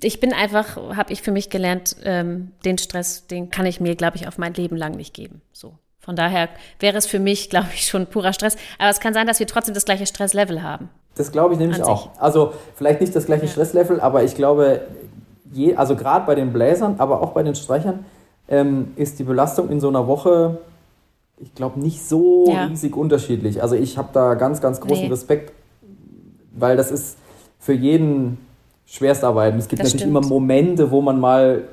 Ich 0.00 0.20
bin 0.20 0.32
einfach, 0.32 0.76
habe 0.96 1.12
ich 1.12 1.22
für 1.22 1.32
mich 1.32 1.50
gelernt, 1.50 1.96
ähm, 2.04 2.52
den 2.64 2.78
Stress, 2.78 3.26
den 3.26 3.50
kann 3.50 3.66
ich 3.66 3.80
mir, 3.80 3.96
glaube 3.96 4.16
ich, 4.16 4.28
auf 4.28 4.38
mein 4.38 4.54
Leben 4.54 4.76
lang 4.76 4.92
nicht 4.92 5.14
geben. 5.14 5.42
So. 5.52 5.76
Von 5.98 6.14
daher 6.14 6.48
wäre 6.78 6.96
es 6.96 7.06
für 7.06 7.18
mich, 7.18 7.50
glaube 7.50 7.68
ich, 7.74 7.88
schon 7.88 8.06
purer 8.06 8.32
Stress. 8.32 8.56
Aber 8.78 8.90
es 8.90 9.00
kann 9.00 9.12
sein, 9.12 9.26
dass 9.26 9.40
wir 9.40 9.48
trotzdem 9.48 9.74
das 9.74 9.84
gleiche 9.84 10.06
Stresslevel 10.06 10.62
haben. 10.62 10.88
Das 11.16 11.32
glaube 11.32 11.54
ich 11.54 11.58
nämlich 11.58 11.82
auch. 11.82 12.10
Also 12.20 12.54
vielleicht 12.76 13.00
nicht 13.00 13.16
das 13.16 13.26
gleiche 13.26 13.46
Ja. 13.46 13.50
Stresslevel, 13.50 14.00
aber 14.00 14.22
ich 14.22 14.36
glaube, 14.36 14.82
je, 15.52 15.74
also 15.76 15.96
gerade 15.96 16.26
bei 16.26 16.34
den 16.34 16.52
Bläsern, 16.52 16.96
aber 16.98 17.20
auch 17.22 17.30
bei 17.32 17.42
den 17.42 17.54
Streichern, 17.54 18.04
ähm, 18.48 18.92
ist 18.96 19.18
die 19.18 19.24
Belastung 19.24 19.68
in 19.70 19.80
so 19.80 19.88
einer 19.88 20.06
Woche, 20.06 20.58
ich 21.38 21.54
glaube, 21.54 21.78
nicht 21.80 22.02
so 22.04 22.46
Ja. 22.48 22.64
riesig 22.66 22.96
unterschiedlich. 22.96 23.62
Also 23.62 23.74
ich 23.74 23.98
habe 23.98 24.08
da 24.12 24.34
ganz, 24.34 24.60
ganz 24.60 24.80
großen 24.80 25.04
Nee. 25.04 25.10
Respekt, 25.10 25.52
weil 26.52 26.76
das 26.76 26.90
ist 26.90 27.16
für 27.58 27.72
jeden 27.74 28.38
Schwerstarbeiten. 28.86 29.58
Es 29.58 29.68
gibt 29.68 29.80
Das 29.82 29.88
natürlich 29.92 30.02
stimmt. 30.02 30.16
immer 30.16 30.26
Momente, 30.26 30.90
wo 30.90 31.00
man 31.02 31.20
mal 31.20 31.64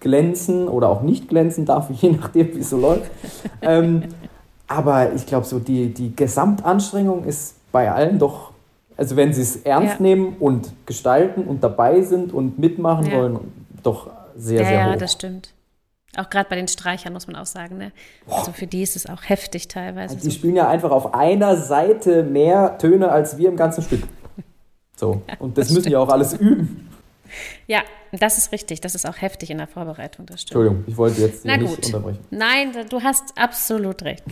glänzen 0.00 0.68
oder 0.68 0.88
auch 0.88 1.02
nicht 1.02 1.28
glänzen 1.28 1.64
darf, 1.64 1.88
je 2.02 2.10
nachdem, 2.12 2.54
wie 2.54 2.60
es 2.60 2.70
so 2.70 2.78
läuft. 2.78 3.10
ähm, 3.62 4.04
aber 4.66 5.14
ich 5.14 5.24
glaube, 5.26 5.46
so 5.46 5.58
die, 5.58 5.92
die 5.94 6.14
Gesamtanstrengung 6.14 7.24
ist 7.24 7.54
bei 7.72 7.90
allen 7.90 8.18
doch, 8.18 8.52
also 8.98 9.16
wenn 9.16 9.32
sie 9.32 9.40
es 9.42 9.56
ernst 9.62 9.94
Ja. 9.94 10.02
nehmen 10.02 10.36
und 10.38 10.72
gestalten 10.84 11.44
und 11.44 11.64
dabei 11.64 12.02
sind 12.02 12.34
und 12.34 12.58
mitmachen 12.58 13.06
Ja. 13.06 13.16
wollen, 13.16 13.38
doch 13.82 14.10
sehr, 14.36 14.60
ja, 14.60 14.66
sehr 14.68 14.78
ja, 14.80 14.92
hoch. 14.92 14.98
das 14.98 15.12
stimmt. 15.12 15.54
Auch 16.16 16.28
gerade 16.30 16.48
bei 16.50 16.56
den 16.56 16.68
Streichern 16.68 17.12
muss 17.12 17.26
man 17.26 17.36
auch 17.36 17.46
sagen, 17.46 17.78
ne? 17.78 17.92
Also 18.28 18.52
für 18.52 18.66
die 18.66 18.82
ist 18.82 18.96
es 18.96 19.06
auch 19.06 19.22
heftig 19.28 19.68
teilweise. 19.68 20.16
Die 20.16 20.30
spielen 20.30 20.56
ja 20.56 20.68
einfach 20.68 20.90
auf 20.90 21.14
einer 21.14 21.56
Seite 21.56 22.22
mehr 22.24 22.76
Töne 22.78 23.10
als 23.10 23.38
wir 23.38 23.48
im 23.48 23.56
ganzen 23.56 23.82
Stück. 23.82 24.02
So, 24.96 25.22
und 25.38 25.56
das, 25.56 25.68
das 25.68 25.76
müssen 25.76 25.92
ja 25.92 25.98
auch 26.00 26.08
alles 26.08 26.32
üben. 26.34 26.88
Ja, 27.66 27.82
das 28.10 28.38
ist 28.38 28.52
richtig. 28.52 28.80
Das 28.80 28.94
ist 28.94 29.06
auch 29.06 29.20
heftig 29.20 29.50
in 29.50 29.58
der 29.58 29.68
Vorbereitung, 29.68 30.24
das 30.26 30.40
stimmt. 30.42 30.56
Entschuldigung, 30.66 30.84
ich 30.88 30.96
wollte 30.96 31.20
jetzt 31.20 31.44
Na 31.44 31.56
nicht 31.58 31.76
gut. 31.76 31.86
unterbrechen. 31.86 32.18
Nein, 32.30 32.72
du 32.88 33.02
hast 33.02 33.36
absolut 33.36 34.02
recht. 34.02 34.24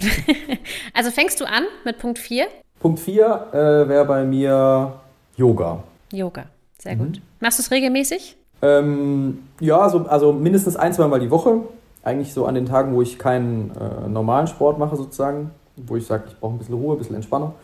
also 0.95 1.11
fängst 1.11 1.41
du 1.41 1.45
an 1.45 1.65
mit 1.85 1.99
Punkt 1.99 2.19
4? 2.19 2.47
Punkt 2.87 3.01
4 3.01 3.47
äh, 3.53 3.57
wäre 3.89 4.05
bei 4.05 4.23
mir 4.25 4.93
Yoga. 5.37 5.83
Yoga. 6.13 6.45
Sehr 6.79 6.95
Mhm. 6.95 6.99
gut. 7.01 7.21
Machst 7.41 7.59
du 7.59 7.63
es 7.63 7.73
regelmäßig? 7.73 8.37
Ähm, 8.63 9.39
ja, 9.59 9.89
so, 9.89 10.07
also 10.07 10.33
mindestens 10.33 10.77
ein, 10.77 10.93
zwei 10.93 11.09
Mal 11.09 11.19
die 11.19 11.33
Woche. 11.33 11.63
Eigentlich 12.05 12.33
so 12.33 12.47
an 12.47 12.55
den 12.55 12.65
Tagen, 12.67 12.95
wo 12.95 13.03
ich 13.03 13.19
keinen 13.19 13.73
äh, 13.73 14.07
normalen 14.09 14.47
Sport 14.47 14.79
mache, 14.79 14.95
sozusagen. 14.95 15.51
Wo 15.75 15.97
ich 15.97 16.07
sage, 16.07 16.27
ich 16.29 16.39
brauche 16.39 16.55
ein 16.55 16.59
bisschen 16.59 16.77
Ruhe, 16.77 16.95
ein 16.95 16.99
bisschen 16.99 17.17
Entspannung. 17.17 17.55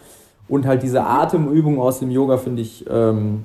Und 0.48 0.66
halt 0.66 0.82
diese 0.82 1.04
Atemübung 1.04 1.80
aus 1.80 2.00
dem 2.00 2.10
Yoga 2.10 2.36
finde 2.36 2.62
ich 2.62 2.84
ähm, 2.90 3.44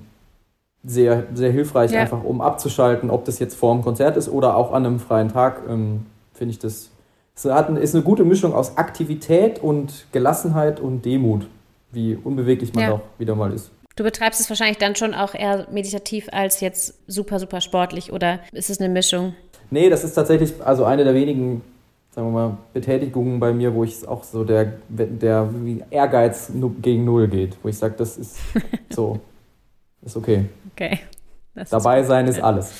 sehr, 0.83 1.25
sehr 1.35 1.51
hilfreich, 1.51 1.91
Ja. 1.91 1.99
einfach 1.99 2.23
um 2.23 2.41
abzuschalten, 2.41 3.11
ob 3.11 3.25
das 3.25 3.37
jetzt 3.37 3.53
vor 3.55 3.71
dem 3.75 3.83
Konzert 3.83 4.17
ist 4.17 4.29
oder 4.29 4.57
auch 4.57 4.73
an 4.73 4.83
einem 4.83 4.99
freien 4.99 5.29
Tag. 5.31 5.61
Ähm, 5.69 6.07
finde 6.33 6.53
ich 6.53 6.59
das. 6.59 6.89
Es 7.35 7.45
ist 7.45 7.93
eine 7.93 8.03
gute 8.03 8.23
Mischung 8.23 8.55
aus 8.55 8.77
Aktivität 8.77 9.61
und 9.61 10.07
Gelassenheit 10.11 10.79
und 10.79 11.05
Demut, 11.05 11.47
wie 11.91 12.15
unbeweglich 12.15 12.73
man 12.73 12.83
Ja. 12.83 12.91
auch 12.93 13.01
wieder 13.17 13.35
mal 13.35 13.51
ist. 13.53 13.71
Du 13.95 14.03
betreibst 14.03 14.39
es 14.39 14.49
wahrscheinlich 14.49 14.77
dann 14.77 14.95
schon 14.95 15.13
auch 15.15 15.33
eher 15.33 15.67
meditativ 15.71 16.27
als 16.31 16.59
jetzt 16.61 16.93
super, 17.07 17.39
super 17.39 17.61
sportlich 17.61 18.11
oder 18.11 18.39
ist 18.51 18.69
es 18.69 18.79
eine 18.79 18.89
Mischung? 18.89 19.33
Nee, 19.71 19.89
das 19.89 20.03
ist 20.03 20.13
tatsächlich 20.13 20.53
also 20.63 20.85
eine 20.85 21.03
der 21.03 21.15
wenigen, 21.15 21.61
sagen 22.11 22.27
wir 22.27 22.31
mal, 22.31 22.57
Betätigungen 22.73 23.39
bei 23.39 23.51
mir, 23.53 23.73
wo 23.73 23.83
ich 23.83 24.07
auch 24.07 24.23
so 24.23 24.43
der, 24.43 24.73
der 24.87 25.49
Ehrgeiz 25.89 26.51
gegen 26.81 27.05
Null 27.05 27.27
geht, 27.27 27.57
wo 27.63 27.69
ich 27.69 27.77
sage, 27.77 27.95
das 27.97 28.17
ist 28.17 28.37
so, 28.91 29.19
ist 30.03 30.15
okay. 30.15 30.45
Okay. 30.73 30.99
Das 31.55 31.71
Dabei 31.71 32.03
sein 32.03 32.27
ist 32.27 32.39
alles. 32.39 32.71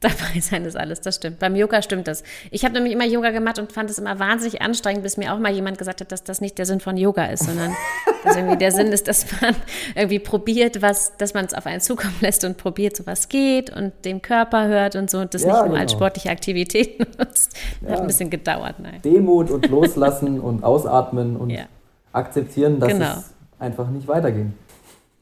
Dabei 0.00 0.40
sein 0.40 0.64
ist 0.64 0.76
alles, 0.76 1.00
das 1.00 1.16
stimmt. 1.16 1.38
Beim 1.38 1.56
Yoga 1.56 1.80
stimmt 1.82 2.06
das. 2.08 2.22
Ich 2.50 2.64
habe 2.64 2.74
nämlich 2.74 2.92
immer 2.92 3.04
Yoga 3.06 3.30
gemacht 3.30 3.58
und 3.58 3.72
fand 3.72 3.88
es 3.90 3.98
immer 3.98 4.18
wahnsinnig 4.18 4.60
anstrengend, 4.62 5.02
bis 5.02 5.16
mir 5.16 5.32
auch 5.32 5.38
mal 5.38 5.52
jemand 5.52 5.78
gesagt 5.78 6.00
hat, 6.00 6.12
dass 6.12 6.22
das 6.24 6.40
nicht 6.40 6.58
der 6.58 6.66
Sinn 6.66 6.80
von 6.80 6.96
Yoga 6.96 7.24
ist, 7.26 7.44
sondern 7.44 7.74
dass 8.24 8.36
irgendwie 8.36 8.56
der 8.58 8.72
Sinn 8.72 8.88
ist, 8.88 9.08
dass 9.08 9.26
man 9.40 9.54
irgendwie 9.94 10.18
probiert, 10.18 10.82
was, 10.82 11.16
dass 11.16 11.32
man 11.34 11.44
es 11.46 11.54
auf 11.54 11.66
einen 11.66 11.80
zukommen 11.80 12.14
lässt 12.20 12.44
und 12.44 12.56
probiert, 12.56 12.96
so 12.96 13.06
was 13.06 13.28
geht 13.28 13.70
und 13.74 13.92
dem 14.04 14.20
Körper 14.22 14.66
hört 14.68 14.96
und 14.96 15.10
so 15.10 15.18
und 15.18 15.32
das 15.34 15.42
Ja, 15.42 15.62
nicht 15.62 15.68
nur 15.70 15.78
als 15.78 15.92
genau. 15.92 15.98
sportliche 15.98 16.30
Aktivität 16.30 16.98
nutzt. 17.18 17.56
Hat 17.82 17.90
Ja. 17.90 18.00
ein 18.00 18.06
bisschen 18.06 18.30
gedauert, 18.30 18.76
nein. 18.78 19.00
Demut 19.02 19.50
und 19.50 19.68
loslassen 19.68 20.40
und 20.40 20.62
ausatmen 20.64 21.36
und 21.36 21.50
Ja. 21.50 21.64
akzeptieren, 22.12 22.80
dass 22.80 22.90
Genau. 22.92 23.12
es 23.16 23.34
einfach 23.58 23.88
nicht 23.88 24.06
weiterging. 24.08 24.52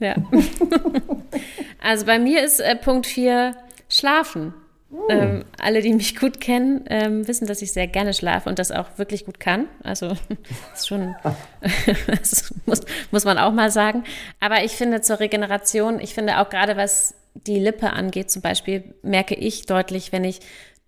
Ja. 0.01 0.16
also 1.82 2.07
bei 2.07 2.18
mir 2.18 2.42
ist 2.44 2.61
äh, 2.61 2.74
Punkt 2.76 3.07
4 3.07 3.55
Schlafen. 3.88 4.55
Ähm, 5.09 5.45
alle, 5.61 5.82
die 5.82 5.92
mich 5.92 6.16
gut 6.16 6.40
kennen, 6.40 6.84
ähm, 6.88 7.26
wissen, 7.26 7.47
dass 7.47 7.62
ich 7.62 7.72
sehr 7.72 7.86
gerne 7.86 8.14
schlafe 8.14 8.49
und 8.49 8.59
das 8.59 8.70
auch 8.70 8.97
wirklich 8.97 9.24
gut 9.24 9.40
kann. 9.40 9.68
Also 9.82 10.16
ist 10.74 10.88
schon, 10.88 11.14
das 12.07 12.55
muss, 12.66 12.82
muss 13.11 13.24
man 13.24 13.38
auch 13.38 13.53
mal 13.53 13.70
sagen. 13.70 14.05
Aber 14.40 14.64
ich 14.64 14.72
finde 14.72 15.01
zur 15.01 15.20
Regeneration, 15.20 16.01
ich 16.01 16.14
finde 16.14 16.38
auch 16.38 16.49
gerade 16.49 16.76
was 16.76 17.14
die 17.34 17.59
Lippe 17.59 17.92
angeht, 17.92 18.30
zum 18.30 18.42
Beispiel, 18.42 18.95
merke 19.03 19.34
ich 19.34 19.66
deutlich, 19.66 20.12
wenn 20.12 20.24
ich 20.24 20.40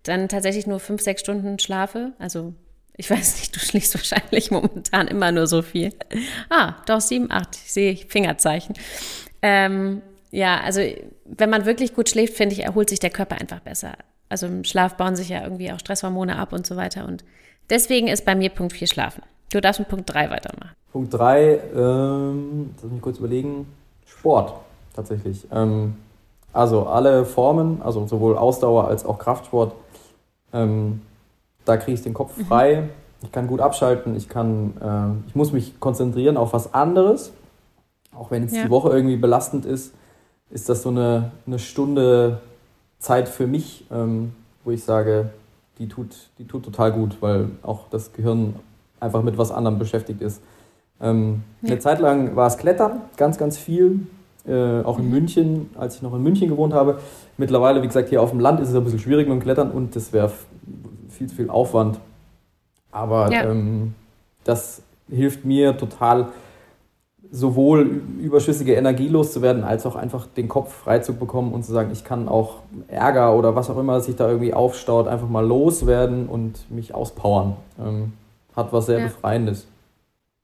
dann 0.03 0.29
tatsächlich 0.29 0.67
nur 0.67 0.79
fünf, 0.79 1.01
sechs 1.01 1.21
Stunden 1.21 1.59
schlafe. 1.59 2.13
Also 2.19 2.53
ich 2.95 3.09
weiß 3.09 3.39
nicht, 3.39 3.55
du 3.55 3.59
schläfst 3.59 3.93
wahrscheinlich 3.95 4.51
momentan 4.51 5.07
immer 5.07 5.31
nur 5.31 5.47
so 5.47 5.61
viel. 5.61 5.93
Ah, 6.49 6.75
doch 6.85 7.01
sieben, 7.01 7.31
acht. 7.31 7.55
Ich 7.55 7.73
sehe 7.73 7.95
Fingerzeichen. 7.95 8.75
Ähm, 9.41 10.01
ja, 10.31 10.59
also 10.59 10.81
wenn 11.25 11.49
man 11.49 11.65
wirklich 11.65 11.93
gut 11.93 12.09
schläft, 12.09 12.35
finde 12.35 12.55
ich, 12.55 12.63
erholt 12.63 12.89
sich 12.89 12.99
der 12.99 13.09
Körper 13.09 13.39
einfach 13.39 13.59
besser. 13.59 13.93
Also 14.29 14.47
im 14.47 14.63
Schlaf 14.63 14.95
bauen 14.97 15.15
sich 15.15 15.29
ja 15.29 15.43
irgendwie 15.43 15.71
auch 15.71 15.79
Stresshormone 15.79 16.37
ab 16.37 16.53
und 16.53 16.67
so 16.67 16.75
weiter. 16.75 17.05
Und 17.05 17.23
deswegen 17.69 18.07
ist 18.07 18.25
bei 18.25 18.35
mir 18.35 18.49
Punkt 18.49 18.73
4 18.73 18.87
Schlafen. 18.87 19.23
Du 19.51 19.61
darfst 19.61 19.79
mit 19.79 19.87
Punkt 19.87 20.13
3 20.13 20.29
weitermachen. 20.29 20.71
Punkt 20.91 21.13
3, 21.13 21.59
ähm, 21.75 22.75
lass 22.81 22.91
mich 22.91 23.01
kurz 23.01 23.17
überlegen, 23.19 23.67
Sport 24.05 24.53
tatsächlich. 24.93 25.47
Ähm, 25.51 25.95
also 26.51 26.87
alle 26.87 27.25
Formen, 27.25 27.81
also 27.81 28.07
sowohl 28.07 28.37
Ausdauer 28.37 28.87
als 28.87 29.05
auch 29.05 29.19
Kraftsport, 29.19 29.73
ähm, 30.53 31.01
da 31.65 31.77
kriege 31.77 31.93
ich 31.93 32.01
den 32.01 32.13
Kopf 32.13 32.35
mhm. 32.37 32.45
frei. 32.45 32.81
Mhm. 32.81 32.89
Ich 33.23 33.31
kann 33.31 33.47
gut 33.47 33.61
abschalten, 33.61 34.15
ich 34.15 34.27
kann, 34.29 34.73
äh, 34.81 35.29
ich 35.29 35.35
muss 35.35 35.51
mich 35.51 35.79
konzentrieren 35.79 36.37
auf 36.37 36.53
was 36.53 36.73
anderes. 36.73 37.31
Auch 38.15 38.31
wenn 38.31 38.43
jetzt 38.43 38.55
ja. 38.55 38.63
die 38.63 38.69
Woche 38.69 38.89
irgendwie 38.89 39.17
belastend 39.17 39.65
ist, 39.65 39.93
ist 40.49 40.69
das 40.69 40.83
so 40.83 40.89
eine, 40.89 41.31
eine 41.45 41.59
Stunde 41.59 42.41
Zeit 42.99 43.29
für 43.29 43.47
mich, 43.47 43.85
ähm, 43.91 44.33
wo 44.63 44.71
ich 44.71 44.83
sage, 44.83 45.31
die 45.77 45.87
tut, 45.87 46.15
die 46.39 46.45
tut 46.45 46.63
total 46.63 46.91
gut, 46.91 47.17
weil 47.21 47.49
auch 47.61 47.89
das 47.89 48.13
Gehirn 48.13 48.55
einfach 48.99 49.21
mit 49.21 49.37
was 49.37 49.51
anderem 49.51 49.77
beschäftigt 49.77 50.21
ist. 50.21 50.41
Ähm, 50.99 51.43
ja. 51.61 51.71
Eine 51.71 51.79
Zeit 51.79 51.99
lang 51.99 52.35
war 52.35 52.47
es 52.47 52.57
Klettern, 52.57 53.01
ganz, 53.17 53.37
ganz 53.37 53.57
viel. 53.57 54.07
Äh, 54.47 54.81
auch 54.83 54.97
in. 54.97 55.09
München, 55.09 55.69
als 55.77 55.95
ich 55.95 56.01
noch 56.01 56.13
in 56.13 56.23
München 56.23 56.47
gewohnt 56.47 56.73
habe. 56.73 56.99
Mittlerweile, 57.37 57.83
wie 57.83 57.87
gesagt, 57.87 58.07
hier 58.07 58.21
auf 58.21 58.29
dem 58.29 58.39
Land 58.39 58.61
ist 58.61 58.69
es 58.69 58.75
ein 58.75 58.83
bisschen 58.83 58.99
schwierig 58.99 59.27
mit 59.27 59.35
dem 59.35 59.43
Klettern 59.43 59.71
und 59.71 59.95
das 59.95 60.13
wäre 60.13 60.31
viel 61.09 61.27
zu 61.27 61.35
viel 61.35 61.49
Aufwand. 61.49 61.99
Aber 62.91 63.29
ja. 63.31 63.43
ähm, 63.43 63.93
das 64.45 64.81
hilft 65.09 65.43
mir 65.43 65.77
total, 65.77 66.29
sowohl 67.31 68.01
überschüssige 68.21 68.73
Energie 68.75 69.07
loszuwerden, 69.07 69.63
als 69.63 69.85
auch 69.85 69.95
einfach 69.95 70.27
den 70.27 70.47
Kopf 70.47 70.73
frei 70.73 70.99
zu 70.99 71.15
bekommen 71.15 71.53
und 71.53 71.63
zu 71.63 71.71
sagen, 71.71 71.91
ich 71.91 72.03
kann 72.03 72.27
auch 72.27 72.61
Ärger 72.87 73.35
oder 73.35 73.55
was 73.55 73.69
auch 73.69 73.77
immer 73.77 74.01
sich 74.01 74.15
da 74.15 74.27
irgendwie 74.27 74.53
aufstaut, 74.53 75.07
einfach 75.07 75.29
mal 75.29 75.45
loswerden 75.45 76.27
und 76.27 76.69
mich 76.71 76.93
auspowern. 76.93 77.57
Ähm, 77.79 78.13
hat 78.55 78.73
was 78.73 78.87
sehr 78.87 78.99
ja. 78.99 79.05
Befreiendes. 79.05 79.67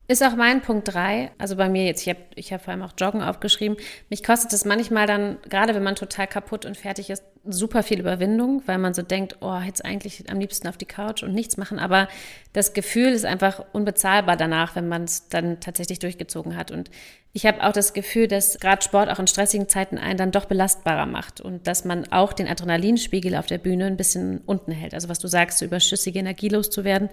Ist 0.08 0.24
auch 0.24 0.36
mein 0.36 0.62
Punkt 0.62 0.94
3. 0.94 1.32
Also 1.38 1.56
bei 1.56 1.70
mir 1.70 1.86
jetzt, 1.86 2.02
ich 2.02 2.10
habe 2.10 2.20
ich 2.36 2.52
hab 2.52 2.62
vor 2.62 2.74
allem 2.74 2.84
auch 2.84 2.92
Joggen 2.98 3.22
aufgeschrieben. 3.22 3.78
Mich 4.10 4.24
kostet 4.24 4.52
es 4.52 4.66
manchmal 4.66 5.08
dann, 5.08 5.38
gerade 5.50 5.74
wenn 5.74 5.84
man 5.84 5.96
total 5.96 6.28
kaputt 6.28 6.66
und 6.66 6.76
fertig 6.76 7.10
ist, 7.10 7.24
super 7.46 7.84
viel 7.84 8.00
Überwindung, 8.00 8.64
weil 8.68 8.78
man 8.78 8.94
so 8.94 9.02
denkt, 9.02 9.38
oh, 9.42 9.60
jetzt 9.66 9.84
eigentlich 9.84 10.30
am 10.30 10.40
liebsten 10.40 10.68
auf 10.68 10.78
die 10.78 10.86
Couch 10.86 11.24
und 11.24 11.34
nichts 11.34 11.58
machen. 11.58 11.78
Aber 11.78 12.08
das 12.54 12.74
Gefühl 12.74 13.10
ist 13.10 13.26
einfach 13.26 13.66
unbezahlbar 13.74 14.38
danach, 14.38 14.76
wenn 14.76 14.88
man 14.88 15.04
es 15.04 15.28
dann 15.28 15.60
tatsächlich 15.60 16.00
durchgezogen 16.00 16.56
hat. 16.56 16.72
Und 16.72 16.90
ich 17.34 17.46
habe 17.46 17.64
auch 17.64 17.74
das 17.74 17.94
Gefühl, 17.94 18.28
dass 18.28 18.60
gerade 18.60 18.82
Sport 18.82 19.10
auch 19.10 19.20
in 19.20 19.28
stressigen 19.28 19.68
Zeiten 19.68 19.98
einen 19.98 20.18
dann 20.18 20.32
doch 20.32 20.46
belastbarer 20.46 21.06
macht 21.06 21.42
und 21.42 21.68
dass 21.68 21.84
man 21.84 22.10
auch 22.12 22.32
den 22.32 22.48
Adrenalinspiegel 22.48 23.36
auf 23.36 23.48
der 23.48 23.58
Bühne 23.58 23.88
ein 23.88 23.98
bisschen 23.98 24.42
unten 24.46 24.72
hält. 24.72 24.94
Also 24.94 25.10
was 25.10 25.20
du 25.20 25.28
sagst, 25.28 25.58
so 25.58 25.66
überschüssige 25.66 26.20
Energie 26.20 26.48
loszuwerden, 26.48 27.10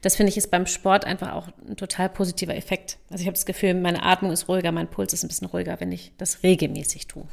das 0.00 0.16
finde 0.16 0.30
ich 0.30 0.38
ist 0.38 0.50
beim 0.50 0.66
Sport 0.66 1.04
einfach 1.04 1.32
auch 1.32 1.48
ein 1.68 1.76
total 1.76 2.08
positiver 2.08 2.54
Effekt. 2.54 2.98
Also 3.10 3.22
ich 3.22 3.26
habe 3.26 3.34
das 3.34 3.46
Gefühl, 3.46 3.74
meine 3.74 4.02
Atmung 4.02 4.30
ist 4.30 4.48
ruhiger, 4.48 4.72
mein 4.72 4.88
Puls 4.88 5.12
ist 5.12 5.24
ein 5.24 5.28
bisschen 5.28 5.48
ruhiger, 5.48 5.78
wenn 5.80 5.92
ich 5.92 6.12
das 6.16 6.42
regelmäßig 6.42 7.08
tue. 7.08 7.26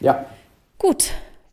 Ja. 0.00 0.26
Gut, 0.78 1.12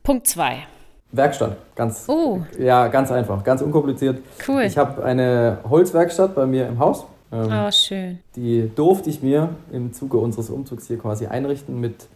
Punkt 0.10 0.26
zwei. 0.26 0.66
Werkstatt, 1.12 1.56
ganz, 1.76 2.06
oh. 2.08 2.40
ja, 2.58 2.88
ganz 2.88 3.12
einfach, 3.12 3.44
ganz 3.44 3.62
unkompliziert. 3.62 4.24
Cool. 4.48 4.64
Ich 4.64 4.76
habe 4.76 5.04
eine 5.04 5.60
Holzwerkstatt 5.70 6.34
bei 6.34 6.48
mir 6.48 6.68
im 6.68 6.80
Haus 6.80 7.06
ähm, 7.32 7.48
oh, 7.48 7.70
schön. 7.70 8.18
Die 8.36 8.72
durfte 8.76 9.12
ich 9.12 9.22
mir 9.22 9.50
im 9.72 9.94
Zuge 9.94 10.18
unseres 10.18 10.50
Umzugs 10.50 10.88
hier 10.88 10.98
quasi 10.98 11.28
einrichten 11.28 11.80
mit 11.80 12.08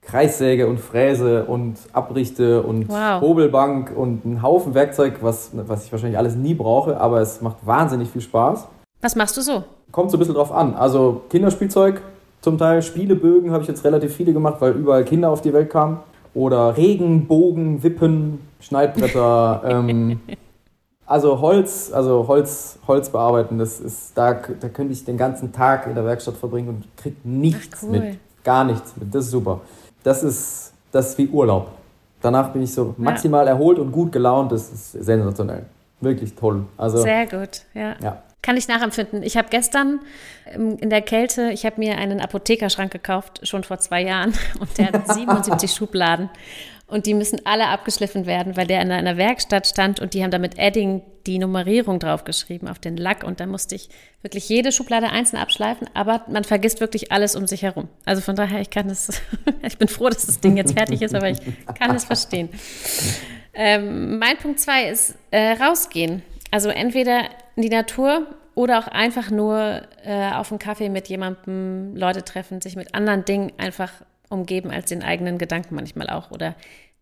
Kreissäge 0.00 0.68
und 0.68 0.78
Fräse 0.78 1.46
und 1.46 1.76
Abrichte 1.92 2.62
und 2.62 2.88
wow. 2.88 3.20
Hobelbank 3.20 3.90
und 3.96 4.24
einen 4.24 4.40
Haufen 4.40 4.74
Werkzeug, 4.74 5.14
was, 5.20 5.50
was 5.54 5.86
ich 5.86 5.90
wahrscheinlich 5.90 6.18
alles 6.18 6.36
nie 6.36 6.54
brauche, 6.54 7.00
aber 7.00 7.20
es 7.20 7.40
macht 7.40 7.66
wahnsinnig 7.66 8.10
viel 8.10 8.20
Spaß. 8.20 8.68
Was 9.00 9.16
machst 9.16 9.36
du 9.36 9.40
so? 9.40 9.64
Kommt 9.90 10.12
so 10.12 10.18
ein 10.18 10.20
bisschen 10.20 10.36
drauf 10.36 10.52
an. 10.52 10.76
Also 10.76 11.22
Kinderspielzeug, 11.30 12.00
zum 12.42 12.58
Teil 12.58 12.80
Spielebögen 12.80 13.50
habe 13.50 13.64
ich 13.64 13.68
jetzt 13.68 13.82
relativ 13.82 14.14
viele 14.14 14.32
gemacht, 14.32 14.60
weil 14.60 14.74
überall 14.74 15.04
Kinder 15.04 15.30
auf 15.30 15.42
die 15.42 15.52
Welt 15.52 15.68
kamen. 15.68 15.98
Oder 16.34 16.76
Regenbogen, 16.76 17.82
Wippen, 17.82 18.40
Schneidbretter, 18.60 19.62
ähm, 19.68 20.20
also 21.06 21.40
Holz, 21.40 21.92
also 21.92 22.26
Holz, 22.26 22.78
Holz 22.88 23.10
bearbeiten, 23.10 23.58
das 23.58 23.78
ist, 23.78 24.16
da, 24.16 24.32
da 24.32 24.68
könnte 24.68 24.92
ich 24.92 25.04
den 25.04 25.16
ganzen 25.16 25.52
Tag 25.52 25.86
in 25.86 25.94
der 25.94 26.04
Werkstatt 26.04 26.36
verbringen 26.36 26.68
und 26.68 26.96
kriege 26.96 27.16
nichts 27.24 27.82
cool. 27.82 27.90
mit. 27.90 28.18
Gar 28.42 28.64
nichts 28.64 28.94
mit. 28.96 29.14
Das 29.14 29.26
ist 29.26 29.30
super. 29.30 29.60
Das 30.02 30.22
ist, 30.22 30.72
das 30.92 31.10
ist 31.10 31.18
wie 31.18 31.28
Urlaub. 31.28 31.70
Danach 32.20 32.52
bin 32.52 32.62
ich 32.62 32.72
so 32.72 32.94
maximal 32.96 33.44
ja. 33.44 33.52
erholt 33.52 33.78
und 33.78 33.92
gut 33.92 34.12
gelaunt. 34.12 34.50
Das 34.50 34.72
ist 34.72 34.92
sensationell. 34.92 35.66
Wirklich 36.00 36.34
toll. 36.34 36.64
Also, 36.76 36.98
Sehr 36.98 37.26
gut, 37.26 37.62
ja. 37.74 37.96
ja. 38.02 38.22
Kann 38.44 38.58
ich 38.58 38.68
nachempfinden. 38.68 39.22
Ich 39.22 39.38
habe 39.38 39.48
gestern 39.48 40.00
in 40.54 40.90
der 40.90 41.00
Kälte, 41.00 41.50
ich 41.52 41.64
habe 41.64 41.76
mir 41.78 41.96
einen 41.96 42.20
Apothekerschrank 42.20 42.92
gekauft, 42.92 43.40
schon 43.48 43.64
vor 43.64 43.78
zwei 43.78 44.02
Jahren. 44.02 44.34
Und 44.60 44.76
der 44.76 44.92
hat 44.92 45.10
77 45.14 45.72
Schubladen. 45.72 46.28
Und 46.86 47.06
die 47.06 47.14
müssen 47.14 47.40
alle 47.46 47.68
abgeschliffen 47.68 48.26
werden, 48.26 48.54
weil 48.58 48.66
der 48.66 48.82
in 48.82 48.90
einer 48.92 49.16
Werkstatt 49.16 49.66
stand 49.66 50.00
und 50.00 50.12
die 50.12 50.22
haben 50.22 50.30
da 50.30 50.38
mit 50.38 50.58
Edding 50.58 51.00
die 51.26 51.38
Nummerierung 51.38 51.98
draufgeschrieben 51.98 52.68
auf 52.68 52.78
den 52.78 52.98
Lack. 52.98 53.24
Und 53.24 53.40
da 53.40 53.46
musste 53.46 53.74
ich 53.74 53.88
wirklich 54.20 54.46
jede 54.50 54.70
Schublade 54.70 55.08
einzeln 55.08 55.38
abschleifen, 55.38 55.88
aber 55.94 56.26
man 56.28 56.44
vergisst 56.44 56.80
wirklich 56.80 57.10
alles 57.10 57.36
um 57.36 57.46
sich 57.46 57.62
herum. 57.62 57.88
Also 58.04 58.20
von 58.20 58.36
daher, 58.36 58.60
ich 58.60 58.68
kann 58.68 58.88
das, 58.88 59.22
ich 59.62 59.78
bin 59.78 59.88
froh, 59.88 60.10
dass 60.10 60.26
das 60.26 60.40
Ding 60.40 60.58
jetzt 60.58 60.74
fertig 60.74 61.00
ist, 61.00 61.14
aber 61.14 61.30
ich 61.30 61.38
kann 61.78 61.96
es 61.96 62.04
verstehen. 62.04 62.50
Ähm, 63.54 64.18
mein 64.18 64.36
Punkt 64.36 64.60
zwei 64.60 64.90
ist 64.90 65.14
äh, 65.30 65.52
rausgehen. 65.52 66.22
Also 66.50 66.68
entweder 66.68 67.30
in 67.56 67.62
die 67.62 67.68
Natur 67.68 68.26
oder 68.54 68.78
auch 68.78 68.88
einfach 68.88 69.30
nur 69.30 69.82
äh, 70.04 70.32
auf 70.32 70.50
einen 70.50 70.58
Kaffee 70.58 70.88
mit 70.88 71.08
jemandem, 71.08 71.96
Leute 71.96 72.24
treffen, 72.24 72.60
sich 72.60 72.76
mit 72.76 72.94
anderen 72.94 73.24
Dingen 73.24 73.52
einfach 73.58 73.90
umgeben 74.28 74.70
als 74.70 74.86
den 74.86 75.02
eigenen 75.02 75.38
Gedanken 75.38 75.74
manchmal 75.74 76.08
auch 76.08 76.30
oder 76.30 76.54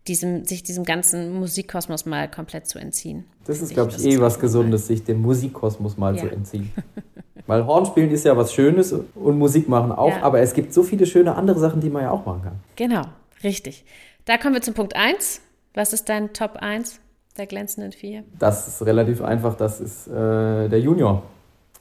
diesem, 0.09 0.45
sich 0.45 0.63
diesem 0.63 0.85
ganzen 0.85 1.33
Musikkosmos 1.33 2.07
mal 2.07 2.29
komplett 2.29 2.67
zu 2.67 2.79
entziehen. 2.79 3.25
Das 3.45 3.61
ist, 3.61 3.73
glaube 3.73 3.93
ich, 3.93 4.05
eh 4.05 4.21
was 4.21 4.41
Gesundes, 4.41 4.87
sich 4.87 5.05
dem 5.05 5.23
Musikkosmos 5.23 5.97
mal 5.97 6.17
ja. 6.17 6.23
zu 6.23 6.31
entziehen. 6.31 6.73
Weil 7.47 7.67
Hornspielen 7.67 8.11
ist 8.11 8.25
ja 8.25 8.37
was 8.37 8.53
Schönes 8.53 8.93
und 8.93 9.39
Musik 9.39 9.69
machen 9.69 9.93
auch, 9.93 10.11
ja. 10.11 10.23
aber 10.23 10.41
es 10.41 10.55
gibt 10.55 10.73
so 10.73 10.83
viele 10.83 11.07
schöne 11.07 11.35
andere 11.35 11.59
Sachen, 11.59 11.81
die 11.81 11.91
man 11.91 12.03
ja 12.03 12.11
auch 12.11 12.25
machen 12.25 12.43
kann. 12.43 12.61
Genau, 12.77 13.03
richtig. 13.43 13.85
Da 14.25 14.39
kommen 14.39 14.55
wir 14.55 14.63
zum 14.63 14.75
Punkt 14.75 14.95
1. 14.95 15.41
Was 15.75 15.93
ist 15.93 16.09
dein 16.09 16.33
Top 16.33 16.57
1 16.57 17.01
der 17.37 17.47
glänzenden 17.47 17.93
vier? 17.93 18.25
Das 18.39 18.69
ist 18.69 18.85
relativ 18.85 19.23
einfach, 19.23 19.55
das 19.57 19.81
ist 19.81 20.07
äh, 20.09 20.69
der 20.69 20.81
Junior 20.81 21.23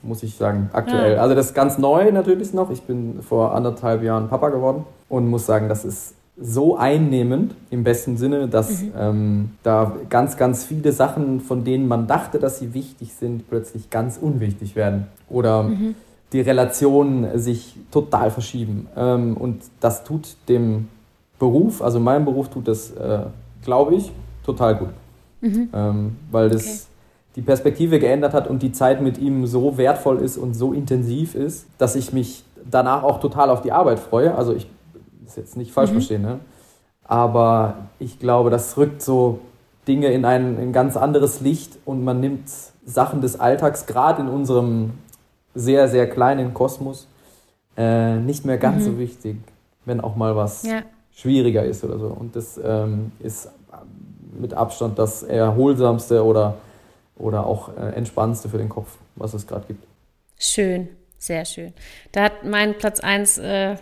muss 0.03 0.23
ich 0.23 0.35
sagen, 0.35 0.69
aktuell. 0.73 1.13
Ja. 1.13 1.21
Also 1.21 1.35
das 1.35 1.47
ist 1.47 1.53
ganz 1.53 1.77
neu 1.77 2.11
natürlich 2.11 2.53
noch. 2.53 2.71
Ich 2.71 2.81
bin 2.81 3.21
vor 3.21 3.53
anderthalb 3.53 4.03
Jahren 4.03 4.29
Papa 4.29 4.49
geworden 4.49 4.85
und 5.09 5.27
muss 5.29 5.45
sagen, 5.45 5.69
das 5.69 5.85
ist 5.85 6.15
so 6.39 6.75
einnehmend 6.77 7.53
im 7.69 7.83
besten 7.83 8.17
Sinne, 8.17 8.47
dass 8.47 8.81
mhm. 8.81 8.93
ähm, 8.97 9.51
da 9.63 9.95
ganz, 10.09 10.37
ganz 10.37 10.63
viele 10.63 10.91
Sachen, 10.91 11.39
von 11.39 11.63
denen 11.63 11.87
man 11.87 12.07
dachte, 12.07 12.39
dass 12.39 12.59
sie 12.59 12.73
wichtig 12.73 13.13
sind, 13.13 13.47
plötzlich 13.49 13.89
ganz 13.89 14.17
unwichtig 14.17 14.75
werden. 14.75 15.07
Oder 15.29 15.63
mhm. 15.63 15.95
die 16.33 16.41
Relationen 16.41 17.37
sich 17.37 17.75
total 17.91 18.31
verschieben. 18.31 18.87
Ähm, 18.95 19.37
und 19.37 19.61
das 19.81 20.03
tut 20.03 20.35
dem 20.49 20.87
Beruf, 21.37 21.81
also 21.81 21.99
meinem 21.99 22.25
Beruf 22.25 22.49
tut 22.49 22.67
das, 22.67 22.91
äh, 22.91 23.19
glaube 23.63 23.95
ich, 23.95 24.11
total 24.43 24.75
gut. 24.77 24.89
Mhm. 25.41 25.69
Ähm, 25.73 26.15
weil 26.31 26.49
das 26.49 26.65
okay 26.65 26.91
die 27.35 27.41
Perspektive 27.41 27.99
geändert 27.99 28.33
hat 28.33 28.47
und 28.47 28.61
die 28.61 28.71
Zeit 28.71 29.01
mit 29.01 29.17
ihm 29.17 29.45
so 29.47 29.77
wertvoll 29.77 30.17
ist 30.19 30.37
und 30.37 30.53
so 30.53 30.73
intensiv 30.73 31.35
ist, 31.35 31.65
dass 31.77 31.95
ich 31.95 32.11
mich 32.11 32.43
danach 32.69 33.03
auch 33.03 33.19
total 33.19 33.49
auf 33.49 33.61
die 33.61 33.71
Arbeit 33.71 33.99
freue. 33.99 34.35
Also 34.35 34.53
ich 34.53 34.67
ist 35.25 35.37
jetzt 35.37 35.57
nicht 35.57 35.71
falsch 35.71 35.91
mhm. 35.91 35.95
verstehen, 35.95 36.21
ne? 36.23 36.39
aber 37.05 37.75
ich 37.99 38.19
glaube, 38.19 38.49
das 38.49 38.77
rückt 38.77 39.01
so 39.01 39.39
Dinge 39.87 40.07
in 40.07 40.25
ein, 40.25 40.57
ein 40.57 40.73
ganz 40.73 40.97
anderes 40.97 41.39
Licht 41.41 41.77
und 41.85 42.03
man 42.03 42.19
nimmt 42.19 42.49
Sachen 42.85 43.21
des 43.21 43.39
Alltags, 43.39 43.85
gerade 43.85 44.21
in 44.21 44.27
unserem 44.27 44.91
sehr, 45.55 45.87
sehr 45.87 46.09
kleinen 46.09 46.53
Kosmos, 46.53 47.07
äh, 47.77 48.17
nicht 48.17 48.45
mehr 48.45 48.57
ganz 48.57 48.83
mhm. 48.83 48.91
so 48.91 48.99
wichtig, 48.99 49.37
wenn 49.85 50.01
auch 50.01 50.15
mal 50.15 50.35
was 50.35 50.63
ja. 50.63 50.81
schwieriger 51.13 51.63
ist 51.63 51.83
oder 51.83 51.97
so. 51.97 52.07
Und 52.07 52.35
das 52.35 52.59
ähm, 52.63 53.13
ist 53.19 53.49
mit 54.39 54.53
Abstand 54.53 54.97
das 54.97 55.23
erholsamste 55.23 56.23
oder 56.23 56.55
oder 57.17 57.45
auch 57.45 57.69
äh, 57.77 57.95
entspannendste 57.95 58.49
für 58.49 58.57
den 58.57 58.69
Kopf, 58.69 58.97
was 59.15 59.33
es 59.33 59.45
gerade 59.45 59.65
gibt. 59.67 59.85
Schön, 60.39 60.89
sehr 61.17 61.45
schön. 61.45 61.73
Da 62.11 62.23
hat 62.23 62.43
mein 62.43 62.77
Platz 62.77 62.99
1 62.99 63.37
äh, 63.37 63.75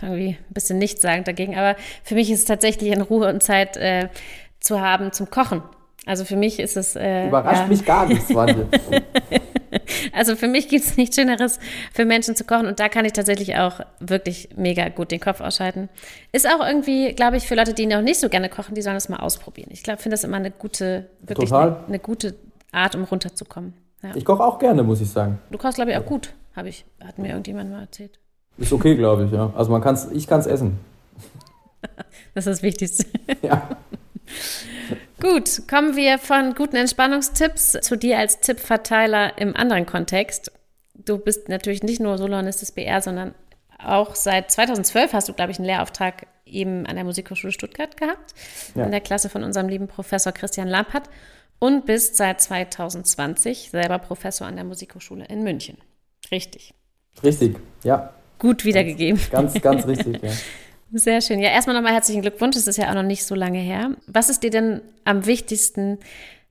irgendwie 0.00 0.36
ein 0.38 0.54
bisschen 0.54 0.78
nichtssagend 0.78 1.26
dagegen, 1.26 1.56
aber 1.56 1.76
für 2.04 2.14
mich 2.14 2.30
ist 2.30 2.40
es 2.40 2.44
tatsächlich 2.44 2.92
eine 2.92 3.02
Ruhe 3.02 3.28
und 3.28 3.42
Zeit 3.42 3.76
äh, 3.76 4.08
zu 4.60 4.80
haben 4.80 5.12
zum 5.12 5.28
Kochen. 5.30 5.62
Also 6.06 6.24
für 6.24 6.36
mich 6.36 6.58
ist 6.58 6.76
es. 6.76 6.96
Äh, 6.96 7.28
Überrascht 7.28 7.62
ja. 7.62 7.66
mich 7.66 7.84
gar 7.84 8.06
nicht, 8.06 8.34
Wandel. 8.34 8.68
Also 10.12 10.36
für 10.36 10.48
mich 10.48 10.68
gibt 10.68 10.84
es 10.84 10.96
nichts 10.96 11.16
Schöneres, 11.16 11.58
für 11.92 12.04
Menschen 12.04 12.36
zu 12.36 12.44
kochen. 12.44 12.66
Und 12.66 12.80
da 12.80 12.88
kann 12.88 13.04
ich 13.04 13.12
tatsächlich 13.12 13.56
auch 13.56 13.80
wirklich 14.00 14.50
mega 14.56 14.88
gut 14.88 15.10
den 15.10 15.20
Kopf 15.20 15.40
ausschalten. 15.40 15.88
Ist 16.32 16.48
auch 16.48 16.64
irgendwie, 16.64 17.12
glaube 17.14 17.36
ich, 17.36 17.46
für 17.46 17.54
Leute, 17.54 17.74
die 17.74 17.86
noch 17.86 18.00
nicht 18.00 18.20
so 18.20 18.28
gerne 18.28 18.48
kochen, 18.48 18.74
die 18.74 18.82
sollen 18.82 18.96
das 18.96 19.08
mal 19.08 19.18
ausprobieren. 19.18 19.68
Ich 19.72 19.82
glaube, 19.82 20.00
finde 20.00 20.14
das 20.14 20.24
immer 20.24 20.36
eine 20.36 20.50
gute, 20.50 21.08
wirklich 21.22 21.52
eine, 21.52 21.84
eine, 21.86 21.98
gute 21.98 22.34
Art, 22.72 22.94
um 22.94 23.04
runterzukommen. 23.04 23.74
Ja. 24.02 24.10
Ich 24.14 24.24
koche 24.24 24.44
auch 24.44 24.58
gerne, 24.58 24.82
muss 24.82 25.00
ich 25.00 25.10
sagen. 25.10 25.38
Du 25.50 25.58
kochst, 25.58 25.76
glaube 25.76 25.90
ich, 25.90 25.96
auch 25.96 26.06
gut, 26.06 26.32
habe 26.54 26.68
ich, 26.68 26.84
hat 27.04 27.18
mir 27.18 27.28
irgendjemand 27.28 27.70
mal 27.70 27.80
erzählt. 27.80 28.18
Ist 28.56 28.72
okay, 28.72 28.96
glaube 28.96 29.24
ich, 29.24 29.32
ja. 29.32 29.52
Also 29.56 29.70
man 29.70 29.80
kann's, 29.80 30.08
ich 30.12 30.26
kann 30.26 30.40
es 30.40 30.46
essen. 30.46 30.78
das 32.34 32.46
ist 32.46 32.58
das 32.58 32.62
Wichtigste. 32.62 33.04
Ja. 33.42 33.68
Gut, 35.20 35.62
kommen 35.68 35.96
wir 35.96 36.18
von 36.18 36.54
guten 36.54 36.76
Entspannungstipps 36.76 37.78
zu 37.82 37.96
dir 37.96 38.18
als 38.18 38.38
Tippverteiler 38.38 39.36
im 39.36 39.56
anderen 39.56 39.84
Kontext. 39.84 40.52
Du 40.94 41.18
bist 41.18 41.48
natürlich 41.48 41.82
nicht 41.82 42.00
nur 42.00 42.18
Soloist 42.18 42.62
des 42.62 42.70
BR, 42.70 43.02
sondern 43.02 43.34
auch 43.78 44.14
seit 44.14 44.52
2012 44.52 45.12
hast 45.12 45.28
du, 45.28 45.32
glaube 45.32 45.50
ich, 45.50 45.58
einen 45.58 45.66
Lehrauftrag 45.66 46.28
eben 46.44 46.86
an 46.86 46.94
der 46.94 47.04
Musikhochschule 47.04 47.52
Stuttgart 47.52 47.96
gehabt, 47.96 48.34
ja. 48.76 48.84
in 48.84 48.92
der 48.92 49.00
Klasse 49.00 49.28
von 49.28 49.42
unserem 49.42 49.68
lieben 49.68 49.88
Professor 49.88 50.32
Christian 50.32 50.68
Lampert 50.68 51.10
und 51.58 51.84
bist 51.84 52.16
seit 52.16 52.40
2020 52.40 53.70
selber 53.70 53.98
Professor 53.98 54.46
an 54.46 54.54
der 54.54 54.64
Musikhochschule 54.64 55.24
in 55.26 55.42
München. 55.42 55.78
Richtig. 56.30 56.74
Richtig, 57.24 57.56
ja. 57.82 58.14
Gut 58.38 58.64
wiedergegeben. 58.64 59.20
Ganz, 59.30 59.54
ganz, 59.54 59.62
ganz 59.62 59.86
richtig, 59.88 60.22
ja. 60.22 60.30
Sehr 60.92 61.20
schön. 61.20 61.40
Ja, 61.40 61.50
erstmal 61.50 61.76
nochmal 61.76 61.92
herzlichen 61.92 62.22
Glückwunsch. 62.22 62.56
Es 62.56 62.66
ist 62.66 62.78
ja 62.78 62.90
auch 62.90 62.94
noch 62.94 63.02
nicht 63.02 63.26
so 63.26 63.34
lange 63.34 63.58
her. 63.58 63.90
Was 64.06 64.30
ist 64.30 64.42
dir 64.42 64.50
denn 64.50 64.80
am 65.04 65.26
wichtigsten, 65.26 65.98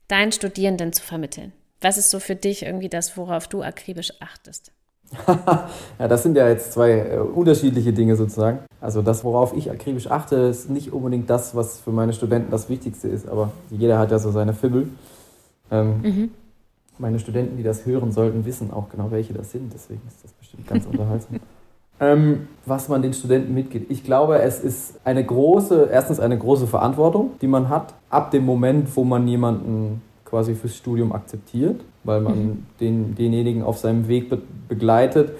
deinen 0.06 0.32
Studierenden 0.32 0.92
zu 0.92 1.02
vermitteln? 1.02 1.52
Was 1.80 1.98
ist 1.98 2.10
so 2.10 2.20
für 2.20 2.36
dich 2.36 2.64
irgendwie 2.64 2.88
das, 2.88 3.16
worauf 3.16 3.48
du 3.48 3.62
akribisch 3.62 4.12
achtest? 4.20 4.72
ja, 5.98 6.08
das 6.08 6.22
sind 6.22 6.36
ja 6.36 6.48
jetzt 6.48 6.72
zwei 6.72 6.90
äh, 6.90 7.18
unterschiedliche 7.18 7.92
Dinge 7.92 8.14
sozusagen. 8.14 8.60
Also 8.80 9.02
das, 9.02 9.24
worauf 9.24 9.56
ich 9.56 9.70
akribisch 9.70 10.10
achte, 10.10 10.36
ist 10.36 10.68
nicht 10.68 10.92
unbedingt 10.92 11.30
das, 11.30 11.54
was 11.54 11.80
für 11.80 11.90
meine 11.90 12.12
Studenten 12.12 12.50
das 12.50 12.68
Wichtigste 12.68 13.08
ist, 13.08 13.26
aber 13.28 13.52
jeder 13.70 13.98
hat 13.98 14.10
ja 14.10 14.18
so 14.18 14.30
seine 14.30 14.52
Fibbel. 14.52 14.88
Ähm, 15.70 16.00
mhm. 16.02 16.30
Meine 16.98 17.18
Studenten, 17.18 17.56
die 17.56 17.62
das 17.62 17.86
hören 17.86 18.12
sollten, 18.12 18.44
wissen 18.44 18.72
auch 18.72 18.88
genau, 18.90 19.10
welche 19.10 19.32
das 19.32 19.52
sind. 19.52 19.72
Deswegen 19.72 20.02
ist 20.06 20.22
das 20.22 20.32
bestimmt 20.32 20.66
ganz 20.66 20.84
unterhaltsam. 20.90 21.40
Ähm, 22.00 22.48
was 22.64 22.88
man 22.88 23.02
den 23.02 23.12
Studenten 23.12 23.54
mitgibt. 23.54 23.90
Ich 23.90 24.04
glaube, 24.04 24.40
es 24.40 24.60
ist 24.60 25.00
eine 25.04 25.24
große, 25.24 25.88
erstens 25.90 26.20
eine 26.20 26.38
große 26.38 26.66
Verantwortung, 26.66 27.30
die 27.40 27.48
man 27.48 27.68
hat, 27.68 27.94
ab 28.10 28.30
dem 28.30 28.44
Moment, 28.44 28.94
wo 28.94 29.04
man 29.04 29.26
jemanden 29.26 30.02
quasi 30.24 30.54
fürs 30.54 30.76
Studium 30.76 31.12
akzeptiert, 31.12 31.80
weil 32.04 32.20
man 32.20 32.38
mhm. 32.38 32.66
den, 32.80 33.14
denjenigen 33.14 33.62
auf 33.62 33.78
seinem 33.78 34.06
Weg 34.08 34.28
be 34.28 34.38
begleitet. 34.68 35.32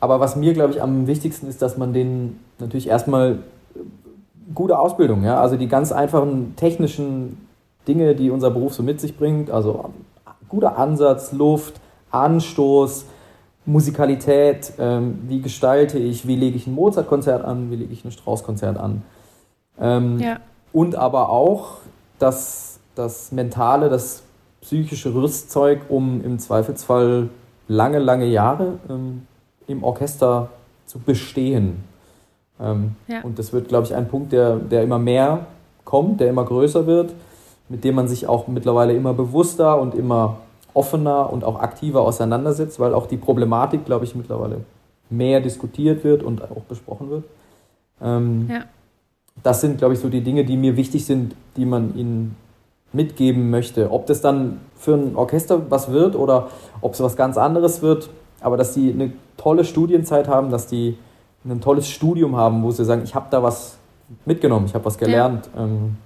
Aber 0.00 0.18
was 0.18 0.34
mir, 0.34 0.54
glaube 0.54 0.72
ich, 0.72 0.82
am 0.82 1.06
wichtigsten 1.06 1.46
ist, 1.46 1.62
dass 1.62 1.76
man 1.76 1.92
den 1.92 2.40
natürlich 2.58 2.88
erstmal 2.88 3.38
gute 4.54 4.78
Ausbildung, 4.78 5.22
ja, 5.22 5.40
also 5.40 5.56
die 5.56 5.68
ganz 5.68 5.92
einfachen 5.92 6.56
technischen 6.56 7.46
Dinge, 7.86 8.14
die 8.14 8.30
unser 8.30 8.50
Beruf 8.50 8.74
so 8.74 8.82
mit 8.82 9.00
sich 9.00 9.16
bringt, 9.16 9.50
also 9.50 9.90
guter 10.48 10.78
Ansatz, 10.78 11.32
Luft, 11.32 11.80
Anstoß, 12.10 13.06
Musikalität, 13.64 14.72
ähm, 14.78 15.20
wie 15.28 15.40
gestalte 15.40 15.98
ich, 15.98 16.26
wie 16.26 16.36
lege 16.36 16.56
ich 16.56 16.66
ein 16.66 16.74
Mozart-Konzert 16.74 17.44
an, 17.44 17.70
wie 17.70 17.76
lege 17.76 17.92
ich 17.92 18.04
ein 18.04 18.10
Strauss-Konzert 18.10 18.76
an. 18.76 19.02
Ähm, 19.80 20.18
ja. 20.18 20.40
Und 20.72 20.96
aber 20.96 21.30
auch 21.30 21.78
das, 22.18 22.80
das 22.94 23.30
mentale, 23.30 23.88
das 23.88 24.22
psychische 24.62 25.14
Rüstzeug, 25.14 25.82
um 25.88 26.24
im 26.24 26.38
Zweifelsfall 26.38 27.28
lange, 27.68 27.98
lange 27.98 28.26
Jahre 28.26 28.78
ähm, 28.88 29.26
im 29.66 29.84
Orchester 29.84 30.48
zu 30.86 30.98
bestehen. 30.98 31.84
Ähm, 32.60 32.96
ja. 33.08 33.22
Und 33.22 33.38
das 33.38 33.52
wird, 33.52 33.68
glaube 33.68 33.86
ich, 33.86 33.94
ein 33.94 34.08
Punkt, 34.08 34.32
der, 34.32 34.56
der 34.56 34.82
immer 34.82 34.98
mehr 34.98 35.46
kommt, 35.84 36.20
der 36.20 36.28
immer 36.28 36.44
größer 36.44 36.86
wird, 36.86 37.12
mit 37.68 37.84
dem 37.84 37.94
man 37.94 38.08
sich 38.08 38.26
auch 38.26 38.48
mittlerweile 38.48 38.92
immer 38.94 39.14
bewusster 39.14 39.80
und 39.80 39.94
immer 39.94 40.38
offener 40.74 41.32
und 41.32 41.44
auch 41.44 41.60
aktiver 41.60 42.00
auseinandersetzt, 42.02 42.80
weil 42.80 42.94
auch 42.94 43.06
die 43.06 43.16
Problematik, 43.16 43.84
glaube 43.84 44.04
ich, 44.04 44.14
mittlerweile 44.14 44.62
mehr 45.10 45.40
diskutiert 45.40 46.04
wird 46.04 46.22
und 46.22 46.42
auch 46.42 46.62
besprochen 46.62 47.10
wird. 47.10 47.24
Ähm, 48.00 48.48
ja. 48.50 48.64
Das 49.42 49.60
sind, 49.60 49.78
glaube 49.78 49.94
ich, 49.94 50.00
so 50.00 50.08
die 50.08 50.22
Dinge, 50.22 50.44
die 50.44 50.56
mir 50.56 50.76
wichtig 50.76 51.04
sind, 51.04 51.34
die 51.56 51.64
man 51.64 51.96
ihnen 51.96 52.36
mitgeben 52.92 53.50
möchte. 53.50 53.90
Ob 53.90 54.06
das 54.06 54.20
dann 54.20 54.60
für 54.76 54.94
ein 54.94 55.16
Orchester 55.16 55.70
was 55.70 55.90
wird 55.90 56.16
oder 56.16 56.48
ob 56.80 56.94
es 56.94 57.02
was 57.02 57.16
ganz 57.16 57.38
anderes 57.38 57.82
wird, 57.82 58.10
aber 58.40 58.56
dass 58.56 58.74
sie 58.74 58.92
eine 58.92 59.12
tolle 59.36 59.64
Studienzeit 59.64 60.28
haben, 60.28 60.50
dass 60.50 60.66
die 60.66 60.98
ein 61.44 61.60
tolles 61.60 61.88
Studium 61.88 62.36
haben, 62.36 62.62
wo 62.62 62.70
sie 62.70 62.84
sagen, 62.84 63.02
ich 63.04 63.14
habe 63.14 63.26
da 63.30 63.42
was 63.42 63.78
mitgenommen, 64.26 64.66
ich 64.66 64.74
habe 64.74 64.84
was 64.84 64.98
gelernt. 64.98 65.48
Ja. 65.54 65.64
Ähm, 65.64 65.96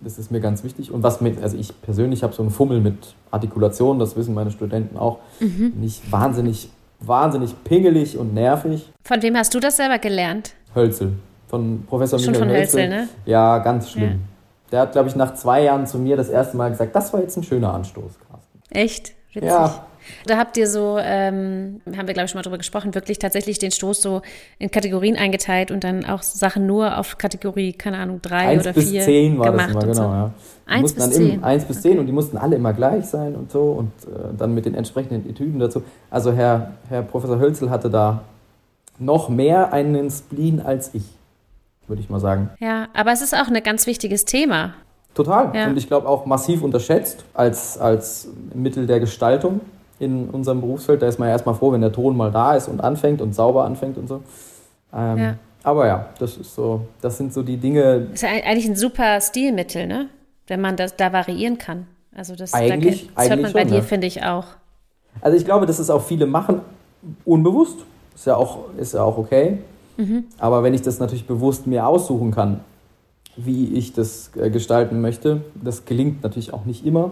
das 0.00 0.18
ist 0.18 0.30
mir 0.30 0.40
ganz 0.40 0.62
wichtig. 0.64 0.92
Und 0.92 1.02
was 1.02 1.20
mit, 1.20 1.42
also 1.42 1.56
ich 1.56 1.80
persönlich 1.82 2.22
habe 2.22 2.32
so 2.32 2.42
einen 2.42 2.50
Fummel 2.50 2.80
mit 2.80 3.14
Artikulation, 3.30 3.98
das 3.98 4.16
wissen 4.16 4.34
meine 4.34 4.50
Studenten 4.50 4.96
auch. 4.96 5.18
Mhm. 5.40 5.72
Nicht 5.76 6.10
wahnsinnig, 6.12 6.68
wahnsinnig 7.00 7.54
pingelig 7.64 8.18
und 8.18 8.34
nervig. 8.34 8.92
Von 9.04 9.22
wem 9.22 9.36
hast 9.36 9.54
du 9.54 9.60
das 9.60 9.76
selber 9.76 9.98
gelernt? 9.98 10.54
Hölzel. 10.74 11.12
Von 11.48 11.84
Professor 11.86 12.18
Schon 12.18 12.32
Michael 12.32 12.48
von 12.48 12.56
Hölzel. 12.56 12.82
Hölzel, 12.82 13.00
ne? 13.00 13.08
Ja, 13.24 13.58
ganz 13.58 13.90
schlimm. 13.90 14.10
Ja. 14.10 14.16
Der 14.72 14.80
hat, 14.80 14.92
glaube 14.92 15.08
ich, 15.08 15.16
nach 15.16 15.34
zwei 15.34 15.62
Jahren 15.62 15.86
zu 15.86 15.98
mir 15.98 16.16
das 16.16 16.28
erste 16.28 16.56
Mal 16.56 16.70
gesagt, 16.70 16.94
das 16.94 17.12
war 17.12 17.20
jetzt 17.20 17.36
ein 17.36 17.44
schöner 17.44 17.72
Anstoß, 17.72 18.18
Carsten. 18.28 18.60
Echt? 18.70 19.12
Witzig. 19.32 19.48
Ja, 19.48 19.86
da 20.26 20.36
habt 20.36 20.56
ihr 20.56 20.68
so, 20.68 20.98
ähm, 21.00 21.80
haben 21.96 22.06
wir 22.06 22.14
glaube 22.14 22.24
ich 22.24 22.30
schon 22.30 22.38
mal 22.38 22.42
drüber 22.42 22.58
gesprochen, 22.58 22.94
wirklich 22.94 23.18
tatsächlich 23.18 23.58
den 23.58 23.70
Stoß 23.70 24.02
so 24.02 24.22
in 24.58 24.70
Kategorien 24.70 25.16
eingeteilt 25.16 25.70
und 25.70 25.84
dann 25.84 26.04
auch 26.04 26.22
Sachen 26.22 26.66
nur 26.66 26.98
auf 26.98 27.18
Kategorie, 27.18 27.72
keine 27.72 27.98
Ahnung, 27.98 28.20
drei 28.22 28.48
eins 28.48 28.62
oder 28.62 28.72
bis 28.72 28.90
vier 28.90 29.02
zehn 29.02 29.38
war 29.38 29.50
gemacht 29.50 29.74
das 29.74 29.84
immer, 29.84 29.92
genau, 29.92 29.94
so. 29.94 30.02
ja. 30.02 30.30
Eins 30.66 30.92
bis 30.92 31.10
zehn. 31.10 31.44
eins 31.44 31.64
bis 31.64 31.82
zehn 31.82 31.92
okay. 31.92 32.00
und 32.00 32.06
die 32.06 32.12
mussten 32.12 32.36
alle 32.36 32.56
immer 32.56 32.72
gleich 32.72 33.06
sein 33.06 33.36
und 33.36 33.50
so 33.50 33.62
und 33.72 33.92
äh, 34.04 34.36
dann 34.36 34.54
mit 34.54 34.66
den 34.66 34.74
entsprechenden 34.74 35.28
Etüden 35.28 35.60
dazu. 35.60 35.82
Also 36.10 36.32
Herr, 36.32 36.72
Herr 36.88 37.02
Professor 37.02 37.38
Hölzel 37.38 37.70
hatte 37.70 37.88
da 37.88 38.22
noch 38.98 39.28
mehr 39.28 39.72
einen 39.72 40.10
Spleen 40.10 40.60
als 40.60 40.94
ich, 40.94 41.04
würde 41.86 42.02
ich 42.02 42.10
mal 42.10 42.20
sagen. 42.20 42.50
Ja, 42.58 42.88
aber 42.94 43.12
es 43.12 43.22
ist 43.22 43.34
auch 43.34 43.48
ein 43.48 43.62
ganz 43.62 43.86
wichtiges 43.86 44.24
Thema. 44.24 44.74
Total. 45.14 45.50
Ja. 45.54 45.68
Und 45.68 45.78
ich 45.78 45.86
glaube 45.86 46.08
auch 46.08 46.26
massiv 46.26 46.62
unterschätzt 46.62 47.24
als, 47.32 47.78
als 47.78 48.28
Mittel 48.54 48.86
der 48.86 49.00
Gestaltung 49.00 49.60
in 49.98 50.28
unserem 50.30 50.60
Berufsfeld. 50.60 51.02
Da 51.02 51.08
ist 51.08 51.18
man 51.18 51.28
ja 51.28 51.32
erstmal 51.32 51.54
froh, 51.54 51.72
wenn 51.72 51.80
der 51.80 51.92
Ton 51.92 52.16
mal 52.16 52.30
da 52.30 52.54
ist 52.54 52.68
und 52.68 52.80
anfängt 52.80 53.20
und 53.20 53.34
sauber 53.34 53.64
anfängt 53.64 53.98
und 53.98 54.08
so. 54.08 54.22
Ähm, 54.94 55.18
ja. 55.18 55.34
Aber 55.62 55.86
ja, 55.86 56.06
das 56.18 56.36
ist 56.36 56.54
so, 56.54 56.82
das 57.00 57.16
sind 57.16 57.32
so 57.32 57.42
die 57.42 57.56
Dinge. 57.56 58.02
Das 58.02 58.14
ist 58.14 58.22
ja 58.22 58.28
eigentlich 58.28 58.68
ein 58.68 58.76
super 58.76 59.20
Stilmittel, 59.20 59.86
ne? 59.86 60.08
Wenn 60.46 60.60
man 60.60 60.76
das 60.76 60.94
da 60.96 61.12
variieren 61.12 61.58
kann. 61.58 61.86
Also 62.14 62.36
das, 62.36 62.54
eigentlich, 62.54 63.08
da, 63.08 63.22
das 63.22 63.30
hört 63.30 63.42
man 63.42 63.52
bei 63.52 63.60
schon, 63.62 63.68
dir, 63.70 63.76
ja. 63.76 63.82
finde 63.82 64.06
ich 64.06 64.22
auch. 64.22 64.46
Also 65.20 65.36
ich 65.36 65.44
glaube, 65.44 65.66
dass 65.66 65.78
es 65.78 65.90
auch 65.90 66.02
viele 66.02 66.26
machen, 66.26 66.60
unbewusst. 67.24 67.78
Ist 68.14 68.26
ja 68.26 68.36
auch, 68.36 68.74
ist 68.78 68.94
ja 68.94 69.02
auch 69.02 69.18
okay. 69.18 69.58
Mhm. 69.96 70.24
Aber 70.38 70.62
wenn 70.62 70.72
ich 70.72 70.82
das 70.82 70.98
natürlich 70.98 71.26
bewusst 71.26 71.66
mir 71.66 71.86
aussuchen 71.86 72.30
kann, 72.30 72.60
wie 73.36 73.74
ich 73.74 73.92
das 73.92 74.30
äh, 74.36 74.50
gestalten 74.50 75.00
möchte, 75.00 75.42
das 75.54 75.84
gelingt 75.84 76.22
natürlich 76.22 76.52
auch 76.54 76.64
nicht 76.64 76.86
immer. 76.86 77.10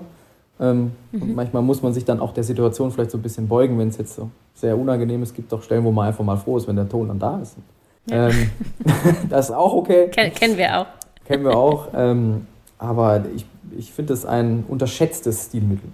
Ähm, 0.60 0.92
mhm. 1.12 1.22
Und 1.22 1.34
manchmal 1.34 1.62
muss 1.62 1.82
man 1.82 1.92
sich 1.92 2.04
dann 2.04 2.20
auch 2.20 2.32
der 2.32 2.44
Situation 2.44 2.90
vielleicht 2.90 3.10
so 3.10 3.18
ein 3.18 3.22
bisschen 3.22 3.48
beugen, 3.48 3.78
wenn 3.78 3.88
es 3.88 3.98
jetzt 3.98 4.14
so 4.14 4.30
sehr 4.54 4.78
unangenehm 4.78 5.22
ist. 5.22 5.30
Es 5.30 5.34
gibt 5.34 5.52
auch 5.52 5.62
Stellen, 5.62 5.84
wo 5.84 5.90
man 5.90 6.06
einfach 6.06 6.24
mal 6.24 6.36
froh 6.36 6.56
ist, 6.56 6.68
wenn 6.68 6.76
der 6.76 6.88
Ton 6.88 7.08
dann 7.08 7.18
da 7.18 7.40
ist. 7.40 7.56
Ja. 8.08 8.28
Ähm, 8.28 8.50
das 9.28 9.46
ist 9.50 9.54
auch 9.54 9.74
okay. 9.74 10.08
Ken 10.10 10.32
kennen 10.32 10.56
wir 10.56 10.80
auch. 10.80 10.86
Kennen 11.24 11.44
wir 11.44 11.56
auch. 11.56 11.88
Ähm, 11.94 12.46
aber 12.78 13.24
ich, 13.34 13.46
ich 13.76 13.92
finde 13.92 14.12
es 14.12 14.24
ein 14.26 14.64
unterschätztes 14.68 15.46
Stilmittel. 15.46 15.90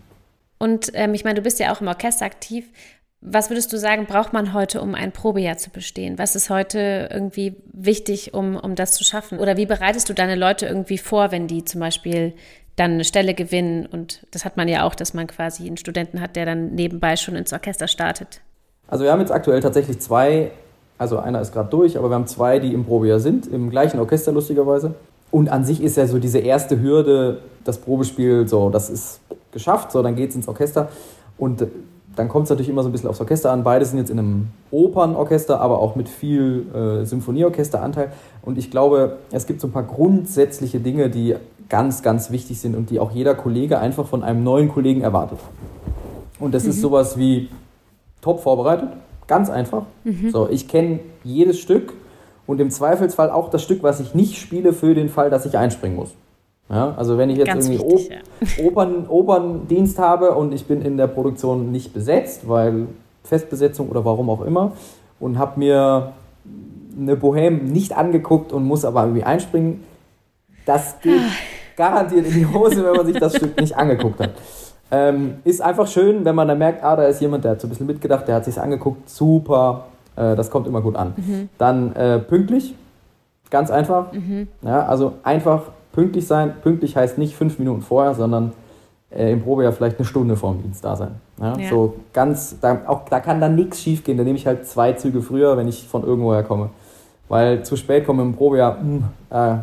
Und 0.58 0.90
ähm, 0.94 1.14
ich 1.14 1.24
meine, 1.24 1.36
du 1.36 1.42
bist 1.42 1.58
ja 1.58 1.72
auch 1.72 1.80
im 1.80 1.88
Orchester 1.88 2.26
aktiv. 2.26 2.68
Was 3.22 3.50
würdest 3.50 3.72
du 3.72 3.78
sagen, 3.78 4.06
braucht 4.06 4.32
man 4.32 4.54
heute, 4.54 4.80
um 4.80 4.94
ein 4.94 5.12
Probejahr 5.12 5.58
zu 5.58 5.70
bestehen? 5.70 6.18
Was 6.18 6.34
ist 6.36 6.48
heute 6.48 7.08
irgendwie 7.12 7.56
wichtig, 7.72 8.32
um, 8.32 8.56
um 8.56 8.74
das 8.74 8.92
zu 8.92 9.04
schaffen? 9.04 9.38
Oder 9.38 9.58
wie 9.58 9.66
bereitest 9.66 10.08
du 10.08 10.14
deine 10.14 10.36
Leute 10.36 10.66
irgendwie 10.66 10.96
vor, 10.96 11.30
wenn 11.30 11.46
die 11.46 11.64
zum 11.64 11.80
Beispiel 11.80 12.34
dann 12.80 12.92
eine 12.92 13.04
Stelle 13.04 13.34
gewinnen. 13.34 13.86
Und 13.86 14.26
das 14.30 14.44
hat 14.44 14.56
man 14.56 14.66
ja 14.66 14.84
auch, 14.84 14.94
dass 14.94 15.12
man 15.12 15.26
quasi 15.26 15.66
einen 15.66 15.76
Studenten 15.76 16.20
hat, 16.20 16.34
der 16.34 16.46
dann 16.46 16.74
nebenbei 16.74 17.16
schon 17.16 17.36
ins 17.36 17.52
Orchester 17.52 17.86
startet. 17.86 18.40
Also 18.88 19.04
wir 19.04 19.12
haben 19.12 19.20
jetzt 19.20 19.30
aktuell 19.30 19.60
tatsächlich 19.60 20.00
zwei, 20.00 20.50
also 20.98 21.18
einer 21.18 21.40
ist 21.40 21.52
gerade 21.52 21.68
durch, 21.68 21.98
aber 21.98 22.08
wir 22.10 22.14
haben 22.14 22.26
zwei, 22.26 22.58
die 22.58 22.72
im 22.72 22.84
Probejahr 22.84 23.20
sind, 23.20 23.46
im 23.46 23.70
gleichen 23.70 24.00
Orchester 24.00 24.32
lustigerweise. 24.32 24.94
Und 25.30 25.50
an 25.50 25.64
sich 25.64 25.82
ist 25.82 25.96
ja 25.96 26.06
so 26.06 26.18
diese 26.18 26.38
erste 26.38 26.80
Hürde, 26.80 27.38
das 27.64 27.78
Probespiel, 27.78 28.48
so, 28.48 28.70
das 28.70 28.90
ist 28.90 29.20
geschafft, 29.52 29.92
so, 29.92 30.02
dann 30.02 30.16
geht 30.16 30.30
es 30.30 30.36
ins 30.36 30.48
Orchester. 30.48 30.88
Und 31.38 31.66
dann 32.16 32.28
kommt 32.28 32.44
es 32.44 32.50
natürlich 32.50 32.68
immer 32.68 32.82
so 32.82 32.88
ein 32.88 32.92
bisschen 32.92 33.08
aufs 33.08 33.20
Orchester 33.20 33.52
an. 33.52 33.62
Beide 33.62 33.84
sind 33.84 33.98
jetzt 33.98 34.10
in 34.10 34.18
einem 34.18 34.48
Opernorchester, 34.70 35.60
aber 35.60 35.78
auch 35.78 35.96
mit 35.96 36.08
viel 36.08 36.66
äh, 36.74 37.04
Symphonieorchesteranteil. 37.04 38.12
Und 38.42 38.58
ich 38.58 38.70
glaube, 38.70 39.18
es 39.30 39.46
gibt 39.46 39.60
so 39.60 39.68
ein 39.68 39.72
paar 39.72 39.84
grundsätzliche 39.84 40.80
Dinge, 40.80 41.08
die 41.08 41.36
ganz, 41.68 42.02
ganz 42.02 42.30
wichtig 42.30 42.60
sind 42.60 42.74
und 42.76 42.90
die 42.90 42.98
auch 42.98 43.12
jeder 43.12 43.34
Kollege 43.34 43.78
einfach 43.78 44.06
von 44.06 44.22
einem 44.24 44.42
neuen 44.42 44.68
Kollegen 44.68 45.02
erwartet. 45.02 45.38
Und 46.40 46.52
das 46.52 46.64
mhm. 46.64 46.70
ist 46.70 46.80
sowas 46.80 47.16
wie 47.16 47.48
top 48.20 48.40
vorbereitet, 48.40 48.88
ganz 49.26 49.48
einfach. 49.48 49.84
Mhm. 50.04 50.30
So, 50.30 50.48
ich 50.50 50.66
kenne 50.66 51.00
jedes 51.22 51.58
Stück 51.58 51.92
und 52.46 52.60
im 52.60 52.70
Zweifelsfall 52.70 53.30
auch 53.30 53.50
das 53.50 53.62
Stück, 53.62 53.82
was 53.82 54.00
ich 54.00 54.14
nicht 54.14 54.36
spiele, 54.36 54.72
für 54.72 54.94
den 54.94 55.08
Fall, 55.08 55.30
dass 55.30 55.46
ich 55.46 55.56
einspringen 55.56 55.96
muss. 55.96 56.10
Ja, 56.70 56.94
also 56.96 57.18
wenn 57.18 57.30
ich 57.30 57.38
jetzt 57.38 57.48
Ganz 57.48 57.68
irgendwie 57.68 57.84
wichtig, 57.84 58.10
ja. 58.58 58.64
Opern, 58.64 59.06
Operndienst 59.08 59.98
habe 59.98 60.32
und 60.32 60.54
ich 60.54 60.66
bin 60.66 60.82
in 60.82 60.96
der 60.96 61.08
Produktion 61.08 61.72
nicht 61.72 61.92
besetzt, 61.92 62.48
weil 62.48 62.86
Festbesetzung 63.24 63.88
oder 63.88 64.04
warum 64.04 64.30
auch 64.30 64.42
immer, 64.42 64.72
und 65.18 65.38
habe 65.38 65.58
mir 65.58 66.12
eine 66.98 67.16
Bohème 67.16 67.62
nicht 67.64 67.96
angeguckt 67.96 68.52
und 68.52 68.64
muss 68.64 68.84
aber 68.84 69.02
irgendwie 69.02 69.24
einspringen, 69.24 69.82
das 70.64 71.00
geht 71.00 71.20
ah. 71.20 71.32
garantiert 71.76 72.26
in 72.26 72.34
die 72.34 72.46
Hose, 72.46 72.84
wenn 72.84 72.96
man 72.96 73.06
sich 73.06 73.18
das 73.18 73.36
Stück 73.36 73.60
nicht 73.60 73.76
angeguckt 73.76 74.20
hat. 74.20 74.30
Ähm, 74.92 75.36
ist 75.44 75.62
einfach 75.62 75.86
schön, 75.86 76.24
wenn 76.24 76.34
man 76.34 76.48
dann 76.48 76.58
merkt, 76.58 76.84
ah, 76.84 76.96
da 76.96 77.04
ist 77.04 77.20
jemand, 77.20 77.44
der 77.44 77.52
hat 77.52 77.60
so 77.60 77.66
ein 77.66 77.70
bisschen 77.70 77.86
mitgedacht, 77.86 78.26
der 78.28 78.36
hat 78.36 78.44
sich 78.44 78.60
angeguckt, 78.60 79.08
super, 79.08 79.86
äh, 80.16 80.36
das 80.36 80.50
kommt 80.50 80.66
immer 80.66 80.80
gut 80.80 80.96
an. 80.96 81.14
Mhm. 81.16 81.48
Dann 81.58 81.94
äh, 81.94 82.18
pünktlich, 82.18 82.74
ganz 83.50 83.70
einfach. 83.70 84.12
Mhm. 84.12 84.48
Ja, 84.62 84.86
also 84.86 85.14
einfach 85.22 85.62
pünktlich 85.92 86.26
sein. 86.26 86.54
Pünktlich 86.62 86.96
heißt 86.96 87.18
nicht 87.18 87.34
fünf 87.34 87.58
Minuten 87.58 87.82
vorher, 87.82 88.14
sondern 88.14 88.52
äh, 89.10 89.32
im 89.32 89.42
Probejahr 89.42 89.72
vielleicht 89.72 89.98
eine 89.98 90.06
Stunde 90.06 90.36
vor 90.36 90.52
dem 90.52 90.62
Dienst 90.62 90.84
da 90.84 90.96
sein. 90.96 91.16
Ja, 91.40 91.56
ja. 91.58 91.68
So 91.68 91.94
ganz, 92.12 92.56
da, 92.60 92.82
auch, 92.86 93.08
da 93.08 93.20
kann 93.20 93.40
dann 93.40 93.54
nichts 93.54 93.80
schief 93.80 94.04
gehen. 94.04 94.16
Da 94.16 94.24
nehme 94.24 94.36
ich 94.36 94.46
halt 94.46 94.66
zwei 94.66 94.92
Züge 94.92 95.22
früher, 95.22 95.56
wenn 95.56 95.68
ich 95.68 95.86
von 95.86 96.04
irgendwoher 96.04 96.42
komme. 96.42 96.70
Weil 97.28 97.64
zu 97.64 97.76
spät 97.76 98.06
kommen 98.06 98.20
im 98.20 98.34
Probejahr, 98.34 98.78
mh, 98.78 98.82
hm, 98.82 99.04
äh, 99.30 99.58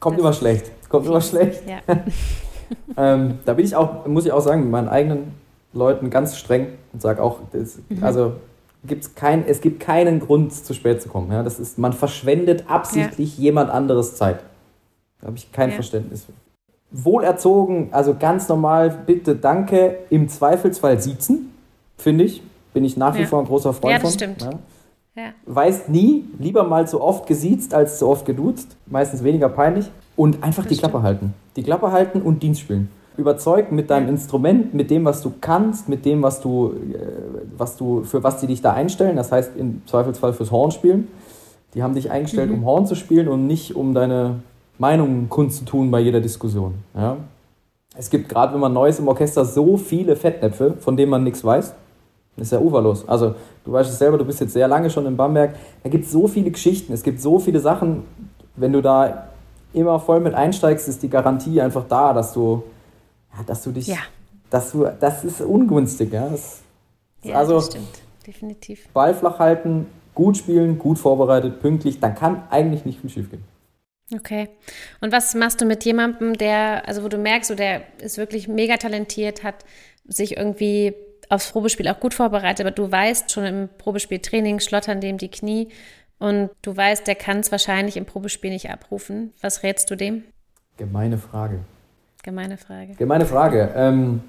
kommt 0.00 0.16
das 0.16 0.20
immer 0.22 0.32
schlecht. 0.32 0.70
Kommt 0.88 1.06
immer 1.06 1.20
schlecht. 1.20 1.62
Ja. 1.66 1.78
ähm, 2.96 3.38
da 3.44 3.54
bin 3.54 3.64
ich 3.64 3.74
auch, 3.74 4.06
muss 4.06 4.26
ich 4.26 4.32
auch 4.32 4.40
sagen, 4.40 4.62
mit 4.62 4.70
meinen 4.70 4.88
eigenen 4.88 5.32
Leuten 5.72 6.10
ganz 6.10 6.36
streng 6.36 6.68
und 6.92 7.02
sage 7.02 7.22
auch, 7.22 7.38
das, 7.52 7.78
mhm. 7.88 8.02
also 8.02 8.34
gibt's 8.86 9.14
kein, 9.14 9.46
es 9.46 9.60
gibt 9.60 9.80
keinen 9.80 10.20
Grund, 10.20 10.52
zu 10.52 10.74
spät 10.74 11.02
zu 11.02 11.08
kommen. 11.08 11.32
Ja? 11.32 11.42
Das 11.42 11.58
ist, 11.58 11.78
man 11.78 11.92
verschwendet 11.92 12.64
absichtlich 12.68 13.36
jemand 13.38 13.70
anderes 13.70 14.16
Zeit. 14.16 14.40
Da 15.24 15.28
habe 15.28 15.38
ich 15.38 15.50
kein 15.52 15.70
ja. 15.70 15.76
Verständnis 15.76 16.24
für. 16.24 16.32
Wohlerzogen, 16.90 17.88
also 17.92 18.14
ganz 18.14 18.46
normal, 18.48 18.94
bitte, 19.06 19.34
danke, 19.34 19.96
im 20.10 20.28
Zweifelsfall 20.28 21.00
siezen, 21.00 21.50
finde 21.96 22.24
ich. 22.24 22.42
Bin 22.74 22.84
ich 22.84 22.96
nach 22.96 23.16
wie 23.16 23.24
vor 23.24 23.40
ein 23.40 23.46
großer 23.46 23.72
Freund 23.72 23.92
ja, 23.92 23.98
das 23.98 24.10
von. 24.10 24.34
Stimmt. 24.34 24.42
Ja. 25.16 25.32
Weiß 25.46 25.88
nie, 25.88 26.24
lieber 26.38 26.64
mal 26.64 26.86
zu 26.86 27.00
oft 27.00 27.26
gesiezt 27.26 27.72
als 27.72 27.98
zu 27.98 28.08
oft 28.08 28.26
geduzt. 28.26 28.76
Meistens 28.86 29.24
weniger 29.24 29.48
peinlich. 29.48 29.90
Und 30.14 30.42
einfach 30.42 30.64
das 30.64 30.70
die 30.70 30.74
stimmt. 30.74 30.92
Klappe 30.92 31.04
halten. 31.04 31.34
Die 31.56 31.62
Klappe 31.62 31.90
halten 31.90 32.20
und 32.20 32.42
Dienst 32.42 32.60
spielen. 32.60 32.90
Überzeugt 33.16 33.72
mit 33.72 33.90
deinem 33.90 34.08
Instrument, 34.08 34.74
mit 34.74 34.90
dem, 34.90 35.04
was 35.04 35.22
du 35.22 35.32
kannst, 35.40 35.88
mit 35.88 36.04
dem, 36.04 36.22
was 36.22 36.40
du, 36.40 36.74
äh, 36.92 36.98
was 37.56 37.76
du, 37.76 38.02
für 38.02 38.22
was 38.22 38.38
die 38.38 38.48
dich 38.48 38.60
da 38.60 38.72
einstellen. 38.72 39.16
Das 39.16 39.32
heißt 39.32 39.52
im 39.56 39.82
Zweifelsfall 39.86 40.32
fürs 40.32 40.50
Horn 40.50 40.72
spielen. 40.72 41.08
Die 41.74 41.82
haben 41.82 41.94
dich 41.94 42.10
eingestellt, 42.10 42.50
mhm. 42.50 42.58
um 42.58 42.64
Horn 42.66 42.86
zu 42.86 42.94
spielen 42.94 43.28
und 43.28 43.46
nicht 43.46 43.74
um 43.74 43.94
deine 43.94 44.40
Meinungen 44.78 45.28
kundzutun 45.28 45.90
bei 45.90 46.00
jeder 46.00 46.20
Diskussion. 46.20 46.74
Ja? 46.94 47.16
Es 47.96 48.10
gibt 48.10 48.28
gerade, 48.28 48.52
wenn 48.52 48.60
man 48.60 48.72
neu 48.72 48.88
ist 48.88 48.98
im 48.98 49.08
Orchester, 49.08 49.44
so 49.44 49.76
viele 49.76 50.16
Fettnäpfe, 50.16 50.74
von 50.80 50.96
denen 50.96 51.10
man 51.10 51.22
nichts 51.22 51.44
weiß. 51.44 51.74
Das 52.36 52.48
ist 52.48 52.52
ja 52.52 52.60
uferlos. 52.60 53.08
Also, 53.08 53.36
du 53.64 53.72
weißt 53.72 53.90
es 53.90 53.98
selber, 53.98 54.18
du 54.18 54.24
bist 54.24 54.40
jetzt 54.40 54.52
sehr 54.52 54.66
lange 54.66 54.90
schon 54.90 55.06
in 55.06 55.16
Bamberg. 55.16 55.54
Da 55.84 55.88
gibt 55.88 56.04
es 56.06 56.10
so 56.10 56.26
viele 56.26 56.50
Geschichten, 56.50 56.92
es 56.92 57.04
gibt 57.04 57.20
so 57.20 57.38
viele 57.38 57.60
Sachen. 57.60 58.02
Wenn 58.56 58.72
du 58.72 58.82
da 58.82 59.28
immer 59.72 60.00
voll 60.00 60.20
mit 60.20 60.34
einsteigst, 60.34 60.88
ist 60.88 61.02
die 61.02 61.08
Garantie 61.08 61.60
einfach 61.60 61.84
da, 61.88 62.12
dass 62.12 62.32
du, 62.32 62.64
ja, 63.36 63.44
dass 63.44 63.62
du 63.62 63.70
dich, 63.70 63.86
ja. 63.86 63.98
dass 64.50 64.72
du, 64.72 64.86
das 64.98 65.24
ist 65.24 65.40
ungünstig. 65.40 66.12
Ja, 66.12 66.28
das, 66.28 66.62
ja 67.22 67.36
also, 67.36 67.54
das 67.54 67.66
stimmt, 67.66 68.02
definitiv. 68.26 68.88
Ball 68.92 69.14
flach 69.14 69.38
halten, 69.38 69.86
gut 70.14 70.36
spielen, 70.36 70.78
gut 70.78 70.98
vorbereitet, 70.98 71.60
pünktlich, 71.60 72.00
dann 72.00 72.16
kann 72.16 72.42
eigentlich 72.50 72.84
nicht 72.84 73.00
viel 73.00 73.10
schief 73.10 73.30
gehen. 73.30 73.44
Okay. 74.14 74.48
Und 75.00 75.12
was 75.12 75.34
machst 75.34 75.60
du 75.60 75.64
mit 75.64 75.84
jemandem, 75.84 76.34
der, 76.34 76.86
also 76.86 77.02
wo 77.02 77.08
du 77.08 77.18
merkst, 77.18 77.48
so 77.48 77.54
der 77.54 77.82
ist 77.98 78.18
wirklich 78.18 78.48
mega 78.48 78.76
talentiert, 78.76 79.42
hat 79.42 79.64
sich 80.06 80.36
irgendwie 80.36 80.94
aufs 81.28 81.52
Probespiel 81.52 81.88
auch 81.88 82.00
gut 82.00 82.14
vorbereitet, 82.14 82.60
aber 82.66 82.70
du 82.70 82.90
weißt 82.90 83.32
schon 83.32 83.44
im 83.44 83.68
Probespieltraining 83.78 84.60
schlottern 84.60 85.00
dem 85.00 85.18
die 85.18 85.30
Knie 85.30 85.68
und 86.18 86.50
du 86.62 86.76
weißt, 86.76 87.06
der 87.06 87.14
kann 87.14 87.40
es 87.40 87.50
wahrscheinlich 87.50 87.96
im 87.96 88.06
Probespiel 88.06 88.50
nicht 88.50 88.70
abrufen. 88.70 89.32
Was 89.40 89.62
rätst 89.62 89.90
du 89.90 89.96
dem? 89.96 90.24
Gemeine 90.76 91.18
Frage. 91.18 91.60
Gemeine 92.22 92.56
Frage. 92.56 92.94
Gemeine 92.94 93.26
Frage. 93.26 93.72
Ähm, 93.74 94.22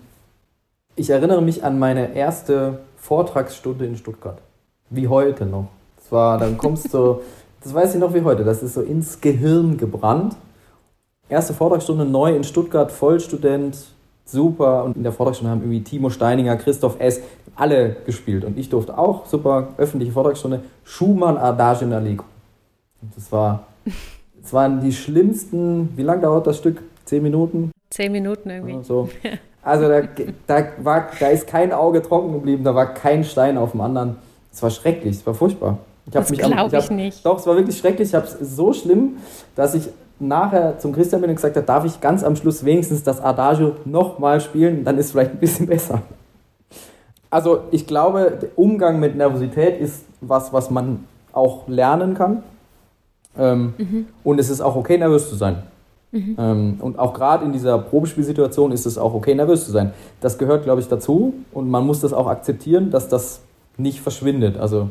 ich 0.96 1.10
erinnere 1.10 1.42
mich 1.42 1.64
an 1.64 1.80
meine 1.80 2.14
erste 2.16 2.80
Vortragsstunde 2.98 3.86
in 3.86 3.98
Stuttgart. 3.98 4.42
Wie 4.90 5.08
heute 5.08 5.46
noch. 5.46 5.70
Das 5.98 6.12
war, 6.12 6.38
dann 6.38 6.58
kommst 6.58 6.94
du 6.94 7.22
Das 7.66 7.74
weiß 7.74 7.96
ich 7.96 8.00
noch 8.00 8.14
wie 8.14 8.22
heute. 8.22 8.44
Das 8.44 8.62
ist 8.62 8.76
so 8.76 8.82
ins 8.82 9.20
Gehirn 9.22 9.76
gebrannt. 9.78 10.36
Erste 11.30 11.56
Vortragsstunde 11.56 12.06
neu 12.06 12.36
in 12.36 12.44
Stuttgart, 12.44 12.92
Vollstudent, 12.92 13.76
super. 14.24 14.84
Und 14.84 14.96
in 14.96 15.02
der 15.02 15.12
Vortragsstunde 15.12 15.50
haben 15.50 15.62
irgendwie 15.62 15.82
Timo 15.82 16.12
Steininger, 16.12 16.58
Christoph 16.58 17.00
S. 17.00 17.22
alle 17.56 17.96
gespielt. 18.06 18.46
Und 18.46 18.60
ich 18.60 18.70
durfte 18.70 18.96
auch, 18.96 19.26
super, 19.26 19.70
öffentliche 19.78 20.12
Vortragsstunde, 20.12 20.62
Schumann 20.84 21.38
Adagio 21.40 21.88
in 21.88 21.94
Allegro. 21.94 22.26
Und 23.02 23.18
das 23.18 23.32
war, 23.32 23.64
das 24.40 24.54
waren 24.54 24.82
die 24.82 24.94
schlimmsten, 24.94 25.90
wie 25.98 26.04
lange 26.04 26.22
dauert 26.22 26.46
das 26.46 26.60
Stück? 26.60 26.84
Zehn 27.06 27.24
Minuten? 27.24 27.72
Zehn 27.90 28.12
Minuten 28.12 28.52
irgendwie. 28.52 28.84
So. 28.84 29.10
Also 29.64 29.88
da, 29.88 30.04
da, 30.46 30.68
war, 30.84 31.08
da 31.20 31.30
ist 31.30 31.48
kein 31.48 31.72
Auge 31.72 32.04
trocken 32.04 32.34
geblieben, 32.34 32.64
da 32.64 32.76
war 32.76 32.94
kein 32.94 33.24
Stein 33.24 33.58
auf 33.58 33.72
dem 33.72 33.82
anderen. 33.82 34.18
Es 34.54 34.62
war 34.62 34.70
schrecklich, 34.70 35.16
es 35.16 35.26
war 35.26 35.34
furchtbar. 35.34 35.80
Ich 36.08 36.14
das 36.14 36.32
glaube 36.32 36.70
ich, 36.72 36.84
ich 36.84 36.92
nicht. 36.92 37.26
Doch, 37.26 37.40
es 37.40 37.48
war 37.48 37.56
wirklich 37.56 37.78
schrecklich. 37.78 38.10
Ich 38.10 38.16
habe 38.16 38.26
es 38.26 38.56
so 38.56 38.74
schlimm, 38.74 39.18
dass 39.56 39.74
ich 39.74 39.90
nachher 40.20 40.78
zum 40.80 40.94
Christian 40.94 41.22
bin 41.22 41.30
und 41.30 41.36
gesagt 41.36 41.56
habe, 41.56 41.66
darf 41.66 41.86
ich 41.86 42.00
ganz 42.00 42.24
am 42.24 42.36
Schluss 42.36 42.64
wenigstens 42.64 43.04
das 43.04 43.22
Adagio 43.22 43.74
nochmal 43.86 44.40
spielen, 44.40 44.84
dann 44.84 44.98
ist 44.98 45.08
es 45.08 45.12
vielleicht 45.12 45.32
ein 45.32 45.40
bisschen 45.40 45.68
besser. 45.68 46.02
Also 47.30 47.64
ich 47.72 47.86
glaube, 47.86 48.38
der 48.42 48.50
Umgang 48.56 49.00
mit 49.00 49.16
Nervosität 49.16 49.80
ist 49.82 50.06
was, 50.22 50.54
was 50.54 50.70
man 50.70 51.06
auch 51.34 51.68
lernen 51.68 52.14
kann. 52.14 52.44
Ähm, 53.38 53.74
mhm. 53.78 54.08
Und 54.24 54.40
es 54.40 54.50
ist 54.50 54.62
auch 54.62 54.76
okay, 54.76 54.98
nervös 54.98 55.30
zu 55.30 55.36
sein. 55.36 55.64
Mhm. 56.12 56.36
Ähm, 56.40 56.78
und 56.80 56.98
auch 56.98 57.14
gerade 57.14 57.44
in 57.44 57.52
dieser 57.52 57.78
Probespielsituation 57.78 58.72
ist 58.72 58.86
es 58.86 58.98
auch 58.98 59.14
okay, 59.14 59.36
nervös 59.36 59.66
zu 59.66 59.72
sein. 59.72 59.92
Das 60.22 60.38
gehört, 60.38 60.64
glaube 60.64 60.80
ich, 60.80 60.88
dazu 60.88 61.34
und 61.52 61.70
man 61.70 61.86
muss 61.86 62.00
das 62.00 62.14
auch 62.14 62.28
akzeptieren, 62.28 62.90
dass 62.90 63.10
das 63.10 63.42
nicht 63.78 64.00
verschwindet. 64.00 64.58
Also 64.58 64.90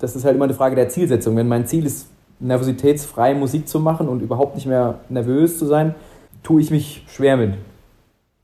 das 0.00 0.16
ist 0.16 0.24
halt 0.24 0.34
immer 0.34 0.46
eine 0.46 0.54
Frage 0.54 0.74
der 0.74 0.88
Zielsetzung. 0.88 1.36
Wenn 1.36 1.48
mein 1.48 1.66
Ziel 1.66 1.86
ist, 1.86 2.08
nervositätsfrei 2.40 3.34
Musik 3.34 3.68
zu 3.68 3.80
machen 3.80 4.08
und 4.08 4.22
überhaupt 4.22 4.54
nicht 4.54 4.66
mehr 4.66 5.00
nervös 5.08 5.58
zu 5.58 5.66
sein, 5.66 5.94
tue 6.42 6.60
ich 6.60 6.70
mich 6.70 7.04
schwer 7.06 7.36
mit. 7.36 7.54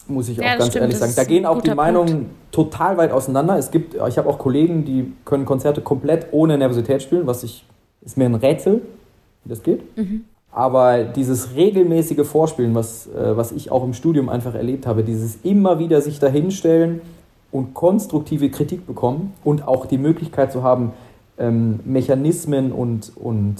Muss 0.06 0.28
ich 0.28 0.36
ja, 0.36 0.44
auch 0.54 0.58
ganz 0.58 0.68
stimmt, 0.68 0.82
ehrlich 0.82 0.98
sagen. 0.98 1.12
Da 1.16 1.24
gehen 1.24 1.46
auch 1.46 1.60
die 1.60 1.74
Meinungen 1.74 2.12
Punkt. 2.12 2.52
total 2.52 2.96
weit 2.96 3.10
auseinander. 3.10 3.58
Es 3.58 3.70
gibt, 3.70 3.94
ich 3.94 4.18
habe 4.18 4.28
auch 4.28 4.38
Kollegen, 4.38 4.84
die 4.84 5.12
können 5.24 5.44
Konzerte 5.44 5.80
komplett 5.80 6.28
ohne 6.30 6.56
Nervosität 6.58 7.02
spielen, 7.02 7.26
was 7.26 7.42
ich, 7.42 7.64
ist 8.02 8.16
mir 8.16 8.26
ein 8.26 8.36
Rätsel, 8.36 8.82
wie 9.42 9.48
das 9.48 9.62
geht. 9.62 9.96
Mhm. 9.96 10.24
Aber 10.52 11.02
dieses 11.04 11.56
regelmäßige 11.56 12.24
Vorspielen, 12.24 12.74
was, 12.74 13.08
äh, 13.08 13.36
was 13.36 13.50
ich 13.50 13.72
auch 13.72 13.82
im 13.82 13.94
Studium 13.94 14.28
einfach 14.28 14.54
erlebt 14.54 14.86
habe, 14.86 15.02
dieses 15.02 15.38
immer 15.42 15.78
wieder 15.78 16.00
sich 16.00 16.20
dahinstellen 16.20 17.00
und 17.50 17.74
konstruktive 17.74 18.48
Kritik 18.50 18.86
bekommen 18.86 19.34
und 19.42 19.66
auch 19.66 19.86
die 19.86 19.98
Möglichkeit 19.98 20.52
zu 20.52 20.62
haben, 20.62 20.92
ähm, 21.38 21.80
Mechanismen 21.84 22.72
und, 22.72 23.12
und 23.16 23.56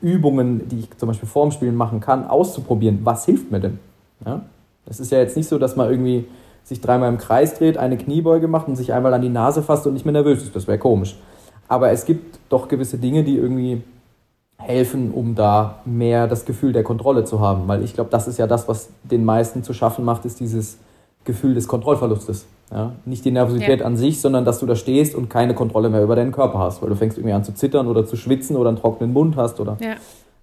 Übungen, 0.00 0.68
die 0.68 0.80
ich 0.80 0.98
zum 0.98 1.08
Beispiel 1.08 1.28
vorm 1.28 1.52
Spielen 1.52 1.76
machen 1.76 2.00
kann, 2.00 2.26
auszuprobieren. 2.26 3.00
Was 3.04 3.24
hilft 3.24 3.50
mir 3.50 3.60
denn? 3.60 3.78
Ja? 4.24 4.42
Es 4.86 5.00
ist 5.00 5.12
ja 5.12 5.18
jetzt 5.18 5.36
nicht 5.36 5.48
so, 5.48 5.58
dass 5.58 5.76
man 5.76 5.88
irgendwie 5.88 6.26
sich 6.64 6.80
dreimal 6.80 7.08
im 7.08 7.18
Kreis 7.18 7.54
dreht, 7.54 7.76
eine 7.76 7.96
Kniebeuge 7.96 8.48
macht 8.48 8.68
und 8.68 8.76
sich 8.76 8.92
einmal 8.92 9.14
an 9.14 9.22
die 9.22 9.28
Nase 9.28 9.62
fasst 9.62 9.86
und 9.86 9.94
nicht 9.94 10.04
mehr 10.04 10.12
nervös 10.12 10.42
ist. 10.42 10.54
Das 10.54 10.66
wäre 10.66 10.78
komisch. 10.78 11.16
Aber 11.68 11.90
es 11.90 12.04
gibt 12.04 12.38
doch 12.48 12.68
gewisse 12.68 12.98
Dinge, 12.98 13.24
die 13.24 13.36
irgendwie 13.36 13.82
helfen, 14.58 15.12
um 15.12 15.34
da 15.34 15.80
mehr 15.84 16.28
das 16.28 16.44
Gefühl 16.44 16.72
der 16.72 16.84
Kontrolle 16.84 17.24
zu 17.24 17.40
haben. 17.40 17.66
Weil 17.66 17.82
ich 17.82 17.94
glaube, 17.94 18.10
das 18.10 18.28
ist 18.28 18.38
ja 18.38 18.46
das, 18.46 18.68
was 18.68 18.90
den 19.02 19.24
meisten 19.24 19.62
zu 19.62 19.72
schaffen 19.72 20.04
macht, 20.04 20.24
ist 20.24 20.40
dieses 20.40 20.78
Gefühl 21.24 21.54
des 21.54 21.68
Kontrollverlustes. 21.68 22.46
Ja? 22.70 22.92
Nicht 23.04 23.24
die 23.24 23.30
Nervosität 23.30 23.80
ja. 23.80 23.86
an 23.86 23.96
sich, 23.96 24.20
sondern 24.20 24.44
dass 24.44 24.58
du 24.58 24.66
da 24.66 24.76
stehst 24.76 25.14
und 25.14 25.28
keine 25.28 25.54
Kontrolle 25.54 25.90
mehr 25.90 26.02
über 26.02 26.16
deinen 26.16 26.32
Körper 26.32 26.58
hast, 26.58 26.82
weil 26.82 26.88
du 26.88 26.96
fängst 26.96 27.18
irgendwie 27.18 27.34
an 27.34 27.44
zu 27.44 27.54
zittern 27.54 27.86
oder 27.86 28.06
zu 28.06 28.16
schwitzen 28.16 28.56
oder 28.56 28.68
einen 28.68 28.78
trockenen 28.78 29.12
Mund 29.12 29.36
hast. 29.36 29.60
Oder, 29.60 29.76
ja. 29.80 29.94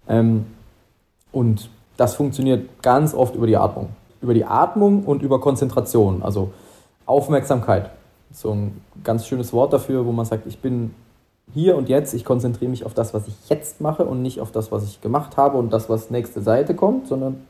ähm, 0.07 0.45
und 1.31 1.69
das 1.97 2.15
funktioniert 2.15 2.81
ganz 2.81 3.13
oft 3.13 3.35
über 3.35 3.47
die 3.47 3.57
Atmung. 3.57 3.89
Über 4.21 4.33
die 4.33 4.45
Atmung 4.45 5.03
und 5.03 5.21
über 5.21 5.39
Konzentration, 5.41 6.23
also 6.23 6.51
Aufmerksamkeit. 7.05 7.89
So 8.31 8.51
ein 8.51 8.81
ganz 9.03 9.25
schönes 9.25 9.53
Wort 9.53 9.73
dafür, 9.73 10.05
wo 10.05 10.11
man 10.11 10.25
sagt, 10.25 10.45
ich 10.45 10.59
bin 10.59 10.93
hier 11.53 11.75
und 11.75 11.89
jetzt, 11.89 12.13
ich 12.13 12.25
konzentriere 12.25 12.69
mich 12.69 12.85
auf 12.85 12.93
das, 12.93 13.13
was 13.13 13.27
ich 13.27 13.33
jetzt 13.49 13.81
mache 13.81 14.05
und 14.05 14.21
nicht 14.21 14.39
auf 14.39 14.51
das, 14.51 14.71
was 14.71 14.83
ich 14.83 15.01
gemacht 15.01 15.35
habe 15.35 15.57
und 15.57 15.73
das, 15.73 15.89
was 15.89 16.11
nächste 16.11 16.41
Seite 16.41 16.75
kommt, 16.75 17.07
sondern 17.07 17.47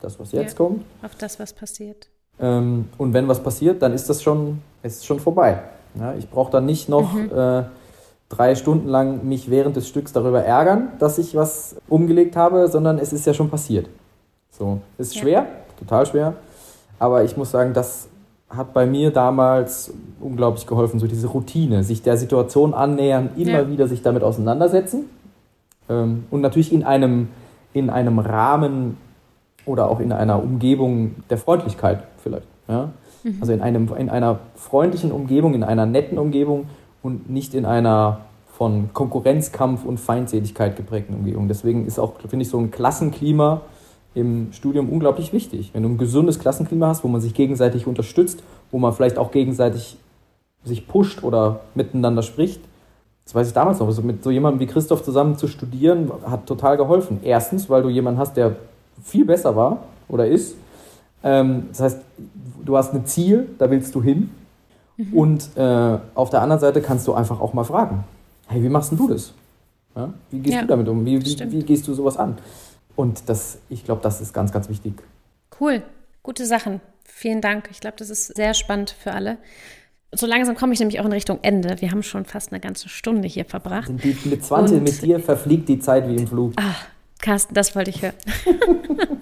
das, 0.00 0.20
was 0.20 0.32
jetzt 0.32 0.52
ja, 0.52 0.56
kommt. 0.56 0.84
Auf 1.02 1.14
das, 1.14 1.38
was 1.38 1.52
passiert. 1.52 2.08
Ähm, 2.40 2.88
und 2.98 3.12
wenn 3.12 3.28
was 3.28 3.42
passiert, 3.42 3.82
dann 3.82 3.92
ist 3.92 4.08
das 4.08 4.22
schon, 4.22 4.60
ist 4.82 5.06
schon 5.06 5.20
vorbei. 5.20 5.60
Ja, 5.98 6.14
ich 6.14 6.28
brauche 6.30 6.50
dann 6.50 6.66
nicht 6.66 6.88
noch 6.88 7.12
mhm. 7.12 7.30
äh, 7.34 7.64
drei 8.28 8.54
Stunden 8.54 8.88
lang 8.88 9.26
mich 9.26 9.50
während 9.50 9.76
des 9.76 9.88
Stücks 9.88 10.12
darüber 10.12 10.42
ärgern, 10.42 10.88
dass 10.98 11.18
ich 11.18 11.34
was 11.34 11.76
umgelegt 11.88 12.36
habe, 12.36 12.68
sondern 12.68 12.98
es 12.98 13.12
ist 13.12 13.26
ja 13.26 13.34
schon 13.34 13.50
passiert. 13.50 13.88
So, 14.50 14.80
ist 14.98 15.14
ja. 15.16 15.22
schwer, 15.22 15.46
total 15.78 16.06
schwer. 16.06 16.34
Aber 16.98 17.24
ich 17.24 17.36
muss 17.36 17.50
sagen, 17.50 17.72
das 17.72 18.08
hat 18.48 18.72
bei 18.72 18.84
mir 18.86 19.10
damals 19.10 19.92
unglaublich 20.20 20.66
geholfen, 20.66 20.98
so 20.98 21.06
diese 21.06 21.28
Routine, 21.28 21.84
sich 21.84 22.02
der 22.02 22.16
Situation 22.16 22.74
annähern, 22.74 23.30
immer 23.36 23.50
ja. 23.50 23.68
wieder 23.68 23.88
sich 23.88 24.02
damit 24.02 24.22
auseinandersetzen 24.22 25.08
ähm, 25.88 26.24
und 26.30 26.40
natürlich 26.40 26.72
in 26.72 26.84
einem, 26.84 27.28
in 27.72 27.90
einem 27.90 28.18
Rahmen 28.18 28.96
oder 29.66 29.88
auch 29.88 30.00
in 30.00 30.12
einer 30.12 30.42
Umgebung 30.42 31.16
der 31.28 31.38
Freundlichkeit 31.38 32.04
vielleicht. 32.18 32.46
Ja? 32.68 32.90
Mhm. 33.22 33.36
Also 33.40 33.52
in, 33.52 33.60
einem, 33.60 33.88
in 33.96 34.10
einer 34.10 34.40
freundlichen 34.54 35.12
Umgebung, 35.12 35.54
in 35.54 35.62
einer 35.62 35.86
netten 35.86 36.18
Umgebung 36.18 36.68
und 37.02 37.30
nicht 37.30 37.54
in 37.54 37.66
einer 37.66 38.20
von 38.52 38.90
Konkurrenzkampf 38.92 39.86
und 39.86 39.98
Feindseligkeit 39.98 40.76
geprägten 40.76 41.14
Umgebung. 41.14 41.48
Deswegen 41.48 41.86
ist 41.86 41.98
auch, 41.98 42.20
finde 42.28 42.42
ich, 42.42 42.50
so 42.50 42.58
ein 42.58 42.70
Klassenklima 42.70 43.62
im 44.14 44.52
Studium 44.52 44.90
unglaublich 44.90 45.32
wichtig. 45.32 45.70
Wenn 45.72 45.82
du 45.82 45.88
ein 45.88 45.98
gesundes 45.98 46.38
Klassenklima 46.38 46.88
hast, 46.88 47.02
wo 47.02 47.08
man 47.08 47.20
sich 47.20 47.32
gegenseitig 47.32 47.86
unterstützt, 47.86 48.42
wo 48.70 48.78
man 48.78 48.92
vielleicht 48.92 49.18
auch 49.18 49.30
gegenseitig 49.30 49.96
sich 50.64 50.86
pusht 50.86 51.22
oder 51.22 51.60
miteinander 51.74 52.22
spricht. 52.22 52.60
Das 53.24 53.34
weiß 53.34 53.48
ich 53.48 53.54
damals 53.54 53.78
noch. 53.78 53.86
Also 53.86 54.02
mit 54.02 54.22
so 54.22 54.30
jemandem 54.30 54.60
wie 54.60 54.66
Christoph 54.66 55.02
zusammen 55.02 55.36
zu 55.36 55.46
studieren, 55.46 56.10
hat 56.26 56.46
total 56.46 56.76
geholfen. 56.76 57.20
Erstens, 57.22 57.70
weil 57.70 57.82
du 57.82 57.88
jemanden 57.88 58.20
hast, 58.20 58.36
der 58.36 58.56
viel 59.02 59.24
besser 59.24 59.54
war 59.56 59.84
oder 60.08 60.26
ist. 60.26 60.56
Ähm, 61.22 61.68
das 61.70 61.80
heißt, 61.80 62.00
du 62.64 62.76
hast 62.76 62.94
ein 62.94 63.06
Ziel, 63.06 63.48
da 63.58 63.70
willst 63.70 63.94
du 63.94 64.02
hin. 64.02 64.30
Mhm. 64.96 65.14
Und 65.14 65.56
äh, 65.56 65.98
auf 66.14 66.30
der 66.30 66.42
anderen 66.42 66.60
Seite 66.60 66.80
kannst 66.80 67.06
du 67.06 67.14
einfach 67.14 67.40
auch 67.40 67.52
mal 67.52 67.64
fragen: 67.64 68.04
Hey, 68.46 68.62
wie 68.62 68.68
machst 68.68 68.90
denn 68.90 68.98
du 68.98 69.08
das? 69.08 69.32
Ja? 69.96 70.12
Wie 70.30 70.38
gehst 70.38 70.54
ja, 70.54 70.62
du 70.62 70.68
damit 70.68 70.88
um? 70.88 71.04
Wie, 71.04 71.24
wie, 71.24 71.52
wie 71.52 71.62
gehst 71.62 71.86
du 71.88 71.94
sowas 71.94 72.16
an? 72.16 72.38
Und 72.96 73.28
das, 73.28 73.58
ich 73.68 73.84
glaube, 73.84 74.02
das 74.02 74.20
ist 74.20 74.32
ganz, 74.32 74.52
ganz 74.52 74.68
wichtig. 74.68 74.94
Cool, 75.60 75.82
gute 76.22 76.44
Sachen. 76.46 76.80
Vielen 77.04 77.40
Dank. 77.40 77.68
Ich 77.70 77.80
glaube, 77.80 77.96
das 77.98 78.10
ist 78.10 78.34
sehr 78.36 78.54
spannend 78.54 78.90
für 78.90 79.12
alle. 79.12 79.38
So 80.12 80.26
langsam 80.26 80.56
komme 80.56 80.72
ich 80.72 80.80
nämlich 80.80 81.00
auch 81.00 81.04
in 81.04 81.12
Richtung 81.12 81.38
Ende. 81.42 81.80
Wir 81.80 81.90
haben 81.90 82.02
schon 82.02 82.24
fast 82.24 82.52
eine 82.52 82.60
ganze 82.60 82.88
Stunde 82.88 83.28
hier 83.28 83.44
verbracht. 83.44 83.90
Die, 84.02 84.16
mit 84.28 84.44
20 84.44 84.78
Und, 84.78 84.82
mit 84.82 85.02
dir 85.02 85.20
verfliegt 85.20 85.68
die 85.68 85.78
Zeit 85.78 86.08
wie 86.08 86.16
im 86.16 86.26
Flug. 86.26 86.52
Ah, 86.56 86.74
Carsten, 87.20 87.54
das 87.54 87.74
wollte 87.74 87.90
ich 87.90 88.02
hören. 88.02 88.14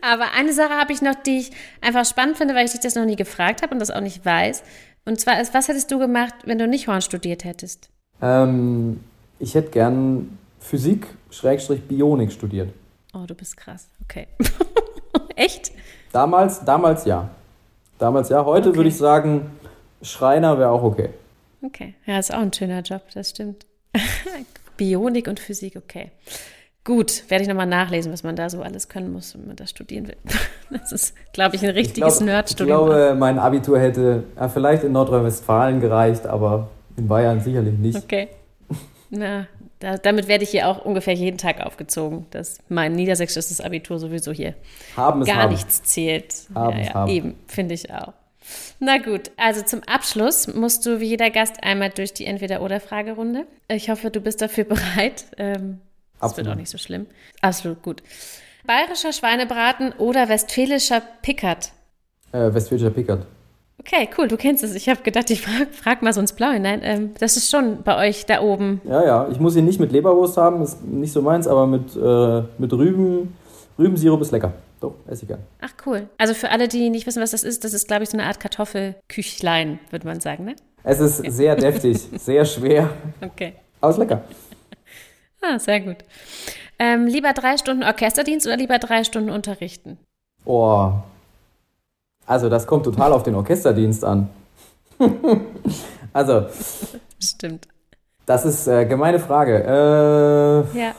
Aber 0.00 0.32
eine 0.32 0.52
Sache 0.52 0.74
habe 0.74 0.92
ich 0.92 1.02
noch, 1.02 1.14
die 1.14 1.38
ich 1.38 1.50
einfach 1.80 2.04
spannend 2.04 2.36
finde, 2.36 2.54
weil 2.54 2.66
ich 2.66 2.72
dich 2.72 2.80
das 2.80 2.94
noch 2.94 3.04
nie 3.04 3.16
gefragt 3.16 3.62
habe 3.62 3.72
und 3.72 3.80
das 3.80 3.90
auch 3.90 4.00
nicht 4.00 4.24
weiß. 4.24 4.62
Und 5.04 5.20
zwar 5.20 5.40
ist, 5.40 5.54
was 5.54 5.68
hättest 5.68 5.90
du 5.90 5.98
gemacht, 5.98 6.34
wenn 6.44 6.58
du 6.58 6.66
nicht 6.66 6.88
Horn 6.88 7.00
studiert 7.00 7.44
hättest? 7.44 7.88
Ähm, 8.20 9.00
ich 9.38 9.54
hätte 9.54 9.70
gern 9.70 10.38
Physik, 10.60 11.06
Schrägstrich 11.30 11.82
Bionik 11.82 12.32
studiert. 12.32 12.72
Oh, 13.14 13.24
du 13.26 13.34
bist 13.34 13.56
krass. 13.56 13.88
Okay. 14.04 14.26
Echt? 15.36 15.72
Damals, 16.12 16.64
damals 16.64 17.04
ja. 17.04 17.30
Damals 17.98 18.28
ja. 18.28 18.44
Heute 18.44 18.70
okay. 18.70 18.78
würde 18.78 18.88
ich 18.88 18.96
sagen, 18.96 19.50
Schreiner 20.02 20.58
wäre 20.58 20.70
auch 20.70 20.82
okay. 20.82 21.10
Okay. 21.62 21.94
Ja, 22.04 22.18
ist 22.18 22.32
auch 22.32 22.40
ein 22.40 22.52
schöner 22.52 22.80
Job, 22.80 23.02
das 23.14 23.30
stimmt. 23.30 23.66
Bionik 24.76 25.28
und 25.28 25.40
Physik, 25.40 25.76
okay. 25.76 26.10
Gut, 26.86 27.24
werde 27.28 27.42
ich 27.42 27.48
nochmal 27.48 27.66
nachlesen, 27.66 28.12
was 28.12 28.22
man 28.22 28.36
da 28.36 28.48
so 28.48 28.62
alles 28.62 28.88
können 28.88 29.12
muss, 29.12 29.34
wenn 29.34 29.48
man 29.48 29.56
das 29.56 29.70
studieren 29.70 30.06
will. 30.06 30.16
Das 30.68 30.90
ist, 30.90 31.14
glaube 31.32 31.54
ich, 31.54 31.64
ein 31.64 31.70
richtiges 31.70 32.20
Nerdstudium. 32.20 32.80
Ich 32.80 32.86
glaube, 32.86 33.14
mein 33.16 33.38
Abitur 33.38 33.78
hätte 33.78 34.24
ja, 34.34 34.48
vielleicht 34.48 34.82
in 34.82 34.90
Nordrhein-Westfalen 34.90 35.80
gereicht, 35.80 36.26
aber 36.26 36.70
in 36.96 37.06
Bayern 37.06 37.40
sicherlich 37.40 37.78
nicht. 37.78 37.96
Okay. 37.96 38.28
Na, 39.10 39.46
da, 39.78 39.96
damit 39.96 40.26
werde 40.26 40.42
ich 40.42 40.50
hier 40.50 40.68
auch 40.68 40.84
ungefähr 40.84 41.14
jeden 41.14 41.38
Tag 41.38 41.64
aufgezogen, 41.64 42.26
dass 42.30 42.58
mein 42.68 42.94
niedersächsisches 42.94 43.60
Abitur 43.60 44.00
sowieso 44.00 44.32
hier 44.32 44.54
haben 44.96 45.22
gar 45.24 45.42
haben. 45.42 45.52
nichts 45.52 45.84
zählt. 45.84 46.34
Haben 46.52 46.78
ja, 46.78 46.84
ja, 46.84 46.94
haben. 46.94 47.10
Eben, 47.12 47.34
finde 47.46 47.74
ich 47.74 47.92
auch. 47.92 48.12
Na 48.80 48.98
gut, 48.98 49.30
also 49.36 49.62
zum 49.62 49.82
Abschluss 49.84 50.52
musst 50.52 50.84
du 50.86 51.00
wie 51.00 51.06
jeder 51.06 51.30
Gast 51.30 51.62
einmal 51.62 51.90
durch 51.90 52.12
die 52.12 52.26
Entweder-Oder-Fragerunde. 52.26 53.46
Ich 53.68 53.88
hoffe, 53.88 54.10
du 54.10 54.20
bist 54.20 54.42
dafür 54.42 54.64
bereit. 54.64 55.26
Ähm, 55.38 55.80
das 56.20 56.36
wird 56.36 56.48
auch 56.48 56.54
nicht 56.54 56.70
so 56.70 56.78
schlimm. 56.78 57.06
Absolut 57.40 57.82
gut. 57.82 58.02
Bayerischer 58.66 59.12
Schweinebraten 59.12 59.92
oder 59.98 60.28
westfälischer 60.28 61.02
Pickert? 61.22 61.72
Äh, 62.32 62.52
westfälischer 62.52 62.90
Pickert. 62.90 63.26
Okay, 63.78 64.08
cool, 64.18 64.26
du 64.26 64.36
kennst 64.36 64.64
es. 64.64 64.74
Ich 64.74 64.88
habe 64.88 65.02
gedacht, 65.02 65.30
ich 65.30 65.42
frage 65.42 65.68
frag 65.70 66.02
mal 66.02 66.12
so 66.12 66.20
ins 66.20 66.32
Blaue 66.32 66.54
hinein. 66.54 66.80
Ähm, 66.82 67.10
das 67.20 67.36
ist 67.36 67.50
schon 67.50 67.82
bei 67.82 68.08
euch 68.08 68.26
da 68.26 68.40
oben. 68.40 68.80
Ja, 68.84 69.04
ja, 69.04 69.28
ich 69.30 69.38
muss 69.38 69.54
ihn 69.54 69.64
nicht 69.64 69.78
mit 69.78 69.92
Leberwurst 69.92 70.36
haben, 70.36 70.62
ist 70.62 70.82
nicht 70.82 71.12
so 71.12 71.22
meins, 71.22 71.46
aber 71.46 71.66
mit, 71.66 71.94
äh, 71.94 72.42
mit 72.58 72.72
Rüben, 72.72 73.36
Rübensirup 73.78 74.20
ist 74.22 74.32
lecker. 74.32 74.52
Doch, 74.80 74.94
esse 75.06 75.22
ich 75.22 75.28
gern. 75.28 75.40
Ach, 75.60 75.72
cool. 75.86 76.08
Also 76.18 76.34
für 76.34 76.50
alle, 76.50 76.68
die 76.68 76.90
nicht 76.90 77.06
wissen, 77.06 77.22
was 77.22 77.30
das 77.30 77.44
ist, 77.44 77.64
das 77.64 77.72
ist, 77.72 77.86
glaube 77.86 78.02
ich, 78.02 78.10
so 78.10 78.18
eine 78.18 78.26
Art 78.26 78.40
Kartoffelküchlein, 78.40 79.78
würde 79.90 80.06
man 80.06 80.20
sagen, 80.20 80.44
ne? 80.44 80.56
Es 80.82 81.00
ist 81.00 81.20
okay. 81.20 81.30
sehr 81.30 81.56
deftig, 81.56 81.98
sehr 82.16 82.44
schwer. 82.44 82.90
Okay. 83.20 83.54
Aber 83.80 83.92
ist 83.92 83.98
lecker. 83.98 84.22
Ah, 85.42 85.58
sehr 85.58 85.80
gut. 85.80 85.98
Ähm, 86.78 87.06
lieber 87.06 87.32
drei 87.32 87.56
Stunden 87.56 87.82
Orchesterdienst 87.82 88.46
oder 88.46 88.56
lieber 88.56 88.78
drei 88.78 89.04
Stunden 89.04 89.30
unterrichten? 89.30 89.98
Oh, 90.44 90.92
also 92.26 92.48
das 92.48 92.66
kommt 92.66 92.84
total 92.84 93.12
auf 93.12 93.22
den 93.22 93.34
Orchesterdienst 93.34 94.04
an. 94.04 94.28
also. 96.12 96.46
Stimmt. 97.20 97.68
Das 98.26 98.44
ist 98.44 98.66
äh, 98.66 98.84
gemeine 98.84 99.20
Frage. 99.20 99.62
Äh, 100.74 100.78
ja. 100.78 100.94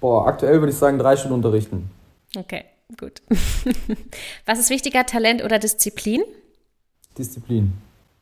Boah, 0.00 0.26
aktuell 0.26 0.60
würde 0.60 0.72
ich 0.72 0.78
sagen, 0.78 0.98
drei 0.98 1.16
Stunden 1.16 1.34
unterrichten. 1.34 1.90
Okay, 2.36 2.64
gut. 2.98 3.22
Was 4.46 4.58
ist 4.58 4.70
wichtiger, 4.70 5.04
Talent 5.04 5.44
oder 5.44 5.58
Disziplin? 5.58 6.22
Disziplin. 7.16 7.74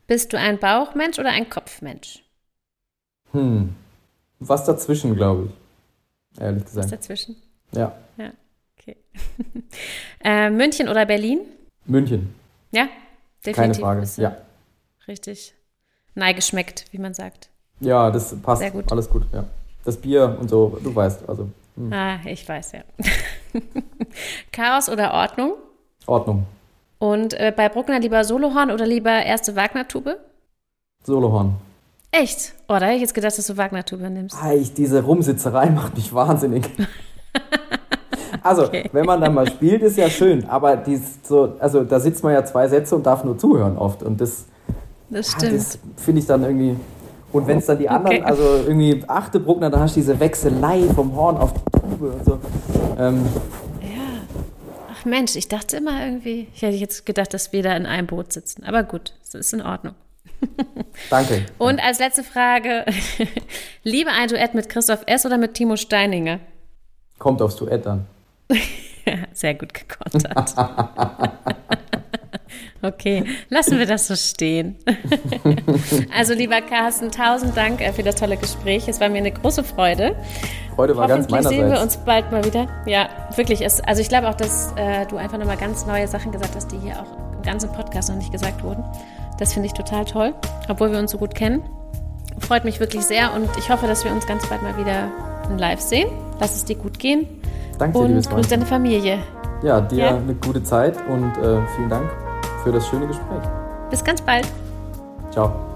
Bist 0.07 0.33
du 0.33 0.39
ein 0.39 0.59
Bauchmensch 0.59 1.19
oder 1.19 1.31
ein 1.31 1.49
Kopfmensch? 1.49 2.25
Hm. 3.33 3.75
Was 4.41 4.65
dazwischen, 4.65 5.15
glaube 5.15 5.49
ich. 5.49 6.41
Ehrlich 6.41 6.65
gesagt. 6.65 6.85
Was 6.85 6.91
dazwischen? 6.91 7.37
Ja. 7.73 7.93
Ja, 8.17 8.33
okay. 8.79 8.97
äh, 10.25 10.51
München 10.51 10.89
oder 10.89 11.07
Berlin? 11.07 11.41
München. 11.85 12.35
Ja, 12.71 12.89
definitiv. 13.45 13.83
Keine 13.83 14.05
Frage, 14.05 14.23
ja. 14.23 14.37
Richtig. 15.07 15.55
Nei 16.15 16.33
geschmeckt, 16.33 16.87
wie 16.91 16.99
man 16.99 17.15
sagt. 17.15 17.51
Ja, 17.81 18.11
das 18.11 18.35
passt. 18.41 18.61
Sehr 18.61 18.71
gut. 18.71 18.91
Alles 18.91 19.09
gut, 19.09 19.25
ja. 19.33 19.45
Das 19.85 19.97
Bier 19.97 20.37
und 20.41 20.49
so, 20.49 20.79
du 20.83 20.95
weißt, 20.95 21.29
also. 21.29 21.49
Hm. 21.77 21.93
Ah, 21.93 22.19
ich 22.25 22.47
weiß, 22.49 22.73
ja. 22.73 22.83
Chaos 24.53 24.89
oder 24.89 25.15
Ordnung? 25.15 25.55
Ordnung. 26.07 26.47
Und 26.99 27.35
äh, 27.35 27.53
bei 27.57 27.69
Bruckner 27.69 28.01
lieber 28.01 28.25
Solohorn 28.25 28.71
oder 28.71 28.87
lieber 28.87 29.11
erste 29.11 29.55
Wagner-Tube? 29.55 30.19
Solohorn. 31.05 31.57
Echt? 32.11 32.55
Oh, 32.69 32.75
da 32.79 32.87
hätte 32.87 32.95
ich 32.95 33.01
jetzt 33.03 33.15
gedacht, 33.15 33.37
dass 33.37 33.47
du 33.47 33.57
Wagner-Tube 33.57 34.01
nimmst. 34.01 34.37
Ah, 34.41 34.53
ich, 34.53 34.73
diese 34.73 35.03
Rumsitzerei 35.03 35.71
macht 35.71 35.97
mich 35.97 36.13
wahnsinnig. 36.13 36.69
Also, 38.43 38.63
okay. 38.67 38.89
wenn 38.93 39.05
man 39.05 39.21
dann 39.21 39.35
mal 39.35 39.47
spielt, 39.47 39.83
ist 39.83 39.99
ja 39.99 40.09
schön, 40.09 40.49
aber 40.49 40.77
dies 40.77 41.19
so, 41.23 41.55
also 41.59 41.85
da 41.85 42.01
sitzt 42.01 42.25
man 42.25 42.33
ja 42.33 42.45
zwei 42.45 42.67
Sätze 42.69 42.97
und 42.97 43.05
darf 43.05 43.25
nur 43.25 43.37
zuhören 43.37 43.77
oft. 43.77 44.03
Und 44.03 44.21
das, 44.21 44.47
das, 45.11 45.37
ja, 45.41 45.51
das 45.51 45.79
finde 45.97 46.21
ich 46.21 46.27
dann 46.27 46.43
irgendwie. 46.43 46.77
Und 47.31 47.47
wenn 47.47 47.59
es 47.59 47.67
dann 47.67 47.79
die 47.79 47.91
anderen, 47.91 48.23
okay. 48.23 48.27
also 48.27 48.43
irgendwie 48.67 49.05
achte 49.07 49.39
Bruckner, 49.39 49.69
da 49.69 49.81
hast 49.81 49.97
du 49.97 50.01
diese 50.01 50.19
Wechselei 50.19 50.85
vom 50.95 51.15
Horn 51.15 51.37
auf 51.37 51.53
die 51.53 51.79
Tube 51.79 52.15
und 52.15 52.25
so. 52.25 52.39
Ähm, 52.99 53.27
ja. 53.83 53.89
Ach 54.91 55.05
Mensch, 55.05 55.37
ich 55.37 55.47
dachte 55.47 55.77
immer 55.77 56.07
irgendwie, 56.07 56.49
ich 56.55 56.63
hätte 56.63 56.79
jetzt 56.79 57.05
gedacht, 57.05 57.35
dass 57.35 57.53
wir 57.53 57.63
da 57.63 57.77
in 57.77 57.85
einem 57.85 58.07
Boot 58.07 58.33
sitzen. 58.33 58.65
Aber 58.65 58.83
gut, 58.83 59.13
das 59.31 59.35
ist 59.35 59.53
in 59.53 59.61
Ordnung. 59.61 59.95
Danke. 61.11 61.47
Und 61.59 61.83
als 61.83 61.99
letzte 61.99 62.25
Frage: 62.25 62.85
Lieber 63.83 64.13
ein 64.13 64.29
Duett 64.29 64.55
mit 64.55 64.69
Christoph 64.69 65.03
S. 65.07 65.27
oder 65.27 65.39
mit 65.39 65.55
Timo 65.55 65.77
Steininger? 65.77 66.41
Kommt 67.19 67.43
aufs 67.43 67.57
Duett 67.57 67.87
an. 67.87 68.07
Sehr 69.33 69.55
gut 69.55 69.73
gekontert. 69.75 70.55
Okay, 72.81 73.25
lassen 73.49 73.79
wir 73.79 73.87
das 73.87 74.07
so 74.07 74.15
stehen. 74.15 74.77
also, 76.17 76.33
lieber 76.35 76.61
Carsten, 76.61 77.11
tausend 77.11 77.57
Dank 77.57 77.81
äh, 77.81 77.93
für 77.93 78.05
das 78.05 78.15
tolle 78.15 78.37
Gespräch. 78.37 78.87
Es 78.87 79.01
war 79.01 79.09
mir 79.09 79.19
eine 79.19 79.33
große 79.33 79.65
Freude. 79.65 80.15
Freude 80.77 80.97
war 80.97 81.09
ganz 81.09 81.29
meinerseits. 81.29 81.57
sehen 81.57 81.71
wir 81.71 81.81
uns 81.81 81.97
bald 81.97 82.31
mal 82.31 82.45
wieder. 82.45 82.69
Ja, 82.87 83.09
wirklich. 83.35 83.63
Es, 83.63 83.81
also, 83.81 84.01
ich 84.01 84.09
glaube 84.09 84.29
auch, 84.29 84.35
dass 84.35 84.73
äh, 84.77 85.07
du 85.07 85.17
einfach 85.17 85.39
nochmal 85.39 85.57
ganz 85.57 85.87
neue 85.87 86.07
Sachen 86.07 86.31
gesagt 86.31 86.55
hast, 86.55 86.71
die 86.71 86.79
hier 86.79 87.01
auch 87.01 87.35
im 87.37 87.43
ganzen 87.43 87.73
Podcast 87.73 88.11
noch 88.11 88.17
nicht 88.17 88.31
gesagt 88.31 88.63
wurden. 88.63 88.85
Das 89.39 89.53
finde 89.53 89.67
ich 89.67 89.73
total 89.73 90.05
toll, 90.05 90.35
obwohl 90.69 90.91
wir 90.91 90.99
uns 90.99 91.13
so 91.13 91.19
gut 91.19 91.35
kennen. 91.35 91.63
Freut 92.41 92.65
mich 92.65 92.81
wirklich 92.81 93.05
sehr 93.05 93.33
und 93.35 93.49
ich 93.57 93.71
hoffe, 93.71 93.87
dass 93.87 94.05
wir 94.05 94.13
uns 94.13 94.27
ganz 94.27 94.47
bald 94.47 94.63
mal 94.63 94.77
wieder 94.77 95.11
live 95.57 95.81
sehen. 95.81 96.09
Lass 96.41 96.55
es 96.55 96.65
dir 96.65 96.77
gut 96.77 96.99
gehen. 96.99 97.27
Danke, 97.79 97.99
und 97.99 98.29
grüß 98.29 98.49
deine 98.49 98.67
Familie. 98.67 99.19
Ja, 99.63 99.81
dir 99.81 99.99
ja. 99.99 100.17
eine 100.17 100.35
gute 100.35 100.63
Zeit 100.63 100.97
und 101.09 101.31
äh, 101.39 101.61
vielen 101.77 101.89
Dank 101.89 102.11
für 102.63 102.73
das 102.73 102.87
schöne 102.89 103.07
Gespräch. 103.07 103.43
Bis 103.91 104.05
ganz 104.05 104.21
bald. 104.21 104.47
Ciao. 105.31 105.68